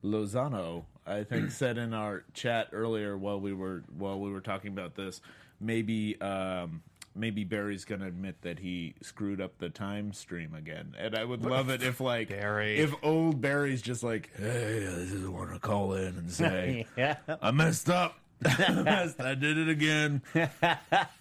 Lozano, 0.05 0.85
I 1.07 1.25
think, 1.25 1.51
said 1.53 1.79
in 1.79 1.95
our 1.95 2.25
chat 2.35 2.69
earlier 2.73 3.17
while 3.17 3.41
we 3.41 3.53
were 3.53 3.85
while 3.97 4.19
we 4.19 4.31
were 4.31 4.41
talking 4.41 4.73
about 4.73 4.95
this, 4.95 5.21
maybe 5.61 6.21
um, 6.21 6.83
maybe 7.15 7.45
Barry's 7.45 7.85
going 7.85 8.01
to 8.01 8.07
admit 8.07 8.41
that 8.43 8.59
he 8.61 8.95
screwed 9.03 9.41
up 9.41 9.59
the 9.59 9.69
time 9.69 10.13
stream 10.13 10.55
again, 10.55 10.95
and 10.99 11.15
I 11.15 11.25
would 11.25 11.45
love 11.45 11.69
it 11.69 11.83
if 11.83 12.01
like 12.01 12.29
Barry. 12.31 12.79
if 12.79 12.95
old 13.03 13.41
Barry's 13.41 13.83
just 13.83 14.03
like, 14.03 14.31
hey, 14.37 14.87
I 14.87 15.05
just 15.05 15.27
want 15.29 15.53
to 15.53 15.59
call 15.59 15.93
in 15.95 16.17
and 16.17 16.31
say, 16.33 16.87
yeah 16.97 17.17
I 17.43 17.51
messed 17.51 17.91
up. 17.91 18.17
I 18.45 19.35
did 19.39 19.59
it 19.59 19.69
again. 19.69 20.23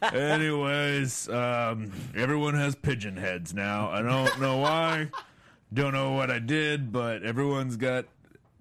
Anyways, 0.02 1.30
um, 1.30 1.92
everyone 2.16 2.56
has 2.56 2.76
pigeon 2.76 3.18
heads 3.18 3.54
now. 3.54 3.90
I 3.90 4.02
don't 4.02 4.40
know 4.40 4.58
why. 4.58 5.10
Don't 5.74 5.94
know 5.94 6.12
what 6.14 6.32
I 6.32 6.40
did, 6.40 6.92
but 6.92 7.24
everyone's 7.24 7.78
got 7.78 8.06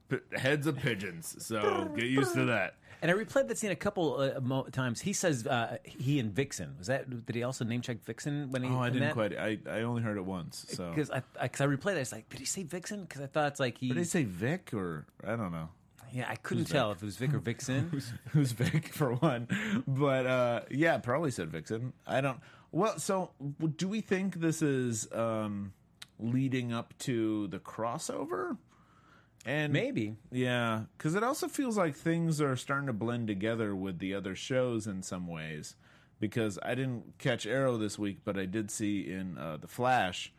p- 0.08 0.18
heads 0.36 0.66
of 0.66 0.76
pigeons. 0.76 1.36
So 1.38 1.90
get 1.96 2.04
used 2.06 2.34
to 2.34 2.44
that. 2.46 2.74
and 3.00 3.10
I 3.10 3.14
replayed 3.14 3.48
that 3.48 3.56
scene 3.58 3.70
a 3.70 3.76
couple 3.76 4.16
uh, 4.20 4.40
mo- 4.40 4.64
times 4.72 5.00
he 5.00 5.12
says 5.12 5.46
uh, 5.46 5.78
he 5.84 6.18
and 6.18 6.34
Vixen 6.34 6.74
was 6.78 6.88
that 6.88 7.24
did 7.26 7.36
he 7.36 7.44
also 7.44 7.64
name 7.64 7.80
check 7.80 8.04
Vixen 8.04 8.50
when 8.50 8.62
he 8.64 8.68
Oh, 8.68 8.78
I 8.80 8.88
in 8.88 8.94
didn't 8.94 9.08
that? 9.08 9.14
quite. 9.14 9.38
I, 9.38 9.58
I 9.70 9.82
only 9.82 10.02
heard 10.02 10.16
it 10.18 10.24
once. 10.24 10.66
So 10.70 10.90
because 10.90 11.10
I, 11.10 11.22
I, 11.40 11.48
cause 11.48 11.60
I 11.60 11.66
replayed 11.66 11.92
it, 11.92 11.96
I 11.96 12.00
was 12.00 12.12
like, 12.12 12.28
did 12.28 12.40
he 12.40 12.44
say 12.46 12.64
Vixen? 12.64 13.02
Because 13.02 13.22
I 13.22 13.26
thought 13.26 13.46
it's 13.48 13.60
like 13.60 13.78
he, 13.78 13.88
did 13.88 13.96
he 13.98 14.04
say 14.04 14.24
Vic 14.24 14.70
or 14.74 15.06
I 15.24 15.36
don't 15.36 15.52
know. 15.52 15.68
Yeah, 16.12 16.26
I 16.28 16.36
couldn't 16.36 16.66
tell 16.66 16.92
if 16.92 17.02
it 17.02 17.04
was 17.04 17.16
Vic 17.16 17.34
or 17.34 17.38
Vixen. 17.38 18.02
who's 18.30 18.52
Vic 18.52 18.88
for 18.88 19.14
one. 19.14 19.48
But 19.86 20.26
uh, 20.26 20.60
yeah, 20.70 20.98
probably 20.98 21.30
said 21.30 21.50
Vixen. 21.50 21.92
I 22.06 22.20
don't. 22.20 22.38
Well, 22.72 22.98
so 22.98 23.30
do 23.76 23.88
we 23.88 24.00
think 24.00 24.40
this 24.40 24.60
is 24.62 25.08
um, 25.12 25.72
leading 26.18 26.72
up 26.72 26.92
to 27.00 27.46
the 27.48 27.58
crossover? 27.58 28.56
And 29.46 29.72
Maybe. 29.72 30.16
yeah, 30.30 30.82
because 30.96 31.14
it 31.14 31.22
also 31.22 31.48
feels 31.48 31.78
like 31.78 31.94
things 31.94 32.40
are 32.40 32.56
starting 32.56 32.88
to 32.88 32.92
blend 32.92 33.28
together 33.28 33.74
with 33.74 33.98
the 33.98 34.12
other 34.14 34.34
shows 34.34 34.86
in 34.86 35.02
some 35.02 35.26
ways. 35.26 35.76
Because 36.20 36.58
I 36.62 36.74
didn't 36.74 37.16
catch 37.18 37.46
Arrow 37.46 37.78
this 37.78 37.98
week, 37.98 38.18
but 38.24 38.36
I 38.36 38.44
did 38.44 38.70
see 38.72 39.08
in 39.08 39.38
uh, 39.38 39.56
the 39.58 39.68
Flash, 39.68 40.32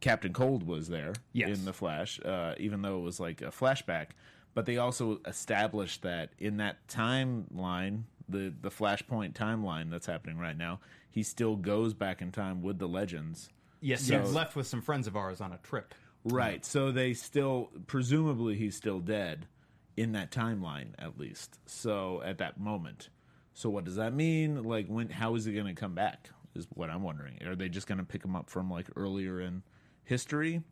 Captain 0.00 0.32
Cold 0.32 0.62
was 0.66 0.88
there 0.88 1.14
Yes. 1.32 1.58
in 1.58 1.64
the 1.64 1.72
Flash, 1.72 2.20
uh, 2.24 2.54
even 2.58 2.80
though 2.82 2.98
it 2.98 3.02
was 3.02 3.18
like 3.18 3.42
a 3.42 3.46
flashback. 3.46 4.10
But 4.56 4.64
they 4.64 4.78
also 4.78 5.20
established 5.26 6.00
that 6.00 6.30
in 6.38 6.56
that 6.56 6.88
timeline, 6.88 8.04
the 8.26 8.54
the 8.62 8.70
Flashpoint 8.70 9.34
timeline 9.34 9.90
that's 9.90 10.06
happening 10.06 10.38
right 10.38 10.56
now, 10.56 10.80
he 11.10 11.22
still 11.22 11.56
goes 11.56 11.92
back 11.92 12.22
in 12.22 12.32
time 12.32 12.62
with 12.62 12.78
the 12.78 12.88
Legends. 12.88 13.50
Yes, 13.82 14.06
So- 14.06 14.18
he's 14.18 14.32
left 14.32 14.56
with 14.56 14.66
some 14.66 14.80
friends 14.80 15.06
of 15.06 15.14
ours 15.14 15.42
on 15.42 15.52
a 15.52 15.58
trip. 15.58 15.94
Right. 16.24 16.64
So 16.64 16.90
they 16.90 17.12
still, 17.12 17.70
presumably, 17.86 18.56
he's 18.56 18.74
still 18.74 18.98
dead 18.98 19.46
in 19.94 20.12
that 20.12 20.30
timeline, 20.30 20.94
at 20.98 21.18
least. 21.18 21.58
So 21.66 22.22
at 22.22 22.38
that 22.38 22.58
moment. 22.58 23.10
So 23.52 23.68
what 23.68 23.84
does 23.84 23.96
that 23.96 24.14
mean? 24.14 24.62
Like, 24.64 24.86
when? 24.86 25.10
How 25.10 25.34
is 25.34 25.44
he 25.44 25.52
going 25.52 25.66
to 25.66 25.74
come 25.74 25.94
back? 25.94 26.30
Is 26.54 26.66
what 26.72 26.88
I'm 26.88 27.02
wondering. 27.02 27.42
Are 27.44 27.54
they 27.56 27.68
just 27.68 27.86
going 27.86 27.98
to 27.98 28.04
pick 28.04 28.24
him 28.24 28.34
up 28.34 28.48
from 28.48 28.70
like 28.70 28.86
earlier 28.96 29.38
in 29.38 29.62
history? 30.04 30.62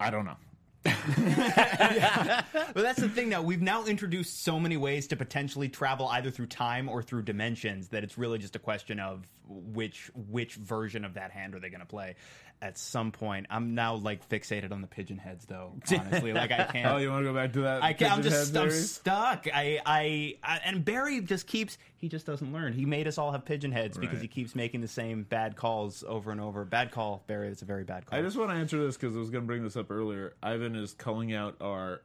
I 0.00 0.08
don't 0.10 0.24
know. 0.24 0.38
But 2.74 2.82
that's 2.82 3.00
the 3.00 3.08
thing 3.08 3.28
now. 3.28 3.42
We've 3.42 3.62
now 3.62 3.84
introduced 3.84 4.42
so 4.42 4.58
many 4.58 4.76
ways 4.76 5.06
to 5.08 5.16
potentially 5.16 5.68
travel 5.68 6.08
either 6.08 6.30
through 6.30 6.46
time 6.46 6.88
or 6.88 7.02
through 7.02 7.22
dimensions 7.22 7.88
that 7.88 8.02
it's 8.02 8.16
really 8.16 8.38
just 8.38 8.56
a 8.56 8.58
question 8.58 8.98
of 8.98 9.26
which 9.46 10.10
which 10.30 10.54
version 10.54 11.04
of 11.04 11.14
that 11.14 11.30
hand 11.30 11.54
are 11.54 11.60
they 11.60 11.68
going 11.68 11.80
to 11.80 11.86
play 11.86 12.14
at 12.62 12.78
some 12.78 13.10
point. 13.10 13.46
I'm 13.50 13.74
now 13.74 13.96
like 13.96 14.26
fixated 14.28 14.70
on 14.72 14.80
the 14.80 14.86
pigeon 14.86 15.18
heads 15.18 15.44
though, 15.44 15.72
honestly. 15.90 16.32
like 16.32 16.52
I 16.52 16.64
can't 16.64 16.86
Oh, 16.94 16.96
you 16.98 17.10
want 17.10 17.24
to 17.24 17.30
go 17.30 17.34
back 17.34 17.52
to 17.54 17.62
that? 17.62 17.82
I 17.82 17.92
can't, 17.92 18.12
I'm 18.12 18.22
just 18.22 18.56
I'm 18.56 18.70
stuck. 18.70 19.48
I, 19.52 19.80
I 19.84 20.36
I 20.42 20.60
and 20.64 20.84
Barry 20.84 21.20
just 21.20 21.46
keeps 21.48 21.76
he 21.96 22.08
just 22.08 22.24
doesn't 22.24 22.52
learn. 22.52 22.72
He 22.72 22.86
made 22.86 23.08
us 23.08 23.18
all 23.18 23.32
have 23.32 23.44
pigeon 23.44 23.72
heads 23.72 23.98
because 23.98 24.20
he 24.20 24.28
keeps 24.28 24.54
making 24.54 24.80
the 24.80 24.88
same 24.88 25.24
bad 25.24 25.56
calls 25.56 26.04
over 26.06 26.30
and 26.30 26.40
over. 26.40 26.64
Bad 26.64 26.92
call, 26.92 27.24
Barry. 27.26 27.48
That's 27.48 27.62
a 27.62 27.66
very 27.66 27.84
bad 27.84 28.06
call. 28.06 28.18
I 28.18 28.22
just 28.22 28.36
want 28.36 28.50
to 28.50 28.56
answer 28.56 28.82
this 28.82 28.96
because 28.96 29.16
I 29.16 29.18
was 29.18 29.30
going 29.30 29.42
to 29.42 29.46
bring 29.46 29.64
this 29.64 29.76
up 29.76 29.90
earlier. 29.90 30.34
Ivan 30.42 30.76
is 30.76 30.94
calling 30.94 31.34
out 31.34 31.56
our 31.60 32.00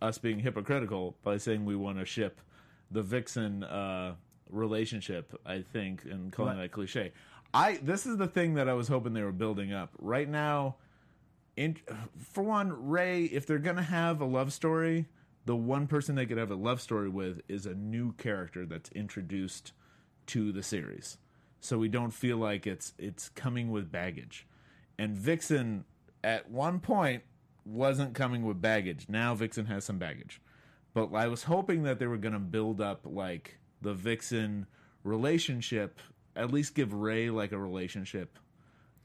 us 0.00 0.18
being 0.18 0.38
hypocritical 0.38 1.16
by 1.24 1.38
saying 1.38 1.64
we 1.64 1.74
want 1.74 1.98
to 1.98 2.04
ship 2.04 2.40
the 2.90 3.02
Vixen 3.02 3.64
uh, 3.64 4.14
relationship. 4.48 5.38
I 5.44 5.62
think 5.62 6.04
and 6.04 6.32
calling 6.32 6.58
that 6.58 6.70
cliche. 6.70 7.12
I 7.52 7.78
this 7.82 8.06
is 8.06 8.16
the 8.16 8.26
thing 8.26 8.54
that 8.54 8.68
I 8.68 8.74
was 8.74 8.88
hoping 8.88 9.12
they 9.12 9.22
were 9.22 9.32
building 9.32 9.72
up 9.72 9.90
right 9.98 10.28
now. 10.28 10.76
In, 11.56 11.76
for 12.16 12.44
one, 12.44 12.88
Ray, 12.88 13.24
if 13.24 13.46
they're 13.46 13.58
gonna 13.58 13.82
have 13.82 14.20
a 14.20 14.24
love 14.24 14.52
story, 14.52 15.06
the 15.44 15.56
one 15.56 15.86
person 15.86 16.14
they 16.14 16.26
could 16.26 16.38
have 16.38 16.50
a 16.50 16.56
love 16.56 16.80
story 16.80 17.08
with 17.08 17.40
is 17.48 17.66
a 17.66 17.74
new 17.74 18.12
character 18.12 18.64
that's 18.64 18.90
introduced 18.92 19.72
to 20.26 20.52
the 20.52 20.62
series, 20.62 21.18
so 21.60 21.78
we 21.78 21.88
don't 21.88 22.12
feel 22.12 22.36
like 22.36 22.66
it's 22.66 22.92
it's 22.98 23.28
coming 23.30 23.70
with 23.70 23.90
baggage. 23.90 24.46
And 24.98 25.16
Vixen, 25.16 25.84
at 26.22 26.50
one 26.50 26.80
point, 26.80 27.22
wasn't 27.64 28.14
coming 28.14 28.44
with 28.44 28.60
baggage. 28.60 29.06
Now 29.08 29.34
Vixen 29.34 29.66
has 29.66 29.84
some 29.84 29.98
baggage, 29.98 30.40
but 30.92 31.12
I 31.14 31.28
was 31.28 31.44
hoping 31.44 31.82
that 31.84 31.98
they 31.98 32.06
were 32.06 32.18
gonna 32.18 32.38
build 32.38 32.80
up 32.80 33.00
like 33.04 33.58
the 33.80 33.94
Vixen 33.94 34.66
relationship 35.02 35.98
at 36.38 36.50
least 36.52 36.74
give 36.74 36.92
Ray 36.94 37.30
like 37.30 37.52
a 37.52 37.58
relationship 37.58 38.38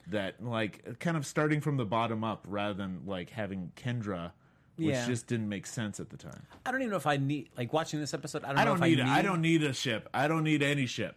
that 0.07 0.43
like 0.43 0.99
kind 0.99 1.17
of 1.17 1.25
starting 1.25 1.61
from 1.61 1.77
the 1.77 1.85
bottom 1.85 2.23
up 2.23 2.43
rather 2.47 2.73
than 2.73 3.01
like 3.05 3.29
having 3.29 3.71
Kendra, 3.75 4.31
which 4.75 4.87
Yeah. 4.87 5.07
just 5.07 5.27
didn't 5.27 5.47
make 5.49 5.65
sense 5.65 5.99
at 5.99 6.09
the 6.09 6.17
time. 6.17 6.43
I 6.65 6.71
don't 6.71 6.81
even 6.81 6.91
know 6.91 6.97
if 6.97 7.07
I 7.07 7.17
need 7.17 7.49
like 7.57 7.71
watching 7.73 7.99
this 7.99 8.13
episode. 8.13 8.43
I 8.43 8.49
don't, 8.49 8.57
I 8.57 8.63
know 8.65 8.75
don't 8.75 8.83
if 8.83 8.89
need, 8.89 8.99
I 8.99 9.05
need. 9.05 9.11
I 9.11 9.21
don't 9.21 9.41
need 9.41 9.63
a 9.63 9.73
ship. 9.73 10.09
I 10.13 10.27
don't 10.27 10.43
need 10.43 10.61
any 10.63 10.85
ship. 10.85 11.15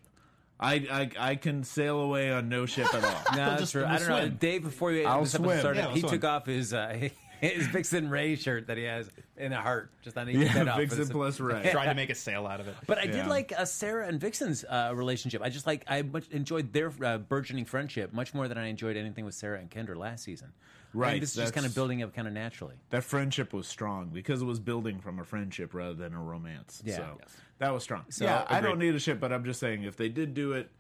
I 0.59 0.75
I, 1.19 1.31
I 1.31 1.35
can 1.35 1.65
sail 1.65 2.01
away 2.01 2.33
on 2.33 2.49
no 2.49 2.65
ship 2.65 2.93
at 2.95 3.05
all. 3.05 3.23
No, 3.37 3.57
that's 3.57 3.73
true. 3.73 3.85
I 3.85 3.99
don't 3.99 4.09
know. 4.09 4.23
The 4.25 4.31
day 4.31 4.59
before 4.59 4.91
we, 4.91 5.05
I'll 5.05 5.23
this 5.23 5.35
episode 5.35 5.49
swim. 5.49 5.59
started, 5.61 5.81
Yeah, 5.81 5.93
he 5.93 6.01
swim. 6.01 6.13
took 6.13 6.25
off 6.25 6.47
his 6.47 6.73
uh, 6.73 7.09
his 7.41 7.67
Vixen 7.69 8.09
Ray 8.09 8.37
shirt 8.37 8.67
that 8.69 8.77
he 8.77 8.85
has 8.85 9.09
in 9.37 9.53
a 9.53 9.61
heart. 9.61 9.91
Just 10.03 10.17
on 10.17 10.27
need 10.27 10.33
to 10.35 10.39
get 10.39 10.47
yeah, 10.49 10.65
that 10.65 10.69
off. 10.69 10.79
Vixen 10.79 10.99
But 10.99 11.11
plus 11.11 11.41
Ray. 11.41 11.69
Tried 11.73 11.87
to 11.87 11.95
make 11.95 12.11
a 12.11 12.15
sale 12.15 12.47
out 12.47 12.61
of 12.61 12.69
it. 12.69 12.75
But 12.87 12.99
I 12.99 13.07
did 13.07 13.27
like 13.27 13.53
uh, 13.57 13.65
Sarah 13.65 14.07
and 14.09 14.21
Vixen's 14.21 14.65
uh, 14.65 14.93
relationship. 14.95 15.43
I 15.43 15.49
just 15.49 15.67
like 15.67 15.85
I 15.89 16.03
much 16.03 16.29
enjoyed 16.31 16.73
their 16.73 16.93
uh, 17.03 17.19
burgeoning 17.19 17.65
friendship 17.65 18.13
much 18.13 18.35
more 18.35 18.49
than 18.49 18.59
I 18.59 18.67
enjoyed 18.67 18.97
anything 18.97 19.25
with 19.25 19.35
Sarah 19.35 19.59
and 19.59 19.71
Kendra 19.71 19.97
last 19.97 20.25
season. 20.25 20.53
I 20.95 20.99
Right, 20.99 21.11
think 21.11 21.21
this 21.23 21.31
is 21.31 21.37
just 21.37 21.53
kind 21.53 21.67
of 21.67 21.75
building 21.75 22.03
up 22.03 22.15
kind 22.15 22.27
of 22.27 22.33
naturally. 22.33 22.77
that 22.89 23.05
friendship 23.05 23.53
was 23.53 23.67
strong 23.69 24.09
because 24.15 24.41
it 24.41 24.47
was 24.47 24.59
building 24.59 24.99
from 25.01 25.19
a 25.19 25.25
friendship 25.25 25.75
rather 25.75 25.93
than 25.93 26.15
a 26.15 26.23
romance. 26.23 26.81
Yeah. 26.87 26.97
so 26.97 27.19
Yes. 27.21 27.37
that 27.59 27.75
was 27.75 27.83
strong. 27.83 28.05
So, 28.09 28.25
yeah, 28.25 28.47
I 28.49 28.63
don't 28.63 28.79
need 28.79 28.95
a 28.95 28.99
ship, 28.99 29.21
but 29.21 29.31
I'm 29.31 29.45
just 29.45 29.61
saying 29.61 29.83
if 29.83 29.97
they 29.97 30.09
did 30.09 30.33
do 30.33 30.53
it, 30.53 30.71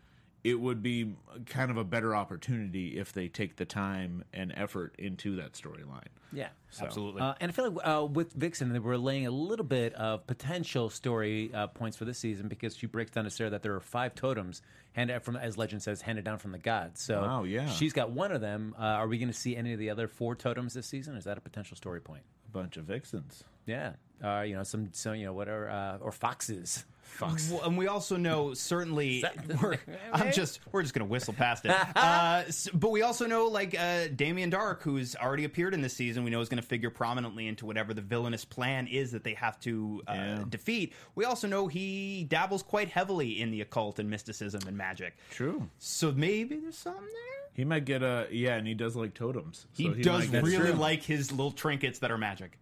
it 0.45 0.61
would 0.61 0.82
be 0.82 1.14
kind 1.47 1.70
of 1.70 1.76
a 1.76 1.84
better 1.84 2.14
opportunity 2.14 2.99
if 2.99 3.12
they 3.12 3.28
take 3.28 3.57
the 3.57 3.64
time 3.64 4.24
and 4.32 4.53
effort 4.57 4.95
into 4.99 5.37
that 5.37 5.55
storyline. 5.55 6.07
Yeah, 6.32 6.49
Absolutely. 6.80 7.22
Uh, 7.22 7.34
and 7.41 7.51
I 7.51 7.53
feel 7.53 7.70
like 7.70 7.87
uh, 7.87 8.05
with 8.05 8.32
Vixen, 8.32 8.72
they 8.72 8.78
were 8.78 8.99
laying 8.99 9.26
a 9.26 9.30
little 9.30 9.64
bit 9.64 9.95
of 9.95 10.26
potential 10.26 10.91
story 10.91 11.51
uh, 11.55 11.68
points 11.68 11.97
for 11.97 12.05
this 12.05 12.18
season 12.18 12.49
because 12.49 12.76
she 12.76 12.87
breaks 12.87 13.11
down 13.12 13.24
to 13.24 13.30
Sarah 13.30 13.51
that 13.51 13.62
there 13.62 13.74
are 13.74 13.80
five 13.80 14.14
totems 14.14 14.62
handed 14.93 15.22
from, 15.22 15.37
as 15.37 15.57
legend 15.57 15.82
says, 15.82 16.01
handed 16.03 16.24
down 16.24 16.39
from 16.39 16.53
the 16.53 16.59
gods. 16.59 17.03
So 17.03 17.22
Wow, 17.22 17.45
yeah. 17.45 17.68
she's 17.68 17.93
got 17.93 18.11
one 18.11 18.32
of 18.32 18.41
them. 18.41 18.74
Uh, 18.78 18.82
are 18.82 19.09
we 19.09 19.18
going 19.18 19.28
to 19.28 19.34
see 19.34 19.57
any 19.57 19.72
of 19.72 19.78
the 19.78 19.91
other 19.91 20.09
four 20.09 20.34
totems 20.34 20.74
this 20.74 20.87
season? 20.87 21.16
Is 21.16 21.24
that 21.24 21.39
a 21.39 21.41
potential 21.41 21.76
story 21.76 22.01
point? 22.01 22.22
A 22.49 22.53
bunch 22.53 22.76
of 22.76 22.84
vixens. 22.84 23.45
Yeah, 23.66 23.93
uh, 24.23 24.41
you 24.47 24.55
know 24.55 24.62
some, 24.62 24.89
some, 24.93 25.14
you 25.17 25.27
know 25.27 25.33
whatever, 25.33 25.69
uh, 25.71 25.99
or 26.01 26.12
foxes. 26.12 26.85
Fox. 27.03 27.49
Well, 27.51 27.62
and 27.62 27.79
we 27.79 27.87
also 27.87 28.17
know 28.17 28.53
certainly 28.53 29.25
we're, 29.62 29.79
I'm 30.12 30.33
just 30.33 30.59
we're 30.73 30.83
just 30.83 30.93
gonna 30.93 31.05
whistle 31.07 31.33
past 31.33 31.64
it. 31.64 31.71
Uh, 31.97 32.43
s- 32.49 32.69
but 32.75 32.91
we 32.91 33.03
also 33.03 33.27
know 33.27 33.47
like 33.47 33.79
uh, 33.79 34.09
Damien 34.14 34.51
Dark, 34.51 34.83
who's 34.83 35.14
already 35.17 35.45
appeared 35.45 35.73
in 35.73 35.81
this 35.81 35.95
season, 35.95 36.25
we 36.25 36.31
know 36.31 36.41
is 36.41 36.49
going 36.49 36.61
to 36.61 36.67
figure 36.69 36.91
prominently 36.91 37.47
into 37.47 37.64
whatever 37.64 37.95
the 37.95 38.03
villainous 38.03 38.45
plan 38.45 38.87
is 38.89 39.12
that 39.12 39.23
they 39.25 39.35
have 39.35 39.59
to 39.61 40.03
uh, 40.09 40.12
Yeah. 40.14 40.45
defeat. 40.49 40.93
We 41.14 41.25
also 41.25 41.47
know 41.47 41.69
he 41.69 42.25
dabbles 42.29 42.62
quite 42.64 42.89
heavily 42.89 43.41
in 43.41 43.51
the 43.53 43.61
occult 43.62 43.99
and 44.01 44.11
mysticism 44.11 44.62
and 44.67 44.77
magic. 44.77 45.17
True. 45.31 45.69
So 45.79 46.11
maybe 46.12 46.57
there's 46.57 46.77
something 46.77 47.03
there. 47.05 47.51
He 47.55 47.64
might 47.64 47.85
get 47.87 48.03
a 48.03 48.27
yeah, 48.33 48.57
and 48.57 48.67
he 48.67 48.75
does 48.75 48.97
like 48.97 49.14
totems. 49.14 49.67
He, 49.75 49.85
so 49.85 49.95
does 49.95 50.23
might 50.25 50.33
get- 50.33 50.43
really 50.45 50.73
true. 50.73 50.81
like 50.81 51.03
his 51.03 51.31
little 51.31 51.53
trinkets 51.53 52.01
that 52.01 52.11
are 52.11 52.19
magic. 52.19 52.59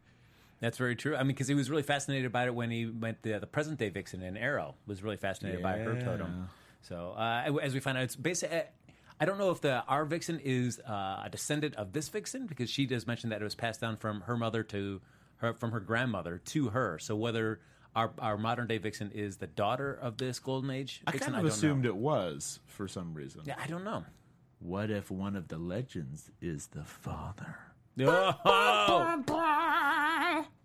That's 0.60 0.78
very 0.78 0.96
true. 0.96 1.14
I 1.16 1.20
mean, 1.20 1.28
because 1.28 1.48
he 1.48 1.54
was 1.54 1.68
really 1.70 1.82
fascinated 1.82 2.32
by 2.32 2.46
it 2.46 2.54
when 2.54 2.70
he 2.70 2.86
went 2.86 3.22
the, 3.22 3.38
the 3.38 3.46
present 3.46 3.78
day 3.78 3.90
Vixen 3.90 4.22
in 4.22 4.36
Arrow 4.36 4.76
was 4.86 5.02
really 5.02 5.16
fascinated 5.16 5.62
by 5.62 5.78
her 5.78 6.00
totem. 6.00 6.48
So 6.82 7.14
uh, 7.16 7.58
as 7.62 7.74
we 7.74 7.80
find 7.80 7.98
out, 7.98 8.04
it's 8.04 8.16
basically. 8.16 8.62
I 9.20 9.26
don't 9.26 9.38
know 9.38 9.50
if 9.50 9.60
the 9.60 9.84
our 9.86 10.04
Vixen 10.04 10.40
is 10.42 10.80
uh, 10.80 11.22
a 11.24 11.28
descendant 11.30 11.76
of 11.76 11.92
this 11.92 12.08
Vixen 12.08 12.46
because 12.46 12.68
she 12.68 12.84
does 12.84 13.06
mention 13.06 13.30
that 13.30 13.40
it 13.40 13.44
was 13.44 13.54
passed 13.54 13.80
down 13.80 13.96
from 13.96 14.22
her 14.22 14.36
mother 14.36 14.62
to 14.64 15.00
her 15.36 15.54
from 15.54 15.70
her 15.70 15.80
grandmother 15.80 16.38
to 16.46 16.70
her. 16.70 16.98
So 16.98 17.14
whether 17.14 17.60
our 17.94 18.12
our 18.18 18.36
modern 18.36 18.66
day 18.66 18.78
Vixen 18.78 19.12
is 19.14 19.36
the 19.36 19.46
daughter 19.46 19.92
of 19.94 20.16
this 20.18 20.38
Golden 20.40 20.70
Age 20.70 21.00
I 21.06 21.12
kind 21.12 21.36
of 21.36 21.42
don't 21.42 21.46
assumed 21.50 21.84
know. 21.84 21.90
it 21.90 21.96
was 21.96 22.58
for 22.66 22.88
some 22.88 23.14
reason. 23.14 23.42
Yeah, 23.44 23.54
I 23.62 23.66
don't 23.68 23.84
know. 23.84 24.04
What 24.58 24.90
if 24.90 25.10
one 25.10 25.36
of 25.36 25.48
the 25.48 25.58
legends 25.58 26.30
is 26.40 26.66
the 26.68 26.84
father? 26.84 27.58
Oh! 27.96 29.22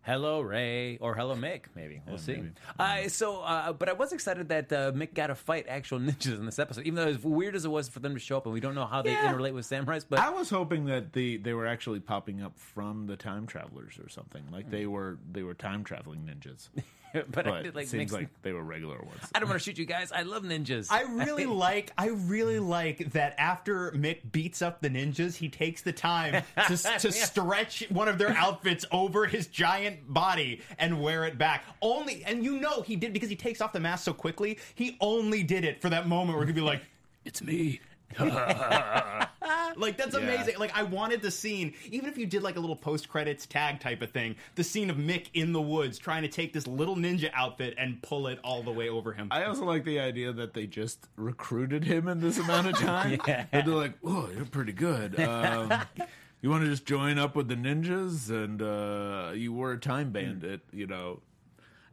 Hello, 0.10 0.42
Ray, 0.42 0.98
or 0.98 1.14
hello, 1.14 1.36
Mick. 1.36 1.66
Maybe 1.76 2.02
we'll 2.08 2.18
see. 2.18 2.42
Uh, 2.80 3.08
so, 3.08 3.42
uh, 3.42 3.72
but 3.74 3.90
I 3.90 3.94
was 3.94 4.12
excited 4.12 4.50
that 4.50 4.74
uh, 4.74 4.92
Mick 4.92 5.14
got 5.14 5.28
to 5.28 5.36
fight 5.36 5.66
actual 5.70 6.00
ninjas 6.08 6.38
in 6.40 6.46
this 6.46 6.58
episode, 6.60 6.86
even 6.86 6.96
though 6.96 7.08
as 7.08 7.24
weird 7.24 7.56
as 7.56 7.66
it 7.66 7.70
was 7.72 7.88
for 7.88 8.00
them 8.00 8.14
to 8.16 8.20
show 8.20 8.38
up, 8.38 8.46
and 8.46 8.54
we 8.54 8.60
don't 8.60 8.76
know 8.76 8.86
how 8.88 9.02
they 9.02 9.12
Yeah. 9.12 9.32
interrelate 9.32 9.54
with 9.54 9.70
samurais. 9.70 10.06
But 10.10 10.20
I 10.20 10.30
was 10.30 10.50
hoping 10.50 10.86
that 10.86 11.14
the 11.14 11.38
they 11.38 11.54
were 11.54 11.68
actually 11.68 12.00
popping 12.00 12.42
up 12.42 12.58
from 12.58 13.06
the 13.06 13.16
time 13.16 13.46
travelers 13.48 14.00
or 14.04 14.10
something. 14.10 14.44
Like 14.52 14.70
they 14.72 14.86
were 14.86 15.18
they 15.32 15.44
were 15.44 15.54
time 15.54 15.84
traveling 15.84 16.22
ninjas. 16.22 16.70
but, 17.32 17.48
I 17.48 17.52
But 17.52 17.64
did 17.64 17.76
like 17.76 17.86
it 17.86 17.90
seems 17.90 18.12
Mick's- 18.12 18.14
like 18.14 18.30
they 18.42 18.54
were 18.54 18.64
regular 18.64 18.98
ones. 18.98 19.20
I 19.34 19.40
don't 19.40 19.50
want 19.50 19.60
to 19.60 19.64
shoot 19.64 19.78
you 19.78 19.86
guys. 19.86 20.12
I 20.12 20.22
love 20.24 20.44
ninjas. 20.44 20.88
I 20.92 21.02
really 21.04 21.46
like 21.48 21.92
I 21.98 22.08
really 22.08 22.60
like 22.60 23.12
that 23.14 23.36
after 23.38 23.92
Mick 23.92 24.32
beats 24.32 24.62
up 24.62 24.82
the 24.82 24.90
ninjas, 24.90 25.36
he 25.36 25.50
takes 25.50 25.82
the 25.82 25.92
time 25.94 26.44
to, 26.68 26.78
to 26.78 27.12
stretch 27.12 27.86
one 27.90 28.08
of 28.08 28.18
their 28.18 28.30
outfits 28.32 28.86
over 28.92 29.26
his 29.26 29.48
giant 29.48 30.12
body 30.14 30.62
and 30.78 31.02
wear 31.02 31.26
it 31.26 31.38
back. 31.38 31.64
Only 31.82 32.24
and 32.26 32.44
you 32.44 32.60
know 32.60 32.82
he 32.82 32.96
did 32.96 33.14
because 33.14 33.30
he 33.30 33.36
takes 33.36 33.62
off 33.62 33.74
the 33.74 33.80
mask 33.80 34.06
so 34.06 34.14
quickly. 34.14 34.60
He 34.76 34.98
only 35.02 35.44
did 35.44 35.64
it 35.66 35.82
for 35.82 35.90
that 35.90 36.08
moment 36.08 36.38
where 36.38 36.46
he'd 36.48 36.56
be 36.56 36.62
like, 36.62 36.82
"It's 37.26 37.42
me." 37.42 37.80
like 39.78 39.98
that's 39.98 40.16
Yeah. 40.16 40.22
amazing. 40.22 40.58
Like 40.60 40.76
I 40.78 40.84
wanted 40.84 41.22
the 41.22 41.32
scene, 41.32 41.74
even 41.92 42.10
if 42.10 42.18
you 42.18 42.26
did 42.26 42.44
like 42.44 42.56
a 42.56 42.60
little 42.60 42.76
post 42.76 43.10
credits 43.10 43.46
tag 43.46 43.80
type 43.80 44.02
of 44.02 44.12
thing, 44.12 44.36
the 44.56 44.64
scene 44.64 44.90
of 44.90 44.98
Mick 44.98 45.28
in 45.34 45.54
the 45.54 45.62
woods 45.62 45.98
trying 45.98 46.22
to 46.24 46.28
take 46.28 46.54
this 46.54 46.68
little 46.68 46.96
ninja 46.96 47.30
outfit 47.34 47.76
and 47.78 48.02
pull 48.02 48.28
it 48.28 48.40
all 48.44 48.64
the 48.64 48.72
way 48.72 48.90
over 48.90 49.14
him. 49.14 49.28
I 49.32 49.46
also 49.46 49.66
like 49.66 49.84
the 49.84 50.00
idea 50.00 50.32
that 50.34 50.54
they 50.54 50.68
just 50.68 51.08
recruited 51.16 51.84
him 51.84 52.08
in 52.08 52.20
this 52.20 52.38
amount 52.38 52.68
of 52.68 52.76
time. 52.80 53.20
Yeah. 53.28 53.46
And 53.52 53.68
they're 53.68 53.76
like, 53.76 53.94
"Oh, 54.04 54.30
you're 54.36 54.46
pretty 54.46 54.74
good. 54.74 55.20
Um, 55.30 55.72
you 56.42 56.50
want 56.50 56.64
to 56.64 56.70
just 56.70 56.86
join 56.86 57.18
up 57.20 57.36
with 57.36 57.48
the 57.50 57.56
ninjas?" 57.56 58.30
And 58.30 58.62
uh, 58.62 59.32
you 59.34 59.52
were 59.54 59.74
a 59.74 59.78
time 59.80 60.12
bandit, 60.12 60.62
you 60.72 60.88
know. 60.88 61.22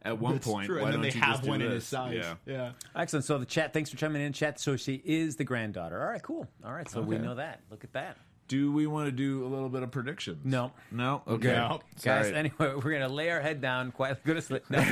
At 0.06 0.18
one 0.18 0.34
That's 0.34 0.46
point, 0.46 0.66
true. 0.66 0.80
why 0.82 0.84
and 0.84 0.92
then 0.94 1.00
don't 1.02 1.10
they 1.10 1.14
you 1.16 1.20
have 1.22 1.32
just 1.34 1.42
do 1.44 1.48
one 1.50 1.60
in 1.62 1.68
this? 1.68 1.74
his 1.82 1.86
size. 1.88 2.14
Yeah. 2.14 2.34
yeah. 2.46 2.72
Excellent. 2.94 3.24
So 3.24 3.38
the 3.38 3.44
chat. 3.46 3.72
Thanks 3.72 3.90
for 3.90 3.96
chiming 3.96 4.22
in, 4.22 4.32
chat. 4.32 4.58
So 4.60 4.76
she 4.76 5.02
is 5.04 5.36
the 5.36 5.44
granddaughter. 5.44 6.00
All 6.00 6.08
right, 6.08 6.22
cool. 6.22 6.46
All 6.64 6.72
right, 6.72 6.88
so 6.88 7.02
we 7.02 7.16
Okay. 7.16 7.24
know 7.24 7.34
that. 7.34 7.60
Look 7.70 7.84
at 7.84 7.92
that. 7.94 8.16
Do 8.48 8.70
we 8.70 8.86
want 8.86 9.06
to 9.08 9.10
do 9.10 9.44
a 9.44 9.48
little 9.48 9.68
bit 9.68 9.82
of 9.82 9.90
predictions? 9.90 10.44
No. 10.44 10.70
No. 10.92 11.22
Okay. 11.26 11.48
No. 11.48 11.80
Guys, 12.04 12.26
Sorry. 12.28 12.32
anyway, 12.36 12.54
we're 12.76 12.92
gonna 12.92 13.08
lay 13.08 13.28
our 13.30 13.40
head 13.40 13.60
down, 13.60 13.90
quietly 13.90 14.22
go 14.24 14.34
to 14.34 14.40
sleep. 14.42 14.62
No, 14.70 14.84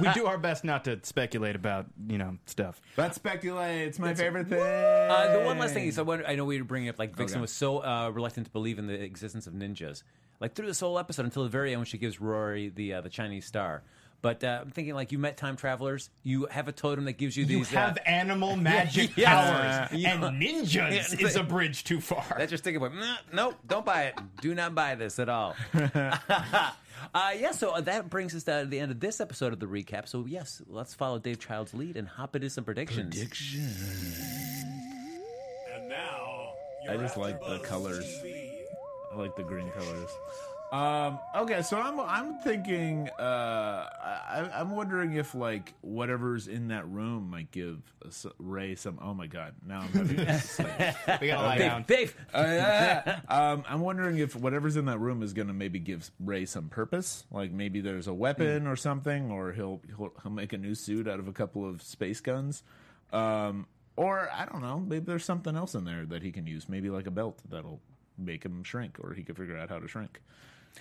we 0.00 0.10
do 0.12 0.26
our 0.26 0.38
best 0.38 0.64
not 0.64 0.82
to 0.86 0.98
speculate 1.04 1.54
about 1.54 1.86
you 2.08 2.18
know 2.18 2.36
stuff. 2.46 2.80
But 2.96 3.14
speculate. 3.14 3.86
It's 3.86 4.00
my 4.00 4.12
favorite 4.14 4.48
thing. 4.48 4.58
Uh, 4.60 5.38
the 5.38 5.44
one 5.44 5.60
last 5.60 5.72
thing 5.72 5.86
is, 5.86 6.00
I, 6.00 6.02
wonder, 6.02 6.26
I 6.26 6.34
know 6.34 6.44
we 6.44 6.58
were 6.58 6.64
bringing 6.64 6.88
up 6.88 6.98
like 6.98 7.14
Vixen 7.14 7.36
Okay. 7.36 7.40
was 7.42 7.52
so 7.52 7.78
uh, 7.78 8.10
reluctant 8.12 8.46
to 8.46 8.52
believe 8.52 8.80
in 8.80 8.88
the 8.88 9.00
existence 9.00 9.46
of 9.46 9.52
ninjas, 9.52 10.02
like 10.40 10.54
through 10.54 10.66
this 10.66 10.80
whole 10.80 10.98
episode 10.98 11.26
until 11.26 11.44
the 11.44 11.48
very 11.48 11.70
end 11.70 11.78
when 11.78 11.86
she 11.86 11.96
gives 11.98 12.20
Rory 12.20 12.70
the 12.74 12.94
uh, 12.94 13.00
the 13.02 13.08
Chinese 13.08 13.46
star. 13.46 13.84
But 14.22 14.44
uh, 14.44 14.58
I'm 14.62 14.70
thinking 14.70 14.94
like 14.94 15.12
you 15.12 15.18
met 15.18 15.36
time 15.38 15.56
travelers, 15.56 16.10
you 16.22 16.46
have 16.50 16.68
a 16.68 16.72
totem 16.72 17.06
that 17.06 17.14
gives 17.14 17.36
you 17.36 17.44
these. 17.46 17.52
You 17.56 17.58
these. 17.64 17.68
have 17.70 17.96
uh, 17.96 18.00
animal 18.08 18.54
magic 18.70 19.16
Yeah. 19.16 19.86
powers, 19.88 19.92
Yeah. 19.98 20.12
and 20.14 20.22
ninjas 20.42 20.74
Yeah. 21.18 21.26
is 21.26 21.36
a 21.36 21.42
bridge 21.42 21.84
too 21.84 22.00
far. 22.02 22.24
that's 22.36 22.50
your 22.52 22.58
sticking 22.58 22.80
point. 22.80 22.94
Nah, 22.96 23.16
nope, 23.32 23.54
don't 23.66 23.84
buy 23.86 24.04
it. 24.04 24.18
Do 24.42 24.54
not 24.54 24.74
buy 24.74 24.94
this 24.94 25.18
at 25.18 25.28
all. 25.30 25.56
uh, 25.74 26.20
yeah, 27.14 27.52
so 27.52 27.70
uh, 27.70 27.80
that 27.80 28.10
brings 28.10 28.34
us 28.34 28.44
to 28.44 28.66
the 28.68 28.78
end 28.78 28.90
of 28.92 29.00
this 29.00 29.20
episode 29.20 29.52
of 29.54 29.58
the 29.60 29.66
recap. 29.66 30.06
So 30.06 30.26
yes, 30.28 30.60
let's 30.68 30.92
follow 30.94 31.18
Dave 31.18 31.38
Child's 31.38 31.72
lead 31.72 31.96
and 31.96 32.06
hop 32.06 32.36
into 32.36 32.50
some 32.50 32.64
predictions. 32.64 33.16
And 35.74 35.88
now, 35.88 36.52
I 36.90 36.96
just 36.98 37.16
like 37.16 37.40
the 37.40 37.58
colors. 37.60 38.04
I 39.12 39.16
like 39.16 39.34
the 39.36 39.42
green 39.42 39.70
colors. 39.70 40.10
Um, 40.72 41.18
okay, 41.34 41.62
so 41.62 41.78
I'm 41.80 41.98
I'm 41.98 42.38
thinking. 42.38 43.08
Uh, 43.18 43.88
I, 44.02 44.50
I'm 44.54 44.70
wondering 44.70 45.14
if 45.14 45.34
like 45.34 45.74
whatever's 45.80 46.46
in 46.46 46.68
that 46.68 46.88
room 46.88 47.28
might 47.28 47.50
give 47.50 47.80
us- 48.06 48.24
Ray 48.38 48.76
some. 48.76 49.00
Oh 49.02 49.12
my 49.12 49.26
god! 49.26 49.54
Now 49.66 49.80
I'm 49.80 49.88
having 49.88 50.16
to 50.18 50.40
sleep. 50.40 50.68
we 51.20 51.26
gotta 51.26 51.42
lie 51.42 51.58
Dave, 51.58 51.66
down. 51.70 51.84
Dave. 51.88 52.16
Uh, 52.32 52.42
yeah. 52.46 53.20
um, 53.28 53.64
I'm 53.68 53.80
wondering 53.80 54.18
if 54.18 54.36
whatever's 54.36 54.76
in 54.76 54.84
that 54.84 55.00
room 55.00 55.24
is 55.24 55.32
going 55.32 55.48
to 55.48 55.54
maybe 55.54 55.80
give 55.80 56.08
Ray 56.20 56.46
some 56.46 56.68
purpose. 56.68 57.24
Like 57.32 57.50
maybe 57.50 57.80
there's 57.80 58.06
a 58.06 58.14
weapon 58.14 58.68
or 58.68 58.76
something, 58.76 59.32
or 59.32 59.50
he'll, 59.52 59.80
he'll 59.96 60.12
he'll 60.22 60.30
make 60.30 60.52
a 60.52 60.58
new 60.58 60.76
suit 60.76 61.08
out 61.08 61.18
of 61.18 61.26
a 61.26 61.32
couple 61.32 61.68
of 61.68 61.82
space 61.82 62.20
guns. 62.20 62.62
Um, 63.12 63.66
or 63.96 64.30
I 64.32 64.46
don't 64.46 64.62
know, 64.62 64.78
maybe 64.78 65.04
there's 65.04 65.24
something 65.24 65.56
else 65.56 65.74
in 65.74 65.84
there 65.84 66.06
that 66.06 66.22
he 66.22 66.30
can 66.30 66.46
use. 66.46 66.68
Maybe 66.68 66.90
like 66.90 67.08
a 67.08 67.10
belt 67.10 67.40
that'll 67.50 67.80
make 68.16 68.44
him 68.44 68.62
shrink, 68.62 68.98
or 69.02 69.14
he 69.14 69.24
could 69.24 69.36
figure 69.36 69.56
out 69.58 69.68
how 69.68 69.80
to 69.80 69.88
shrink. 69.88 70.20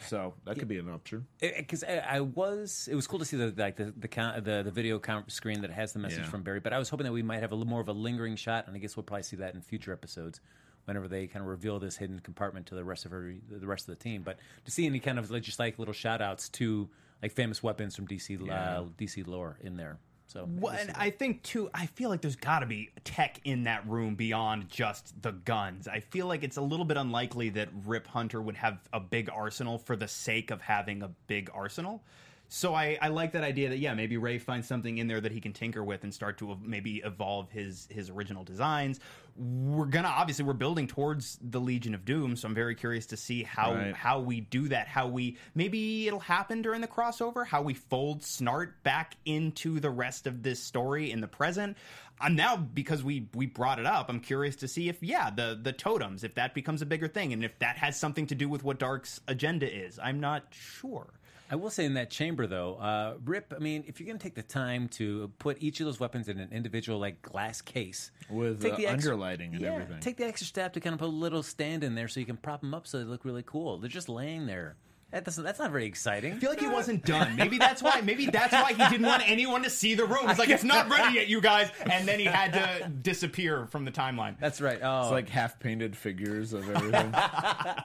So 0.08 0.34
that 0.46 0.58
could 0.58 0.68
be 0.68 0.78
an 0.78 0.90
option. 0.90 1.28
because 1.40 1.84
I, 1.84 1.98
I 1.98 2.20
was 2.22 2.88
it 2.92 2.96
was 2.96 3.08
cool 3.08 3.20
to 3.20 3.26
see 3.26 3.38
the 3.38 3.54
like 3.58 3.76
the 3.76 3.86
the 3.98 4.08
the, 4.42 4.62
the 4.64 4.72
video 4.72 5.02
screen 5.28 5.62
that 5.62 5.72
has 5.72 5.94
the 5.94 6.00
message 6.00 6.20
Yeah. 6.20 6.30
from 6.30 6.44
Barry, 6.44 6.60
but 6.60 6.74
I 6.74 6.80
was 6.80 6.90
hoping 6.90 7.06
that 7.06 7.12
we 7.14 7.24
might 7.24 7.42
have 7.42 7.52
a 7.52 7.56
little 7.56 7.70
more 7.70 7.82
of 7.82 7.90
a 7.90 7.94
lingering 7.94 8.36
shot, 8.36 8.68
and 8.68 8.76
I 8.76 8.80
guess 8.80 8.96
we'll 8.96 9.04
probably 9.04 9.24
see 9.24 9.38
that 9.38 9.56
in 9.56 9.62
future 9.62 9.92
episodes 9.94 10.40
whenever 10.86 11.08
they 11.08 11.28
kind 11.28 11.44
of 11.44 11.48
reveal 11.50 11.80
this 11.80 11.98
hidden 11.98 12.20
compartment 12.20 12.66
to 12.68 12.76
the 12.76 12.84
rest 12.84 13.06
of 13.06 13.12
her, 13.12 13.34
the 13.50 13.68
rest 13.68 13.88
of 13.88 13.98
the 13.98 14.04
team. 14.04 14.24
But 14.24 14.40
to 14.66 14.72
see 14.72 14.86
any 14.88 15.00
kind 15.00 15.20
of 15.20 15.30
like, 15.30 15.44
just 15.44 15.60
like 15.60 15.78
little 15.78 15.94
shout 15.94 16.22
outs 16.22 16.50
to 16.50 16.90
like 17.22 17.32
famous 17.32 17.62
weapons 17.62 17.96
from 17.96 18.08
DC 18.08 18.42
uh, 18.50 18.84
DC 18.98 19.28
lore 19.28 19.58
in 19.62 19.76
there. 19.78 20.00
So 20.30 20.48
Well, 20.48 20.76
and 20.76 20.92
I 20.96 21.10
think 21.10 21.42
too, 21.42 21.72
I 21.74 21.88
feel 21.88 22.10
like 22.10 22.22
there's 22.22 22.36
got 22.36 22.60
to 22.60 22.68
be 22.68 22.92
tech 23.04 23.42
in 23.46 23.64
that 23.64 23.88
room 23.90 24.14
beyond 24.14 24.70
just 24.70 25.20
the 25.24 25.32
guns. 25.32 25.88
I 25.88 26.02
feel 26.02 26.28
like 26.28 26.44
it's 26.44 26.58
a 26.58 26.62
little 26.62 26.86
bit 26.86 26.98
unlikely 26.98 27.50
that 27.50 27.70
Rip 27.88 28.06
Hunter 28.06 28.40
would 28.40 28.56
have 28.58 28.78
a 28.94 29.00
big 29.00 29.32
arsenal 29.34 29.80
for 29.80 29.96
the 29.96 30.08
sake 30.08 30.52
of 30.52 30.62
having 30.62 31.02
a 31.02 31.10
big 31.26 31.50
arsenal. 31.52 32.04
So 32.52 32.74
I, 32.74 32.98
I 33.00 33.10
like 33.10 33.34
that 33.34 33.44
idea 33.44 33.70
that 33.70 33.78
yeah 33.78 33.94
maybe 33.94 34.18
Ray 34.18 34.40
finds 34.40 34.68
something 34.68 34.98
in 34.98 35.08
there 35.08 35.22
that 35.22 35.32
he 35.32 35.40
can 35.40 35.54
tinker 35.54 35.84
with 35.84 36.04
and 36.04 36.12
start 36.12 36.40
to 36.40 36.58
maybe 36.64 36.98
evolve 37.06 37.52
his 37.52 37.88
his 37.92 38.10
original 38.10 38.44
designs. 38.44 39.00
We're 39.38 39.86
gonna 39.86 40.08
obviously 40.10 40.46
we're 40.46 40.54
building 40.54 40.88
towards 40.88 41.38
the 41.42 41.62
Legion 41.62 41.94
of 41.94 42.06
Doom, 42.06 42.36
so 42.36 42.48
I'm 42.48 42.56
very 42.56 42.74
curious 42.76 43.06
to 43.08 43.18
see 43.18 43.44
how 43.44 43.76
Right. 43.76 43.96
how 43.96 44.20
we 44.20 44.42
do 44.42 44.68
that. 44.70 44.88
How 44.88 45.08
we 45.08 45.38
maybe 45.54 46.08
it'll 46.08 46.20
happen 46.20 46.64
during 46.64 46.82
the 46.82 46.88
crossover. 46.88 47.46
How 47.46 47.62
we 47.62 47.76
fold 47.76 48.22
Snart 48.24 48.72
back 48.84 49.16
into 49.26 49.80
the 49.80 49.92
rest 49.92 50.26
of 50.26 50.42
this 50.42 50.62
story 50.62 51.12
in 51.12 51.22
the 51.22 51.28
present. 51.28 51.78
I'm 52.20 52.36
now 52.36 52.58
because 52.58 53.04
we 53.04 53.30
we 53.36 53.46
brought 53.46 53.78
it 53.80 53.86
up. 53.86 54.10
I'm 54.10 54.20
curious 54.20 54.56
to 54.58 54.68
see 54.68 54.90
if 54.90 55.04
yeah 55.04 55.30
the 55.30 55.58
the 55.62 55.72
totems 55.72 56.24
if 56.24 56.34
that 56.36 56.56
becomes 56.56 56.82
a 56.82 56.86
bigger 56.88 57.08
thing 57.08 57.32
and 57.32 57.44
if 57.46 57.58
that 57.60 57.78
has 57.78 57.96
something 57.98 58.26
to 58.28 58.36
do 58.36 58.50
with 58.50 58.64
what 58.64 58.80
Dark's 58.80 59.22
agenda 59.28 59.72
is. 59.72 60.00
I'm 60.00 60.20
not 60.20 60.46
sure. 60.50 61.14
I 61.52 61.56
will 61.56 61.70
say 61.70 61.86
in 61.86 61.96
that 61.96 62.10
chamber 62.12 62.46
though, 62.48 62.76
uh, 62.76 63.16
Rip. 63.26 63.54
I 63.56 63.60
mean, 63.60 63.84
if 63.88 64.00
you're 64.00 64.06
going 64.08 64.20
to 64.20 64.24
take 64.24 64.36
the 64.36 64.44
time 64.44 64.88
to 64.90 65.32
put 65.40 65.58
each 65.62 65.80
of 65.80 65.86
those 65.86 66.00
weapons 66.00 66.30
in 66.30 66.40
an 66.40 66.50
individual 66.52 67.00
like 67.00 67.22
glass 67.22 67.62
case 67.62 68.12
With, 68.30 68.62
take 68.62 68.74
uh, 68.74 68.78
the 68.78 68.88
extra- 68.88 69.16
underlighting 69.16 69.54
and 69.54 69.62
yeah, 69.62 69.74
everything. 69.74 70.00
take 70.00 70.18
the 70.18 70.26
extra 70.26 70.46
step 70.46 70.74
to 70.74 70.80
kind 70.80 70.94
of 70.94 71.00
put 71.00 71.08
a 71.08 71.12
little 71.12 71.42
stand 71.44 71.84
in 71.84 71.96
there 71.96 72.08
so 72.08 72.20
you 72.20 72.26
can 72.26 72.38
prop 72.38 72.62
them 72.62 72.74
up 72.74 72.86
so 72.86 73.00
they 73.00 73.04
look 73.04 73.26
really 73.26 73.44
cool. 73.46 73.78
They're 73.80 73.90
just 73.90 74.10
laying 74.10 74.46
there. 74.46 74.76
That 75.12 75.26
doesn't. 75.26 75.44
That's 75.44 75.58
not 75.60 75.72
very 75.72 75.86
exciting. 75.86 76.34
I 76.34 76.36
feel 76.38 76.52
like 76.52 76.60
he 76.60 76.68
wasn't 76.68 77.04
done. 77.04 77.36
Maybe 77.36 77.58
that's 77.58 77.82
why. 77.82 78.02
Maybe 78.02 78.28
that's 78.28 78.54
why 78.54 78.74
he 78.74 78.90
didn't 78.90 79.08
want 79.08 79.28
anyone 79.28 79.64
to 79.64 79.70
see 79.70 79.96
the 79.96 80.06
room. 80.06 80.28
He's 80.28 80.38
like, 80.38 80.50
it's 80.50 80.64
not 80.64 80.88
ready 80.88 81.16
yet, 81.16 81.28
you 81.28 81.42
guys. 81.42 81.72
And 81.92 82.08
then 82.08 82.20
he 82.20 82.26
had 82.26 82.54
to 82.54 82.88
disappear 82.90 83.66
from 83.66 83.86
the 83.86 83.92
timeline. 83.92 84.36
That's 84.40 84.62
right. 84.62 84.80
Oh, 84.84 85.02
It's 85.04 85.12
like 85.12 85.28
half 85.30 85.60
painted 85.60 85.96
figures 85.98 86.54
of 86.54 86.70
everything. 86.70 87.12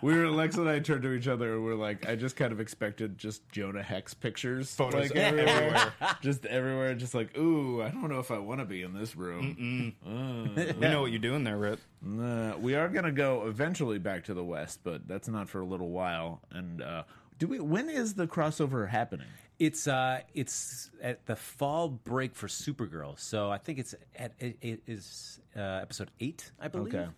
we 0.03 0.15
were 0.15 0.29
Lex 0.31 0.57
and 0.57 0.69
I 0.69 0.81
turned 0.81 1.03
to 1.05 1.13
each 1.13 1.27
other 1.29 1.55
and 1.55 1.65
we're 1.65 1.75
like, 1.77 2.07
I 2.07 2.15
just 2.15 2.37
kind 2.37 2.53
of 2.53 2.61
expected 2.61 3.17
just 3.17 3.49
Jonah 3.51 3.83
Hex 3.83 4.13
pictures, 4.13 4.75
Photos 4.75 5.09
like 5.11 5.17
everywhere, 5.17 5.93
just 6.21 6.45
everywhere, 6.45 6.95
just 6.95 7.15
like, 7.15 7.37
ooh, 7.39 7.81
I 7.83 7.89
don't 7.89 8.11
know 8.11 8.19
if 8.21 8.31
I 8.31 8.39
want 8.39 8.61
to 8.61 8.67
be 8.67 8.83
in 8.83 8.93
this 8.93 9.17
room. 9.17 9.95
We 10.05 10.73
know 10.89 11.01
what 11.03 11.11
you're 11.11 11.21
doing 11.21 11.45
there, 11.45 11.57
Rip. 11.57 11.81
Nah, 12.03 12.57
we 12.57 12.75
are 12.75 12.89
gonna 12.89 13.13
go 13.13 13.47
eventually 13.47 13.99
back 13.99 14.25
to 14.25 14.35
the 14.35 14.45
west, 14.45 14.81
but 14.85 15.09
that's 15.09 15.29
not 15.29 15.49
for 15.49 15.61
a 15.61 15.65
little 15.65 15.91
while. 15.91 16.41
And 16.51 16.83
uh, 16.83 17.05
do 17.39 17.47
we? 17.47 17.61
When 17.61 17.89
is 17.89 18.15
the 18.15 18.27
crossover 18.27 18.89
happening? 18.89 19.27
It's 19.59 19.87
uh, 19.87 20.21
it's 20.35 20.91
at 21.03 21.27
the 21.27 21.37
fall 21.37 21.89
break 21.89 22.35
for 22.35 22.49
Supergirl. 22.49 23.19
So 23.19 23.51
I 23.51 23.59
think 23.59 23.79
it's 23.79 23.95
at 24.17 24.33
it, 24.39 24.57
it 24.61 24.83
is 24.87 25.41
uh, 25.57 25.61
episode 25.61 26.11
eight, 26.21 26.51
I 26.61 26.69
believe. 26.69 26.95
Okay. 26.95 27.09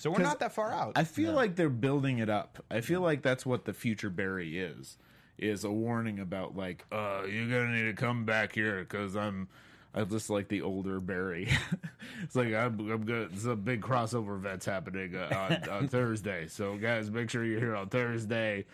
So 0.00 0.10
we're 0.10 0.22
not 0.22 0.40
that 0.40 0.52
far 0.52 0.72
out. 0.72 0.92
I 0.96 1.04
feel 1.04 1.34
like 1.34 1.56
they're 1.56 1.68
building 1.68 2.20
it 2.20 2.30
up. 2.30 2.64
I 2.70 2.80
feel 2.80 3.02
like 3.02 3.20
that's 3.20 3.44
what 3.44 3.66
the 3.66 3.74
future 3.74 4.08
Barry 4.08 4.58
is. 4.58 4.96
Is 5.36 5.64
a 5.64 5.70
warning 5.70 6.20
about 6.20 6.56
like, 6.56 6.86
uh, 6.90 7.22
you're 7.28 7.48
gonna 7.48 7.76
need 7.76 7.84
to 7.84 7.92
come 7.92 8.24
back 8.24 8.54
here 8.54 8.80
because 8.80 9.14
I'm, 9.14 9.48
I 9.94 10.04
just 10.04 10.30
like 10.30 10.48
the 10.48 10.62
older 10.62 11.00
Barry. 11.00 11.48
it's 12.22 12.34
like 12.34 12.54
I'm, 12.54 12.78
I'm 12.90 13.04
good. 13.04 13.30
It's 13.34 13.44
a 13.44 13.56
big 13.56 13.82
crossover 13.82 14.36
event's 14.36 14.64
happening 14.64 15.16
uh, 15.16 15.58
on, 15.68 15.68
on 15.70 15.88
Thursday, 15.88 16.46
so 16.48 16.76
guys, 16.76 17.10
make 17.10 17.28
sure 17.28 17.44
you're 17.44 17.60
here 17.60 17.76
on 17.76 17.88
Thursday. 17.88 18.64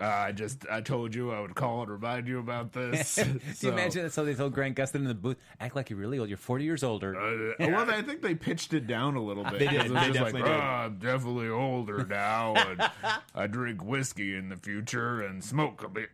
Uh, 0.00 0.04
I 0.06 0.32
just 0.32 0.64
I 0.70 0.80
told 0.80 1.14
you 1.14 1.30
I 1.30 1.40
would 1.40 1.54
call 1.54 1.82
and 1.82 1.90
remind 1.90 2.26
you 2.26 2.38
about 2.38 2.72
this. 2.74 3.16
Do 3.16 3.40
So- 3.54 3.66
you 3.66 3.72
imagine 3.74 4.04
that? 4.04 4.12
So 4.12 4.24
they 4.24 4.34
told 4.34 4.54
Grant 4.54 4.74
Gustin 4.76 4.94
in 4.96 5.04
the 5.04 5.14
booth, 5.14 5.36
"Act 5.60 5.76
like 5.76 5.90
you're 5.90 5.98
really 5.98 6.18
old. 6.18 6.28
You're 6.30 6.38
40 6.38 6.64
years 6.64 6.82
older." 6.82 7.14
Uh, 7.14 7.54
Well, 7.70 7.90
I 7.90 8.00
think 8.02 8.22
they 8.22 8.34
pitched 8.34 8.72
it 8.72 8.86
down 8.86 9.16
a 9.16 9.22
little 9.22 9.44
bit. 9.44 9.58
They 9.58 9.66
did. 9.66 9.74
It 9.86 9.90
was 9.90 9.92
They 9.92 10.06
just 10.08 10.12
definitely 10.14 10.40
like, 10.42 10.50
did. 10.50 10.56
"Oh, 10.56 10.64
I'm 10.64 10.98
definitely 10.98 11.48
older 11.50 12.06
now, 12.06 12.54
and 12.54 12.90
I 13.34 13.46
drink 13.46 13.84
whiskey 13.84 14.34
in 14.36 14.48
the 14.48 14.56
future 14.56 15.20
and 15.20 15.44
smoke 15.44 15.82
a 15.84 15.88
bit. 15.88 16.08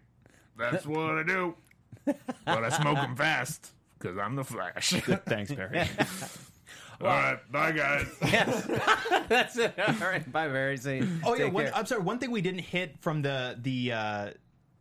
That's 0.58 0.84
what 0.86 1.10
I 1.18 1.22
do. 1.22 1.54
But 2.04 2.64
I 2.64 2.68
smoke 2.70 2.96
them 2.96 3.14
fast 3.14 3.70
because 3.98 4.18
I'm 4.18 4.34
the 4.36 4.44
Flash. 4.44 4.90
Thanks, 5.26 5.52
Barry. 5.52 5.86
All 7.00 7.06
right, 7.08 7.52
bye 7.52 7.72
guys. 7.72 8.06
Yes, 8.32 8.66
that's 9.28 9.56
it. 9.58 9.74
All 9.78 9.94
right. 10.08 10.30
Bye, 10.32 10.48
Barry. 10.48 10.76
See, 10.78 11.02
Oh 11.24 11.34
yeah, 11.34 11.44
take 11.44 11.52
one, 11.52 11.64
care. 11.64 11.76
I'm 11.76 11.86
sorry. 11.86 12.02
One 12.02 12.18
thing 12.18 12.30
we 12.30 12.40
didn't 12.40 12.60
hit 12.60 12.96
from 13.00 13.22
the 13.22 13.58
the 13.60 13.92
uh, 13.92 14.30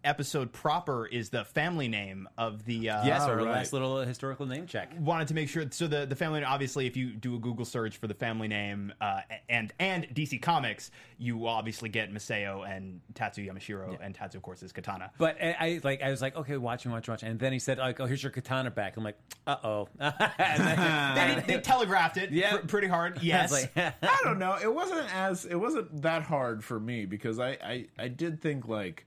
episode 0.06 0.52
proper 0.54 1.06
is 1.06 1.30
the 1.30 1.44
family 1.46 1.88
name 1.88 2.28
of 2.38 2.64
the. 2.66 2.90
Uh, 2.90 3.06
yes, 3.06 3.22
our 3.24 3.38
right. 3.38 3.46
last 3.46 3.74
little 3.74 3.98
historical 4.00 4.46
name 4.46 4.68
check. 4.68 4.92
wanted 5.00 5.28
to 5.30 5.34
make 5.34 5.50
sure. 5.50 5.66
So 5.72 5.88
the 5.88 6.06
the 6.06 6.16
family 6.16 6.44
obviously, 6.44 6.86
if 6.88 6.96
you 6.96 7.12
do 7.14 7.36
a 7.36 7.40
Google 7.40 7.66
search 7.66 7.98
for 7.98 8.08
the 8.08 8.14
family 8.14 8.48
name 8.48 8.94
uh, 9.02 9.22
and 9.50 9.74
and 9.80 10.08
DC 10.14 10.42
Comics, 10.42 10.92
you 11.18 11.48
obviously 11.48 11.90
get 11.90 12.14
Maseo 12.14 12.68
and 12.70 13.02
Tatsu 13.14 13.46
Yamashiro, 13.46 13.98
and 14.02 14.14
Tatsu 14.16 14.38
of 14.38 14.44
course 14.44 14.64
is 14.64 14.72
Katana. 14.72 15.12
But 15.18 15.38
I, 15.42 15.56
I 15.60 15.82
like 15.84 16.02
I 16.02 16.12
was 16.12 16.22
like, 16.22 16.36
okay, 16.36 16.58
watching, 16.58 16.92
watching, 16.92 17.12
watch, 17.12 17.24
and 17.24 17.40
then 17.40 17.52
he 17.54 17.60
said, 17.60 17.78
like, 17.80 18.00
oh, 18.00 18.06
here's 18.06 18.22
your 18.24 18.32
katana 18.32 18.72
back. 18.72 18.98
I'm 18.98 19.04
like, 19.04 19.18
uh 19.48 19.56
oh. 19.64 19.88
They, 20.00 21.44
they 21.48 21.60
telegraphed 21.62 22.18
it 22.18 22.32
Yeah. 22.32 22.58
pr- 22.58 22.68
pretty 22.68 22.88
hard. 22.88 23.20
Yes. 23.26 23.52
like, 23.52 23.72
I 24.04 24.20
don't 24.24 24.38
know. 24.40 24.58
It 24.62 24.72
wasn't 24.74 25.14
as 25.16 25.46
it 25.46 25.56
wasn't 25.56 26.04
that 26.04 26.22
hard 26.24 26.64
for 26.64 26.80
me 26.80 27.06
because 27.06 27.40
I 27.40 27.52
I, 27.52 27.86
I 27.98 28.08
did 28.08 28.40
think 28.42 28.68
like, 28.68 29.06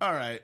all 0.00 0.12
right, 0.12 0.40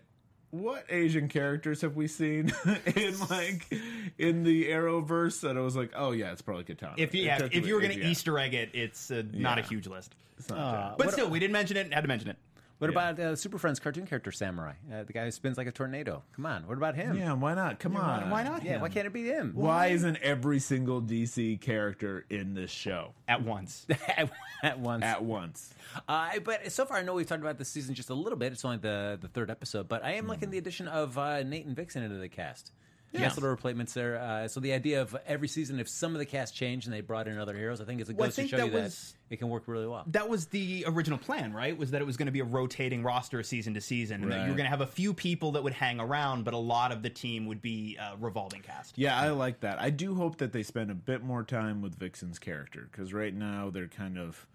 what 0.51 0.85
Asian 0.89 1.29
characters 1.29 1.81
have 1.81 1.97
we 1.97 2.07
seen 2.07 2.53
in 2.97 3.19
like 3.31 3.73
in 4.19 4.43
the 4.43 4.67
Arrowverse? 4.69 5.41
that 5.41 5.57
I 5.57 5.61
was 5.61 5.77
like, 5.77 5.93
oh 5.97 6.13
yeah, 6.13 6.33
it's 6.33 6.43
probably 6.43 6.65
Katana. 6.65 6.95
if 6.97 7.15
you 7.15 7.25
yeah, 7.25 7.49
if 7.51 7.67
you 7.67 7.75
were 7.75 7.81
gonna 7.81 7.95
yeah, 7.95 8.07
Easter 8.07 8.39
egg 8.39 8.55
it, 8.55 8.71
it's 8.73 9.11
uh, 9.11 9.23
not 9.33 9.59
a 9.59 9.63
huge 9.63 9.87
list. 9.87 10.15
Jack. 10.49 10.99
But 10.99 11.13
still, 11.13 11.31
we 11.31 11.39
didn't 11.39 11.55
mention 11.55 11.77
it. 11.77 11.93
Had 11.93 12.03
to 12.03 12.09
mention 12.09 12.29
it. 12.31 12.37
What 12.79 12.91
about 12.91 13.19
uh, 13.19 13.37
Super 13.37 13.59
Friends 13.59 13.81
cartoon 13.81 14.07
character 14.07 14.31
Samurai, 14.33 14.73
uh, 14.93 15.05
the 15.05 15.13
guy 15.13 15.25
who 15.25 15.31
spins 15.31 15.57
like 15.57 15.67
a 15.67 15.73
tornado? 15.73 16.23
Come 16.35 16.47
on, 16.47 16.67
what 16.67 16.77
about 16.77 16.95
him? 16.95 17.17
yeah, 17.17 17.33
why 17.33 17.55
not? 17.55 17.79
Come 17.79 17.97
on, 17.97 18.31
why 18.31 18.43
not 18.43 18.65
Yeah, 18.65 18.73
him? 18.75 18.81
why 18.83 18.89
can't 18.89 19.07
it 19.07 19.13
be 19.13 19.25
him? 19.25 19.53
Why 19.55 19.89
isn't 19.89 20.17
every 20.23 20.59
single 20.59 21.01
DC 21.01 21.61
character 21.61 22.25
in 22.31 22.55
this 22.55 22.71
show 22.71 23.15
At 23.29 23.43
once. 23.43 23.87
at, 24.09 24.31
at 24.63 24.79
once. 24.79 25.05
at 25.05 25.25
once? 25.25 25.75
Uh, 26.09 26.39
but 26.45 26.71
so 26.73 26.85
far, 26.85 26.99
I 26.99 27.03
know 27.03 27.15
we've 27.15 27.27
talked 27.27 27.43
about 27.43 27.59
this 27.59 27.69
season 27.69 27.95
just 27.95 28.11
a 28.11 28.15
little 28.15 28.39
bit. 28.39 28.53
It's 28.53 28.65
only 28.65 28.79
the 28.79 29.19
the 29.21 29.29
third 29.29 29.51
episode, 29.51 29.89
but 29.89 30.05
I 30.05 30.13
am 30.15 30.27
liking 30.27 30.51
the 30.51 30.59
addition 30.59 30.89
of 30.89 31.17
uh, 31.17 31.43
Nate 31.43 31.65
and 31.67 31.75
Vixen 31.77 32.03
into 32.03 32.19
the 32.19 32.29
cast. 32.29 32.73
Nice 33.13 33.35
little 33.37 33.49
replacements 33.51 33.95
there. 33.95 34.19
Uh, 34.21 34.47
so 34.47 34.61
the 34.61 34.73
idea 34.75 35.01
of 35.01 35.17
every 35.27 35.49
season, 35.49 35.81
if 35.81 35.89
some 35.89 36.13
of 36.15 36.19
the 36.19 36.27
cast 36.27 36.55
changed 36.55 36.87
and 36.87 36.93
they 36.95 37.01
brought 37.01 37.29
in 37.29 37.39
other 37.39 37.57
heroes, 37.57 37.81
I 37.81 37.85
think 37.85 38.01
it's 38.03 38.11
a 38.11 38.15
Well, 38.15 38.25
I 38.25 38.27
goes 38.29 38.37
to 38.37 38.47
show 38.49 38.57
that 38.59 38.67
you 38.67 38.73
was- 38.73 39.15
that 39.29 39.35
it 39.35 39.39
can 39.39 39.49
work 39.49 39.67
really 39.69 39.87
well. 39.87 40.05
that 40.09 40.29
was 40.29 40.47
the 40.49 40.85
original 40.87 41.19
plan, 41.19 41.53
right? 41.55 41.77
Was 41.77 41.93
that 41.93 42.03
it 42.03 42.05
was 42.05 42.17
going 42.19 42.27
to 42.27 42.33
be 42.33 42.41
a 42.41 42.45
rotating 42.45 43.03
roster 43.03 43.43
season 43.43 43.73
to 43.75 43.81
season, 43.81 44.23
and 44.23 44.31
that 44.33 44.43
you 44.45 44.51
were 44.51 44.57
going 44.57 44.67
to 44.67 44.71
have 44.71 44.83
a 44.83 44.87
few 44.87 45.15
people 45.15 45.53
that 45.53 45.63
would 45.65 45.73
hang 45.73 45.99
around, 45.99 46.45
but 46.45 46.53
a 46.53 46.59
lot 46.59 46.93
of 46.93 47.03
the 47.03 47.09
team 47.11 47.47
would 47.47 47.63
be 47.63 47.97
uh, 47.99 48.17
revolving 48.21 48.61
cast. 48.61 48.99
Yeah, 48.99 49.19
I 49.19 49.31
like 49.31 49.61
that. 49.61 49.81
I 49.81 49.89
do 49.91 50.15
hope 50.15 50.37
that 50.39 50.53
they 50.53 50.63
spend 50.63 50.91
a 50.91 50.95
bit 50.95 51.23
more 51.25 51.43
time 51.43 51.81
with 51.81 51.99
Vixen's 51.99 52.39
character 52.39 52.87
because 52.91 53.15
right 53.15 53.35
now 53.35 53.71
they're 53.71 53.89
kind 53.89 54.19
of 54.19 54.47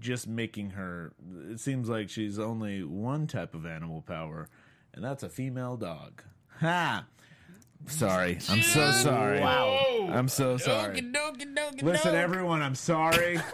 just 0.00 0.26
making 0.28 0.70
her. 0.70 1.12
It 1.50 1.60
seems 1.60 1.88
like 1.88 2.10
she's 2.10 2.38
only 2.38 2.82
one 2.84 3.26
type 3.26 3.54
of 3.54 3.64
animal 3.64 4.02
power, 4.02 4.48
and 4.92 5.02
that's 5.02 5.22
a 5.22 5.28
female 5.30 5.76
dog. 5.78 6.22
Ha! 6.60 7.06
Sorry, 7.86 8.38
I'm 8.48 8.62
so 8.62 8.90
sorry. 8.92 9.40
Wow, 9.40 10.08
I'm 10.12 10.28
so 10.28 10.56
sorry. 10.56 11.00
Listen, 11.82 12.14
everyone, 12.14 12.62
I'm 12.62 12.74
sorry. 12.74 13.38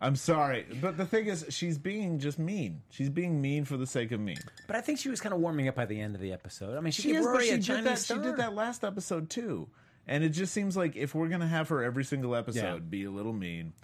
I'm 0.00 0.16
sorry, 0.16 0.66
but 0.80 0.96
the 0.96 1.06
thing 1.06 1.26
is, 1.26 1.46
she's 1.50 1.78
being 1.78 2.18
just 2.18 2.36
mean. 2.38 2.82
She's 2.90 3.08
being 3.08 3.40
mean 3.40 3.64
for 3.64 3.76
the 3.76 3.86
sake 3.86 4.10
of 4.10 4.18
mean. 4.18 4.36
But 4.66 4.74
I 4.74 4.80
think 4.80 4.98
she 4.98 5.08
was 5.08 5.20
kind 5.20 5.32
of 5.32 5.38
warming 5.40 5.68
up 5.68 5.76
by 5.76 5.84
the 5.86 6.00
end 6.00 6.16
of 6.16 6.20
the 6.20 6.32
episode. 6.32 6.76
I 6.76 6.80
mean, 6.80 6.90
she, 6.90 7.02
She 7.02 7.08
gave 7.12 7.18
is, 7.20 7.26
but 7.26 7.30
Rory 7.32 7.44
she 7.46 7.50
a 7.52 7.56
did 7.58 7.64
Chinese 7.64 7.84
that. 7.84 7.98
She 7.98 8.04
star. 8.04 8.18
did 8.18 8.36
that 8.38 8.52
last 8.52 8.82
episode 8.82 9.30
too, 9.30 9.68
and 10.08 10.24
it 10.24 10.30
just 10.30 10.52
seems 10.52 10.76
like 10.76 10.96
if 10.96 11.14
we're 11.14 11.28
gonna 11.28 11.46
have 11.46 11.68
her 11.68 11.84
every 11.84 12.02
single 12.04 12.34
episode, 12.34 12.60
Yeah. 12.74 12.78
be 12.80 13.04
a 13.04 13.10
little 13.12 13.32
mean. 13.32 13.74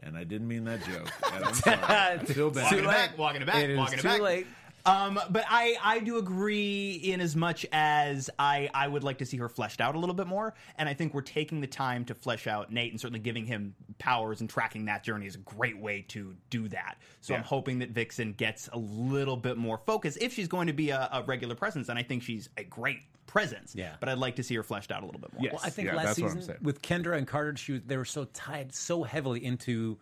And 0.00 0.16
I 0.16 0.22
didn't 0.22 0.46
mean 0.46 0.62
that 0.66 0.78
joke. 0.84 1.10
And 1.34 1.44
I'm 1.44 1.54
sorry. 1.54 1.76
I 1.82 2.18
feel 2.18 2.50
bad. 2.52 2.62
Walking 2.62 2.78
it 2.78 2.86
back, 2.86 3.18
walking 3.18 3.42
it 3.42 3.46
back, 3.46 3.64
It 3.64 3.70
is 3.70 3.78
walking 3.78 3.98
it 3.98 4.02
too 4.02 4.08
back. 4.08 4.20
late. 4.20 4.46
Um, 4.86 5.20
but 5.30 5.44
I, 5.48 5.76
I 5.82 6.00
do 6.00 6.18
agree 6.18 6.92
in 6.92 7.20
as 7.20 7.36
much 7.36 7.66
as 7.72 8.30
I, 8.38 8.70
I 8.72 8.88
would 8.88 9.04
like 9.04 9.18
to 9.18 9.26
see 9.26 9.36
her 9.38 9.48
fleshed 9.48 9.80
out 9.80 9.94
a 9.94 9.98
little 9.98 10.14
bit 10.14 10.26
more. 10.26 10.54
And 10.76 10.88
I 10.88 10.94
think 10.94 11.14
we're 11.14 11.20
taking 11.20 11.60
the 11.60 11.66
time 11.66 12.04
to 12.06 12.14
flesh 12.14 12.46
out 12.46 12.72
Nate 12.72 12.92
and 12.92 13.00
certainly 13.00 13.20
giving 13.20 13.44
him 13.44 13.74
powers 13.98 14.40
and 14.40 14.48
tracking 14.48 14.86
that 14.86 15.02
journey 15.02 15.26
is 15.26 15.34
a 15.34 15.38
great 15.38 15.78
way 15.78 16.04
to 16.08 16.34
do 16.50 16.68
that. 16.68 16.98
So 17.20 17.34
I'm 17.34 17.42
hoping 17.42 17.80
that 17.80 17.90
Vixen 17.90 18.32
gets 18.32 18.68
a 18.72 18.78
little 18.78 19.36
bit 19.36 19.56
more 19.56 19.78
focus 19.84 20.16
if 20.20 20.32
she's 20.32 20.48
going 20.48 20.68
to 20.68 20.72
be 20.72 20.90
a, 20.90 21.08
a 21.12 21.22
regular 21.22 21.54
presence. 21.54 21.88
And 21.88 21.98
I 21.98 22.02
think 22.02 22.22
she's 22.22 22.48
a 22.56 22.64
great 22.64 23.00
presence. 23.26 23.74
Yeah. 23.76 23.94
But 24.00 24.08
I'd 24.08 24.18
like 24.18 24.36
to 24.36 24.42
see 24.42 24.54
her 24.56 24.62
fleshed 24.62 24.90
out 24.90 25.02
a 25.02 25.06
little 25.06 25.20
bit 25.20 25.32
more. 25.32 25.42
Yes. 25.42 25.52
Well, 25.52 25.62
I 25.64 25.70
think 25.70 25.88
Yeah, 25.88 25.96
last 25.96 26.06
that's 26.06 26.20
what 26.20 26.30
I'm 26.32 26.40
season 26.40 26.56
with 26.62 26.82
Kendra 26.82 27.16
and 27.16 27.26
Carter, 27.26 27.56
she 27.56 27.72
was, 27.72 27.82
they 27.86 27.96
were 27.96 28.04
so 28.04 28.24
tied 28.32 28.74
so 28.74 29.02
heavily 29.02 29.44
into 29.44 29.98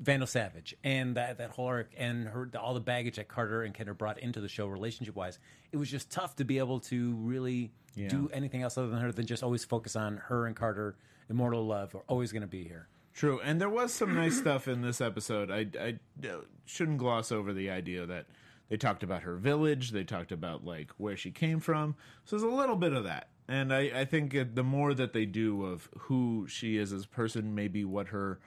Vandal 0.00 0.26
Savage 0.26 0.76
and 0.84 1.16
that 1.16 1.38
that 1.38 1.50
whole 1.50 1.66
arc 1.66 1.90
and 1.96 2.28
her 2.28 2.48
all 2.58 2.74
the 2.74 2.80
baggage 2.80 3.16
that 3.16 3.28
Carter 3.28 3.62
and 3.62 3.74
Kendra 3.74 3.96
brought 3.96 4.18
into 4.18 4.40
the 4.40 4.48
show 4.48 4.66
relationship 4.66 5.16
wise, 5.16 5.38
it 5.72 5.76
was 5.76 5.90
just 5.90 6.10
tough 6.10 6.36
to 6.36 6.44
be 6.44 6.58
able 6.58 6.80
to 6.80 7.14
really 7.16 7.72
Yeah. 7.94 8.08
do 8.08 8.30
anything 8.32 8.62
else 8.62 8.78
other 8.78 8.88
than 8.88 9.00
her 9.00 9.10
than 9.12 9.26
just 9.26 9.42
always 9.42 9.64
focus 9.64 9.96
on 9.96 10.18
her 10.28 10.46
and 10.46 10.54
Carter. 10.54 10.96
Immortal 11.30 11.66
love 11.66 11.94
are 11.94 12.04
always 12.08 12.32
going 12.32 12.42
to 12.42 12.48
be 12.48 12.64
here. 12.64 12.88
True, 13.12 13.40
and 13.40 13.60
there 13.60 13.68
was 13.68 13.92
some 13.92 14.14
nice 14.14 14.38
stuff 14.38 14.68
in 14.68 14.80
this 14.80 15.00
episode. 15.00 15.50
I, 15.50 15.66
I 15.78 15.98
uh, 16.26 16.42
shouldn't 16.64 16.98
gloss 16.98 17.32
over 17.32 17.52
the 17.52 17.68
idea 17.68 18.06
that 18.06 18.26
they 18.68 18.76
talked 18.76 19.02
about 19.02 19.22
her 19.22 19.34
village, 19.36 19.90
they 19.90 20.04
talked 20.04 20.30
about 20.30 20.64
like 20.64 20.90
where 20.98 21.16
she 21.16 21.30
came 21.32 21.58
from. 21.58 21.96
So 22.24 22.36
there's 22.36 22.50
a 22.50 22.54
little 22.54 22.76
bit 22.76 22.92
of 22.92 23.04
that, 23.04 23.28
and 23.48 23.74
I, 23.74 23.90
I 23.94 24.04
think 24.04 24.36
the 24.54 24.62
more 24.62 24.94
that 24.94 25.12
they 25.12 25.26
do 25.26 25.64
of 25.64 25.88
who 25.98 26.46
she 26.48 26.76
is 26.76 26.92
as 26.92 27.04
a 27.04 27.08
person, 27.08 27.54
maybe 27.54 27.84
what 27.84 28.08
her, 28.08 28.38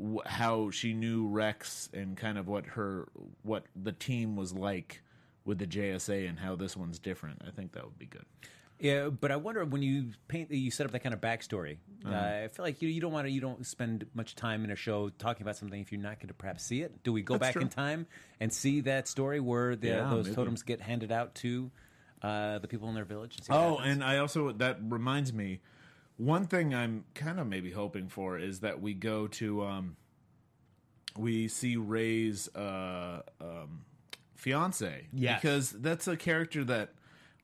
wh- 0.00 0.26
how 0.26 0.70
she 0.70 0.92
knew 0.94 1.26
Rex, 1.28 1.88
and 1.92 2.16
kind 2.16 2.38
of 2.38 2.48
what 2.48 2.66
her, 2.66 3.08
what 3.42 3.64
the 3.80 3.92
team 3.92 4.36
was 4.36 4.52
like 4.52 5.02
with 5.44 5.58
the 5.58 5.66
JSA, 5.66 6.28
and 6.28 6.38
how 6.38 6.56
this 6.56 6.76
one's 6.76 6.98
different. 6.98 7.42
I 7.46 7.50
think 7.50 7.72
that 7.72 7.84
would 7.84 7.98
be 7.98 8.06
good. 8.06 8.24
Yeah, 8.78 9.10
but 9.10 9.30
I 9.30 9.36
wonder 9.36 9.62
when 9.66 9.82
you 9.82 10.12
paint, 10.26 10.50
you 10.50 10.70
set 10.70 10.86
up 10.86 10.92
that 10.92 11.00
kind 11.00 11.12
of 11.14 11.20
backstory. 11.20 11.76
Uh-huh. 12.02 12.14
Uh, 12.14 12.40
I 12.44 12.48
feel 12.48 12.64
like 12.64 12.80
you, 12.80 12.88
you 12.88 12.98
don't 13.02 13.12
want 13.12 13.26
to, 13.26 13.30
you 13.30 13.40
don't 13.42 13.66
spend 13.66 14.06
much 14.14 14.34
time 14.34 14.64
in 14.64 14.70
a 14.70 14.74
show 14.76 15.10
talking 15.10 15.42
about 15.42 15.56
something 15.58 15.78
if 15.82 15.92
you're 15.92 16.00
not 16.00 16.18
going 16.18 16.28
to 16.28 16.34
perhaps 16.34 16.64
see 16.64 16.80
it. 16.80 17.02
Do 17.02 17.12
we 17.12 17.20
go 17.20 17.34
That's 17.34 17.48
back 17.48 17.52
true. 17.54 17.62
in 17.62 17.68
time 17.68 18.06
and 18.40 18.50
see 18.50 18.80
that 18.82 19.06
story 19.06 19.38
where 19.38 19.76
the, 19.76 19.88
Yeah, 19.88 20.08
those 20.08 20.24
maybe. 20.24 20.34
totems 20.36 20.62
get 20.62 20.80
handed 20.80 21.12
out 21.12 21.34
to 21.36 21.70
uh, 22.22 22.58
the 22.60 22.68
people 22.68 22.88
in 22.88 22.94
their 22.94 23.04
village? 23.04 23.36
And 23.36 23.44
see 23.44 23.52
Oh, 23.52 23.76
and 23.76 24.02
I 24.02 24.16
also 24.16 24.50
that 24.52 24.78
reminds 24.82 25.30
me, 25.34 25.60
one 26.20 26.46
thing 26.46 26.74
I'm 26.74 27.04
kind 27.14 27.40
of 27.40 27.46
maybe 27.46 27.70
hoping 27.70 28.08
for 28.08 28.38
is 28.38 28.60
that 28.60 28.82
we 28.82 28.92
go 28.92 29.26
to 29.28 29.64
um, 29.64 29.96
we 31.16 31.48
see 31.48 31.76
Ray's 31.76 32.54
uh, 32.54 33.22
um, 33.40 33.84
fiance. 34.34 35.06
Yes. 35.12 35.40
because 35.40 35.70
that's 35.70 36.06
a 36.06 36.16
character 36.16 36.62
that 36.64 36.90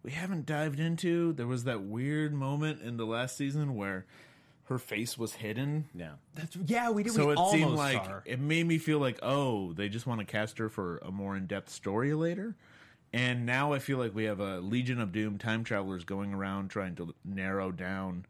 we 0.02 0.10
haven't 0.10 0.44
dived 0.44 0.78
into. 0.78 1.32
There 1.32 1.46
was 1.46 1.64
that 1.64 1.82
weird 1.82 2.34
moment 2.34 2.82
in 2.82 2.98
the 2.98 3.06
last 3.06 3.36
season 3.38 3.76
where 3.76 4.04
her 4.64 4.78
face 4.78 5.16
was 5.16 5.34
hidden. 5.34 5.86
yeah. 5.94 6.12
That's 6.34 6.54
yeah, 6.66 6.90
we 6.90 7.02
did. 7.02 7.12
So 7.12 7.26
we 7.26 7.32
it 7.32 7.38
almost 7.38 7.54
seemed 7.54 7.72
like 7.72 8.04
saw 8.04 8.20
it 8.26 8.40
made 8.40 8.66
me 8.66 8.76
feel 8.76 8.98
like, 8.98 9.18
oh, 9.22 9.72
they 9.72 9.88
just 9.88 10.06
want 10.06 10.20
to 10.20 10.26
cast 10.26 10.58
her 10.58 10.68
for 10.68 10.98
a 10.98 11.10
more 11.10 11.34
in 11.34 11.46
depth 11.46 11.70
story 11.70 12.12
later. 12.12 12.56
And 13.12 13.46
now 13.46 13.72
I 13.72 13.78
feel 13.78 13.96
like 13.96 14.14
we 14.14 14.24
have 14.24 14.40
a 14.40 14.58
Legion 14.58 15.00
of 15.00 15.12
Doom 15.12 15.38
time 15.38 15.64
travelers 15.64 16.04
going 16.04 16.34
around 16.34 16.68
trying 16.68 16.94
to 16.96 17.14
narrow 17.24 17.72
down 17.72 18.26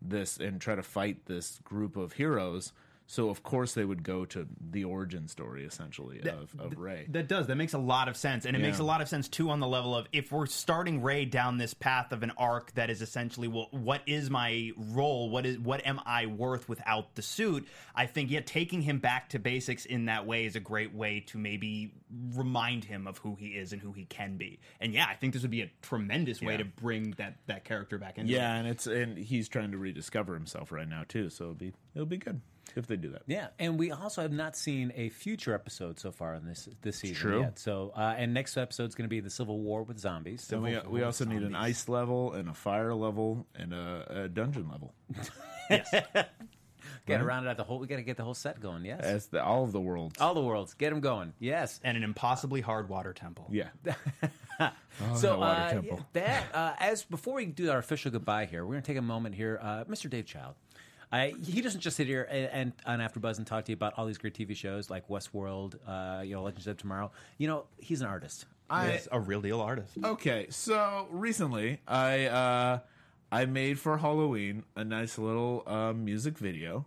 this 0.00 0.38
and 0.38 0.60
try 0.60 0.74
to 0.74 0.82
fight 0.82 1.26
this 1.26 1.60
group 1.64 1.96
of 1.96 2.14
heroes. 2.14 2.72
So 3.10 3.28
of 3.28 3.42
course 3.42 3.74
they 3.74 3.84
would 3.84 4.04
go 4.04 4.24
to 4.26 4.46
the 4.70 4.84
origin 4.84 5.26
story 5.26 5.64
essentially 5.64 6.20
of, 6.20 6.54
of 6.60 6.78
Ray. 6.78 7.06
That 7.08 7.26
does. 7.26 7.48
That 7.48 7.56
makes 7.56 7.72
a 7.72 7.78
lot 7.78 8.06
of 8.06 8.16
sense. 8.16 8.46
And 8.46 8.54
it 8.54 8.60
makes 8.60 8.78
a 8.78 8.84
lot 8.84 9.00
of 9.00 9.08
sense, 9.08 9.26
too, 9.26 9.50
on 9.50 9.58
the 9.58 9.66
level 9.66 9.96
of 9.96 10.06
if 10.12 10.30
we're 10.30 10.46
starting 10.46 11.02
Ray 11.02 11.24
down 11.24 11.58
this 11.58 11.74
path 11.74 12.12
of 12.12 12.22
an 12.22 12.30
arc 12.38 12.72
that 12.74 12.88
is 12.88 13.02
essentially, 13.02 13.48
well, 13.48 13.66
what 13.72 14.02
is 14.06 14.30
my 14.30 14.70
role? 14.76 15.28
What 15.28 15.44
is 15.44 15.58
what 15.58 15.84
am 15.84 16.00
I 16.06 16.26
worth 16.26 16.68
without 16.68 17.16
the 17.16 17.22
suit? 17.22 17.66
I 17.96 18.06
think, 18.06 18.30
yeah, 18.30 18.42
taking 18.46 18.80
him 18.80 19.00
back 19.00 19.30
to 19.30 19.40
basics 19.40 19.86
in 19.86 20.04
that 20.04 20.24
way 20.24 20.44
is 20.44 20.54
a 20.54 20.60
great 20.60 20.94
way 20.94 21.24
to 21.30 21.38
maybe 21.38 21.92
remind 22.36 22.84
him 22.84 23.08
of 23.08 23.18
who 23.18 23.34
he 23.34 23.48
is 23.48 23.72
and 23.72 23.82
who 23.82 23.90
he 23.90 24.04
can 24.04 24.36
be. 24.36 24.60
And 24.80 24.92
yeah, 24.94 25.06
I 25.08 25.14
think 25.16 25.32
this 25.32 25.42
would 25.42 25.50
be 25.50 25.62
a 25.62 25.70
tremendous 25.82 26.40
way 26.40 26.52
Yeah. 26.52 26.58
to 26.58 26.64
bring 26.64 27.10
that, 27.18 27.38
that 27.48 27.64
character 27.64 27.98
back 27.98 28.18
into 28.18 28.32
yeah, 28.32 28.54
it. 28.54 28.58
and 28.60 28.68
it's 28.68 28.86
and 28.86 29.18
he's 29.18 29.48
trying 29.48 29.72
to 29.72 29.78
rediscover 29.78 30.34
himself 30.34 30.70
right 30.70 30.88
now 30.88 31.02
too. 31.08 31.28
So 31.28 31.46
it'll 31.46 31.54
be 31.54 31.72
it'll 31.96 32.06
be 32.06 32.16
good 32.16 32.40
if 32.76 32.86
they 32.86 32.96
do 32.96 33.10
that. 33.10 33.22
Yeah, 33.26 33.48
and 33.58 33.78
we 33.78 33.90
also 33.90 34.22
have 34.22 34.32
not 34.32 34.56
seen 34.56 34.92
a 34.96 35.08
future 35.08 35.54
episode 35.54 35.98
so 35.98 36.10
far 36.12 36.34
in 36.34 36.46
this 36.46 36.68
this 36.82 36.98
season 36.98 37.16
true. 37.16 37.40
yet. 37.40 37.58
So, 37.58 37.92
uh, 37.96 38.14
and 38.16 38.34
next 38.34 38.56
episode's 38.56 38.94
going 38.94 39.06
to 39.06 39.10
be 39.10 39.20
the 39.20 39.30
Civil 39.30 39.60
War 39.60 39.82
with 39.82 39.98
zombies. 39.98 40.42
So 40.42 40.60
we, 40.60 40.78
we 40.88 41.02
also 41.02 41.24
need 41.24 41.42
an 41.42 41.54
ice 41.54 41.88
level 41.88 42.32
and 42.32 42.48
a 42.48 42.54
fire 42.54 42.94
level 42.94 43.46
and 43.54 43.72
a, 43.72 44.24
a 44.24 44.28
dungeon 44.28 44.68
level. 44.68 44.94
Yes. 45.70 45.88
Got 47.06 47.18
to 47.18 47.24
round 47.24 47.46
it 47.46 47.50
out 47.50 47.56
the 47.56 47.64
whole. 47.64 47.78
We 47.78 47.86
got 47.86 47.96
to 47.96 48.02
get 48.02 48.16
the 48.16 48.24
whole 48.24 48.34
set 48.34 48.60
going. 48.60 48.84
Yes, 48.84 49.00
As 49.02 49.26
the, 49.28 49.42
all 49.42 49.64
of 49.64 49.72
the 49.72 49.80
worlds. 49.80 50.20
all 50.20 50.34
the 50.34 50.40
worlds, 50.40 50.74
get 50.74 50.90
them 50.90 51.00
going. 51.00 51.32
Yes. 51.38 51.80
And 51.82 51.96
an 51.96 52.02
impossibly 52.02 52.60
hard 52.60 52.88
water 52.88 53.12
temple. 53.12 53.48
Yeah. 53.50 53.68
so 53.88 53.90
that 54.58 55.38
water 55.38 55.60
uh, 55.60 55.70
temple. 55.70 56.06
that 56.12 56.54
uh, 56.54 56.74
as 56.78 57.04
before 57.04 57.34
we 57.34 57.46
do 57.46 57.70
our 57.70 57.78
official 57.78 58.10
goodbye 58.10 58.46
here, 58.46 58.64
we're 58.64 58.72
going 58.72 58.82
to 58.82 58.86
take 58.86 58.98
a 58.98 59.02
moment 59.02 59.34
here, 59.34 59.58
uh, 59.62 59.84
Mr. 59.84 60.08
Dave 60.10 60.26
Child. 60.26 60.54
I, 61.12 61.34
he 61.44 61.60
doesn't 61.60 61.80
just 61.80 61.96
sit 61.96 62.06
here 62.06 62.26
and, 62.30 62.48
and 62.52 62.72
on 62.86 63.00
AfterBuzz 63.00 63.38
and 63.38 63.46
talk 63.46 63.64
to 63.64 63.72
you 63.72 63.74
about 63.74 63.94
all 63.96 64.06
these 64.06 64.18
great 64.18 64.34
TV 64.34 64.54
shows 64.54 64.90
like 64.90 65.08
Westworld, 65.08 65.74
uh, 65.86 66.22
you 66.22 66.34
know, 66.34 66.42
Legends 66.42 66.66
of 66.68 66.76
Tomorrow. 66.76 67.10
You 67.36 67.48
know, 67.48 67.64
he's 67.78 68.00
an 68.00 68.06
artist. 68.06 68.46
I, 68.68 68.92
He's 68.92 69.08
a 69.10 69.18
real 69.18 69.40
deal 69.40 69.60
artist. 69.60 69.96
okay, 70.04 70.46
so 70.50 71.08
recently 71.10 71.80
I 71.88 72.26
uh, 72.26 72.78
I 73.32 73.46
made 73.46 73.80
for 73.80 73.98
Halloween 73.98 74.62
a 74.76 74.84
nice 74.84 75.18
little 75.18 75.64
uh, 75.66 75.92
music 75.92 76.38
video 76.38 76.86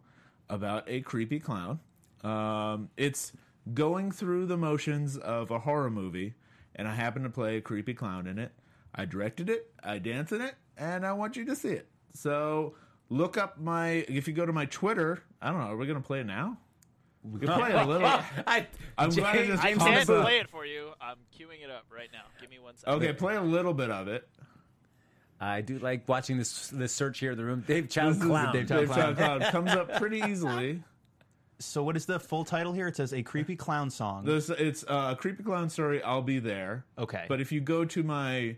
about 0.50 0.86
a 0.88 1.02
creepy 1.02 1.40
clown. 1.42 1.82
Um, 2.24 2.90
it's 2.96 3.34
going 3.74 4.12
through 4.12 4.46
the 4.46 4.56
motions 4.56 5.18
of 5.18 5.52
a 5.52 5.60
horror 5.60 5.90
movie, 5.90 6.36
and 6.76 6.88
I 6.88 6.96
happen 6.96 7.24
to 7.24 7.30
play 7.30 7.58
a 7.58 7.62
creepy 7.62 7.94
clown 7.94 8.28
in 8.28 8.40
it. 8.40 8.54
I 8.96 9.04
directed 9.04 9.50
it, 9.50 9.70
I 9.84 9.98
dance 10.00 10.32
in 10.32 10.40
it, 10.40 10.56
and 10.78 11.06
I 11.06 11.12
want 11.12 11.36
you 11.36 11.44
to 11.46 11.56
see 11.56 11.70
it. 11.74 11.88
So 12.14 12.76
look 13.14 13.38
up 13.38 13.60
my. 13.60 14.06
If 14.10 14.28
you 14.28 14.34
go 14.34 14.46
to 14.46 14.54
my 14.54 14.66
Twitter, 14.66 15.24
I 15.42 15.50
don't 15.52 15.60
know. 15.60 15.68
Are 15.68 15.78
we 15.78 15.88
gonna 15.88 16.02
play 16.02 16.20
it 16.20 16.26
now? 16.26 16.58
We 17.24 17.40
can 17.40 17.50
play 17.50 17.70
it 17.70 17.76
a 17.76 17.86
little. 17.86 18.08
I, 18.48 18.68
I'm 18.98 19.10
glad 19.10 19.36
it 19.38 19.48
just 19.48 19.64
I 19.64 19.74
pops 19.76 19.86
can't 19.86 20.10
up. 20.10 20.24
play 20.26 20.40
it 20.40 20.50
for 20.50 20.66
you. 20.66 20.92
I'm 21.00 21.16
queuing 21.34 21.64
it 21.64 21.70
up 21.70 21.86
right 21.90 22.10
now. 22.12 22.24
Give 22.42 22.50
me 22.50 22.60
one 22.60 22.76
second. 22.76 22.96
Okay, 22.96 23.14
play 23.14 23.36
a 23.36 23.42
little 23.42 23.74
bit 23.74 23.90
of 23.90 24.10
it. 24.10 24.28
I 25.40 25.62
do 25.62 25.80
like 25.80 26.08
watching 26.08 26.38
this 26.38 26.70
this 26.70 26.94
search 26.94 27.20
here 27.20 27.32
in 27.32 27.38
the 27.38 27.46
room. 27.46 27.64
Dave 27.66 27.90
Child 27.90 28.16
This 28.16 28.22
is 28.24 28.28
Clown. 28.28 28.54
Dave 28.54 28.68
Child 28.68 28.88
Child 28.88 29.18
Clown. 29.18 29.40
Clown 29.40 29.52
comes 29.52 29.72
up 29.72 29.96
pretty 29.96 30.20
easily. 30.20 30.84
So, 31.60 31.82
what 31.82 31.96
is 31.96 32.06
the 32.06 32.20
full 32.20 32.44
title 32.44 32.74
here? 32.74 32.88
It 32.88 32.98
says 32.98 33.14
A 33.14 33.24
Creepy 33.24 33.56
Clown 33.56 33.90
Song. 33.90 34.26
This 34.26 34.50
it's 34.50 34.84
uh, 34.84 35.10
a 35.12 35.16
creepy 35.16 35.44
clown 35.44 35.70
story. 35.70 36.04
I'll 36.04 36.22
be 36.22 36.40
there. 36.40 36.86
Okay. 36.98 37.26
But 37.30 37.40
if 37.40 37.52
you 37.52 37.62
go 37.62 37.86
to 37.86 38.04
my 38.04 38.58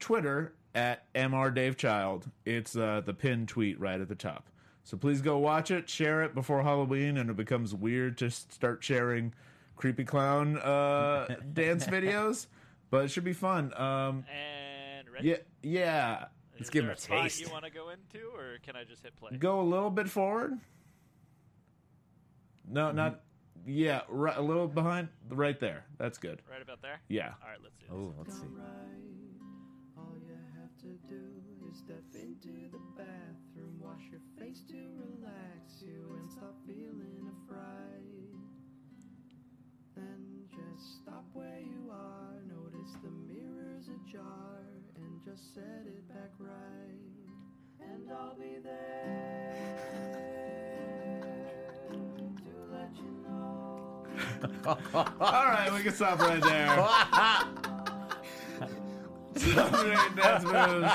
Twitter 0.00 0.54
at 0.74 1.12
mr 1.14 1.54
Dave 1.54 1.76
Child, 1.76 2.30
it's 2.44 2.76
uh, 2.76 3.02
the 3.04 3.14
pinned 3.14 3.48
tweet 3.48 3.78
right 3.80 4.00
at 4.00 4.08
the 4.08 4.14
top. 4.14 4.48
So 4.82 4.96
please 4.96 5.22
go 5.22 5.38
watch 5.38 5.70
it, 5.70 5.88
share 5.88 6.22
it 6.22 6.34
before 6.34 6.62
Halloween, 6.62 7.16
and 7.16 7.30
it 7.30 7.36
becomes 7.36 7.74
weird 7.74 8.18
to 8.18 8.30
start 8.30 8.84
sharing 8.84 9.32
creepy 9.76 10.04
clown 10.04 10.58
uh, 10.58 11.26
dance 11.52 11.86
videos. 11.86 12.46
But 12.90 13.06
it 13.06 13.08
should 13.08 13.24
be 13.24 13.32
fun. 13.32 13.72
Um, 13.80 14.24
And 14.28 15.08
ready? 15.10 15.28
yeah, 15.28 15.36
yeah. 15.62 16.24
Is 16.58 16.70
give 16.70 16.82
there 16.84 16.92
him 16.92 16.96
a 16.96 17.00
spot 17.00 17.22
taste. 17.22 17.40
You 17.40 17.48
want 17.50 17.64
to 17.64 17.70
go 17.70 17.88
into, 17.88 18.26
or 18.28 18.58
can 18.62 18.76
I 18.76 18.84
just 18.84 19.02
hit 19.02 19.16
play? 19.16 19.30
Go 19.38 19.60
a 19.60 19.62
little 19.62 19.90
bit 19.90 20.08
forward. 20.08 20.58
No, 22.68 22.92
not. 22.92 23.20
Yeah, 23.66 24.02
right, 24.08 24.36
a 24.36 24.42
little 24.42 24.68
behind, 24.68 25.08
right 25.30 25.58
there. 25.58 25.86
That's 25.98 26.18
good. 26.18 26.42
Right 26.50 26.60
about 26.60 26.82
there. 26.82 27.00
Yeah. 27.08 27.32
All 27.42 27.48
right, 27.48 27.58
let's 27.62 27.76
do 27.76 27.86
this. 27.86 27.96
Oh, 27.96 28.14
let's 28.18 28.34
see. 28.34 28.46
All 30.84 30.90
you 30.90 30.98
have 31.00 31.08
to 31.08 31.14
do 31.14 31.70
is 31.70 31.78
step 31.78 32.04
into 32.14 32.68
the 32.70 32.78
bathroom, 32.96 33.78
wash 33.80 34.02
your 34.10 34.20
face 34.38 34.62
to 34.68 34.76
relax 34.96 35.80
you, 35.80 36.16
and 36.18 36.30
stop 36.30 36.54
feeling 36.66 37.30
afraid. 37.46 38.34
Then 39.96 40.44
just 40.50 41.02
stop 41.02 41.24
where 41.32 41.60
you 41.60 41.90
are, 41.90 42.42
notice 42.48 42.92
the 43.02 43.10
mirror's 43.32 43.88
ajar, 43.88 44.60
and 44.96 45.20
just 45.24 45.54
set 45.54 45.86
it 45.86 46.08
back 46.08 46.32
right. 46.38 47.00
And 47.80 48.10
I'll 48.10 48.34
be 48.34 48.58
there 48.62 49.76
to 51.90 52.54
let 52.72 52.94
you 52.96 53.10
know. 53.22 54.06
All 55.20 55.46
right, 55.46 55.72
we 55.72 55.82
can 55.82 55.94
stop 55.94 56.18
right 56.20 56.42
there. 56.42 57.70
Dance 59.34 60.44
moves. 60.44 60.92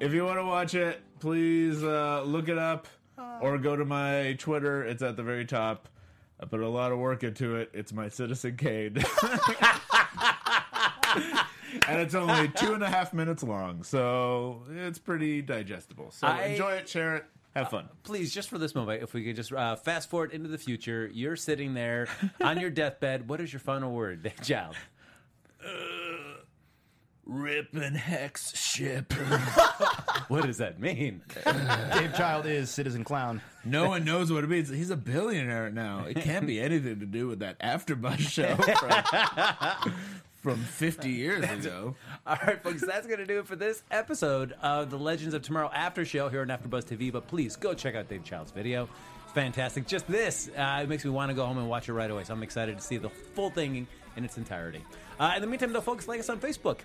If 0.00 0.12
you 0.12 0.24
want 0.24 0.38
to 0.38 0.44
watch 0.44 0.74
it, 0.74 1.00
please 1.20 1.82
uh, 1.82 2.22
look 2.24 2.48
it 2.48 2.58
up 2.58 2.88
or 3.40 3.58
go 3.58 3.76
to 3.76 3.84
my 3.84 4.34
Twitter. 4.38 4.84
It's 4.84 5.02
at 5.02 5.16
the 5.16 5.22
very 5.22 5.44
top. 5.44 5.88
I 6.40 6.46
put 6.46 6.60
a 6.60 6.68
lot 6.68 6.92
of 6.92 6.98
work 6.98 7.22
into 7.22 7.56
it. 7.56 7.70
It's 7.72 7.92
my 7.92 8.08
Citizen 8.08 8.56
Kane. 8.56 8.96
and 11.88 12.00
it's 12.00 12.14
only 12.14 12.48
two 12.48 12.74
and 12.74 12.82
a 12.82 12.88
half 12.88 13.12
minutes 13.14 13.42
long, 13.42 13.82
so 13.84 14.62
it's 14.70 14.98
pretty 14.98 15.42
digestible. 15.42 16.10
So 16.10 16.26
I- 16.26 16.46
enjoy 16.46 16.72
it, 16.72 16.88
share 16.88 17.16
it, 17.16 17.24
have 17.54 17.70
fun. 17.70 17.88
Please, 18.02 18.34
just 18.34 18.50
for 18.50 18.58
this 18.58 18.74
moment, 18.74 19.02
if 19.02 19.14
we 19.14 19.24
could 19.24 19.36
just 19.36 19.52
uh, 19.52 19.76
fast 19.76 20.10
forward 20.10 20.32
into 20.32 20.48
the 20.48 20.58
future, 20.58 21.08
you're 21.14 21.36
sitting 21.36 21.74
there 21.74 22.08
on 22.40 22.58
your 22.60 22.70
deathbed. 22.70 23.28
What 23.28 23.40
is 23.40 23.52
your 23.52 23.60
final 23.60 23.92
word, 23.92 24.30
Child? 24.42 24.74
Rip 27.26 27.74
and 27.74 27.96
hex 27.96 28.54
ship. 28.56 29.12
what 30.28 30.44
does 30.44 30.58
that 30.58 30.78
mean? 30.78 31.22
Dave 31.94 32.14
Child 32.14 32.44
is 32.46 32.70
Citizen 32.70 33.02
Clown. 33.02 33.40
No 33.64 33.88
one 33.88 34.04
knows 34.04 34.30
what 34.30 34.44
it 34.44 34.50
means. 34.50 34.68
He's 34.68 34.90
a 34.90 34.96
billionaire 34.96 35.70
now. 35.70 36.04
It 36.04 36.16
can't 36.20 36.46
be 36.46 36.60
anything 36.60 37.00
to 37.00 37.06
do 37.06 37.26
with 37.26 37.38
that 37.38 37.58
AfterBuzz 37.60 38.18
show 38.18 38.54
from, 38.56 39.92
from 40.42 40.58
50 40.58 41.08
years 41.08 41.50
ago. 41.50 41.96
All 42.26 42.36
right, 42.46 42.62
folks, 42.62 42.84
that's 42.86 43.06
going 43.06 43.20
to 43.20 43.26
do 43.26 43.38
it 43.38 43.46
for 43.46 43.56
this 43.56 43.82
episode 43.90 44.52
of 44.60 44.90
the 44.90 44.98
Legends 44.98 45.32
of 45.32 45.40
Tomorrow 45.40 45.70
After 45.74 46.04
Show 46.04 46.28
here 46.28 46.42
on 46.42 46.48
AfterBuzz 46.48 46.84
TV. 46.84 47.10
But 47.10 47.26
please 47.26 47.56
go 47.56 47.72
check 47.72 47.94
out 47.94 48.06
Dave 48.08 48.24
Child's 48.24 48.50
video. 48.50 48.86
It's 49.24 49.32
fantastic. 49.32 49.86
Just 49.86 50.06
this, 50.08 50.50
uh, 50.58 50.80
it 50.82 50.90
makes 50.90 51.06
me 51.06 51.10
want 51.10 51.30
to 51.30 51.34
go 51.34 51.46
home 51.46 51.56
and 51.56 51.70
watch 51.70 51.88
it 51.88 51.94
right 51.94 52.10
away. 52.10 52.24
So 52.24 52.34
I'm 52.34 52.42
excited 52.42 52.76
to 52.76 52.82
see 52.82 52.98
the 52.98 53.08
full 53.08 53.48
thing 53.48 53.86
in 54.16 54.24
its 54.26 54.36
entirety. 54.36 54.84
Uh, 55.18 55.32
in 55.36 55.40
the 55.40 55.46
meantime, 55.46 55.72
though, 55.72 55.80
folks, 55.80 56.06
like 56.06 56.20
us 56.20 56.28
on 56.28 56.38
Facebook. 56.38 56.80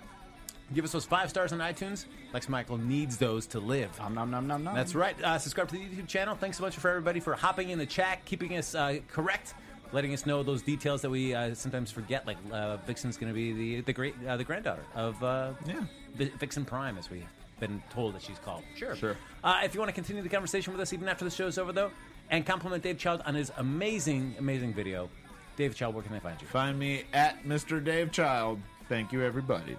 Give 0.72 0.84
us 0.84 0.92
those 0.92 1.04
five 1.04 1.28
stars 1.30 1.52
on 1.52 1.58
iTunes. 1.58 2.04
Lex 2.32 2.48
Michael 2.48 2.78
needs 2.78 3.16
those 3.16 3.46
to 3.48 3.58
live. 3.60 3.90
Nom 3.98 4.14
nom 4.14 4.30
nom 4.30 4.46
nom 4.46 4.62
nom. 4.62 4.74
That's 4.74 4.94
right. 4.94 5.20
Uh, 5.22 5.36
subscribe 5.38 5.68
to 5.68 5.74
the 5.74 5.80
YouTube 5.80 6.06
channel. 6.06 6.36
Thanks 6.36 6.58
so 6.58 6.62
much 6.62 6.76
for 6.76 6.88
everybody 6.88 7.18
for 7.18 7.34
hopping 7.34 7.70
in 7.70 7.78
the 7.78 7.86
chat, 7.86 8.24
keeping 8.24 8.56
us 8.56 8.74
uh, 8.76 8.98
correct, 9.08 9.54
letting 9.92 10.12
us 10.14 10.26
know 10.26 10.44
those 10.44 10.62
details 10.62 11.02
that 11.02 11.10
we 11.10 11.34
uh, 11.34 11.54
sometimes 11.54 11.90
forget. 11.90 12.24
Like 12.26 12.36
uh, 12.52 12.76
Vixen's 12.86 13.16
going 13.16 13.32
to 13.32 13.34
be 13.34 13.52
the 13.52 13.80
the 13.80 13.92
great 13.92 14.14
uh, 14.28 14.36
the 14.36 14.44
granddaughter 14.44 14.84
of 14.94 15.20
uh, 15.24 15.52
Yeah. 15.66 15.80
Vi- 16.14 16.32
Vixen 16.38 16.64
Prime, 16.64 16.96
as 16.98 17.10
we've 17.10 17.26
been 17.58 17.82
told 17.90 18.14
that 18.14 18.22
she's 18.22 18.38
called. 18.38 18.62
Sure, 18.76 18.94
Sure. 18.94 19.16
Uh, 19.42 19.60
if 19.64 19.74
you 19.74 19.80
want 19.80 19.88
to 19.88 19.94
continue 19.94 20.22
the 20.22 20.28
conversation 20.28 20.72
with 20.72 20.80
us 20.80 20.92
even 20.92 21.08
after 21.08 21.24
the 21.24 21.30
show's 21.30 21.58
over, 21.58 21.72
though, 21.72 21.90
and 22.30 22.46
compliment 22.46 22.82
Dave 22.82 22.96
Child 22.96 23.22
on 23.26 23.34
his 23.34 23.50
amazing, 23.58 24.34
amazing 24.38 24.72
video, 24.72 25.10
Dave 25.56 25.74
Child, 25.74 25.94
where 25.94 26.02
can 26.04 26.12
they 26.12 26.20
find 26.20 26.40
you? 26.40 26.46
Find 26.46 26.78
me 26.78 27.02
at 27.12 27.44
Mr. 27.44 27.82
Dave 27.84 28.12
Child. 28.12 28.60
Thank 28.88 29.12
you, 29.12 29.22
everybody. 29.22 29.76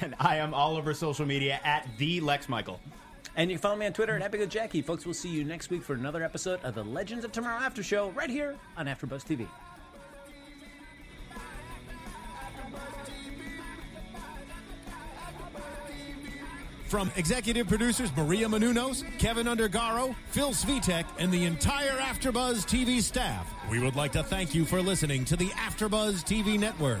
And 0.00 0.14
I 0.18 0.36
am 0.36 0.54
all 0.54 0.76
over 0.76 0.94
social 0.94 1.26
media 1.26 1.60
at 1.64 1.86
the 1.98 2.20
Lex 2.20 2.48
Michael. 2.48 2.80
And 3.36 3.50
you 3.50 3.56
can 3.56 3.62
follow 3.62 3.76
me 3.76 3.86
on 3.86 3.92
Twitter 3.92 4.14
at 4.14 4.22
Happy 4.22 4.38
Go 4.38 4.46
Jackie. 4.46 4.82
Folks, 4.82 5.04
we'll 5.04 5.14
see 5.14 5.28
you 5.28 5.44
next 5.44 5.70
week 5.70 5.82
for 5.82 5.94
another 5.94 6.22
episode 6.22 6.60
of 6.64 6.74
the 6.74 6.84
Legends 6.84 7.24
of 7.24 7.32
Tomorrow 7.32 7.60
After 7.60 7.82
Show 7.82 8.10
right 8.10 8.30
here 8.30 8.56
on 8.76 8.86
AfterBuzz 8.86 9.24
TV. 9.24 9.46
From 16.86 17.10
executive 17.16 17.68
producers 17.68 18.14
Maria 18.14 18.46
Menounos, 18.46 19.02
Kevin 19.18 19.46
Undergaro, 19.46 20.14
Phil 20.28 20.50
Svitek, 20.50 21.06
and 21.18 21.32
the 21.32 21.46
entire 21.46 21.96
AfterBuzz 21.98 22.66
TV 22.66 23.00
staff, 23.00 23.50
we 23.70 23.78
would 23.78 23.96
like 23.96 24.12
to 24.12 24.22
thank 24.22 24.54
you 24.54 24.66
for 24.66 24.82
listening 24.82 25.24
to 25.24 25.36
the 25.36 25.48
AfterBuzz 25.48 26.22
TV 26.22 26.60
network. 26.60 27.00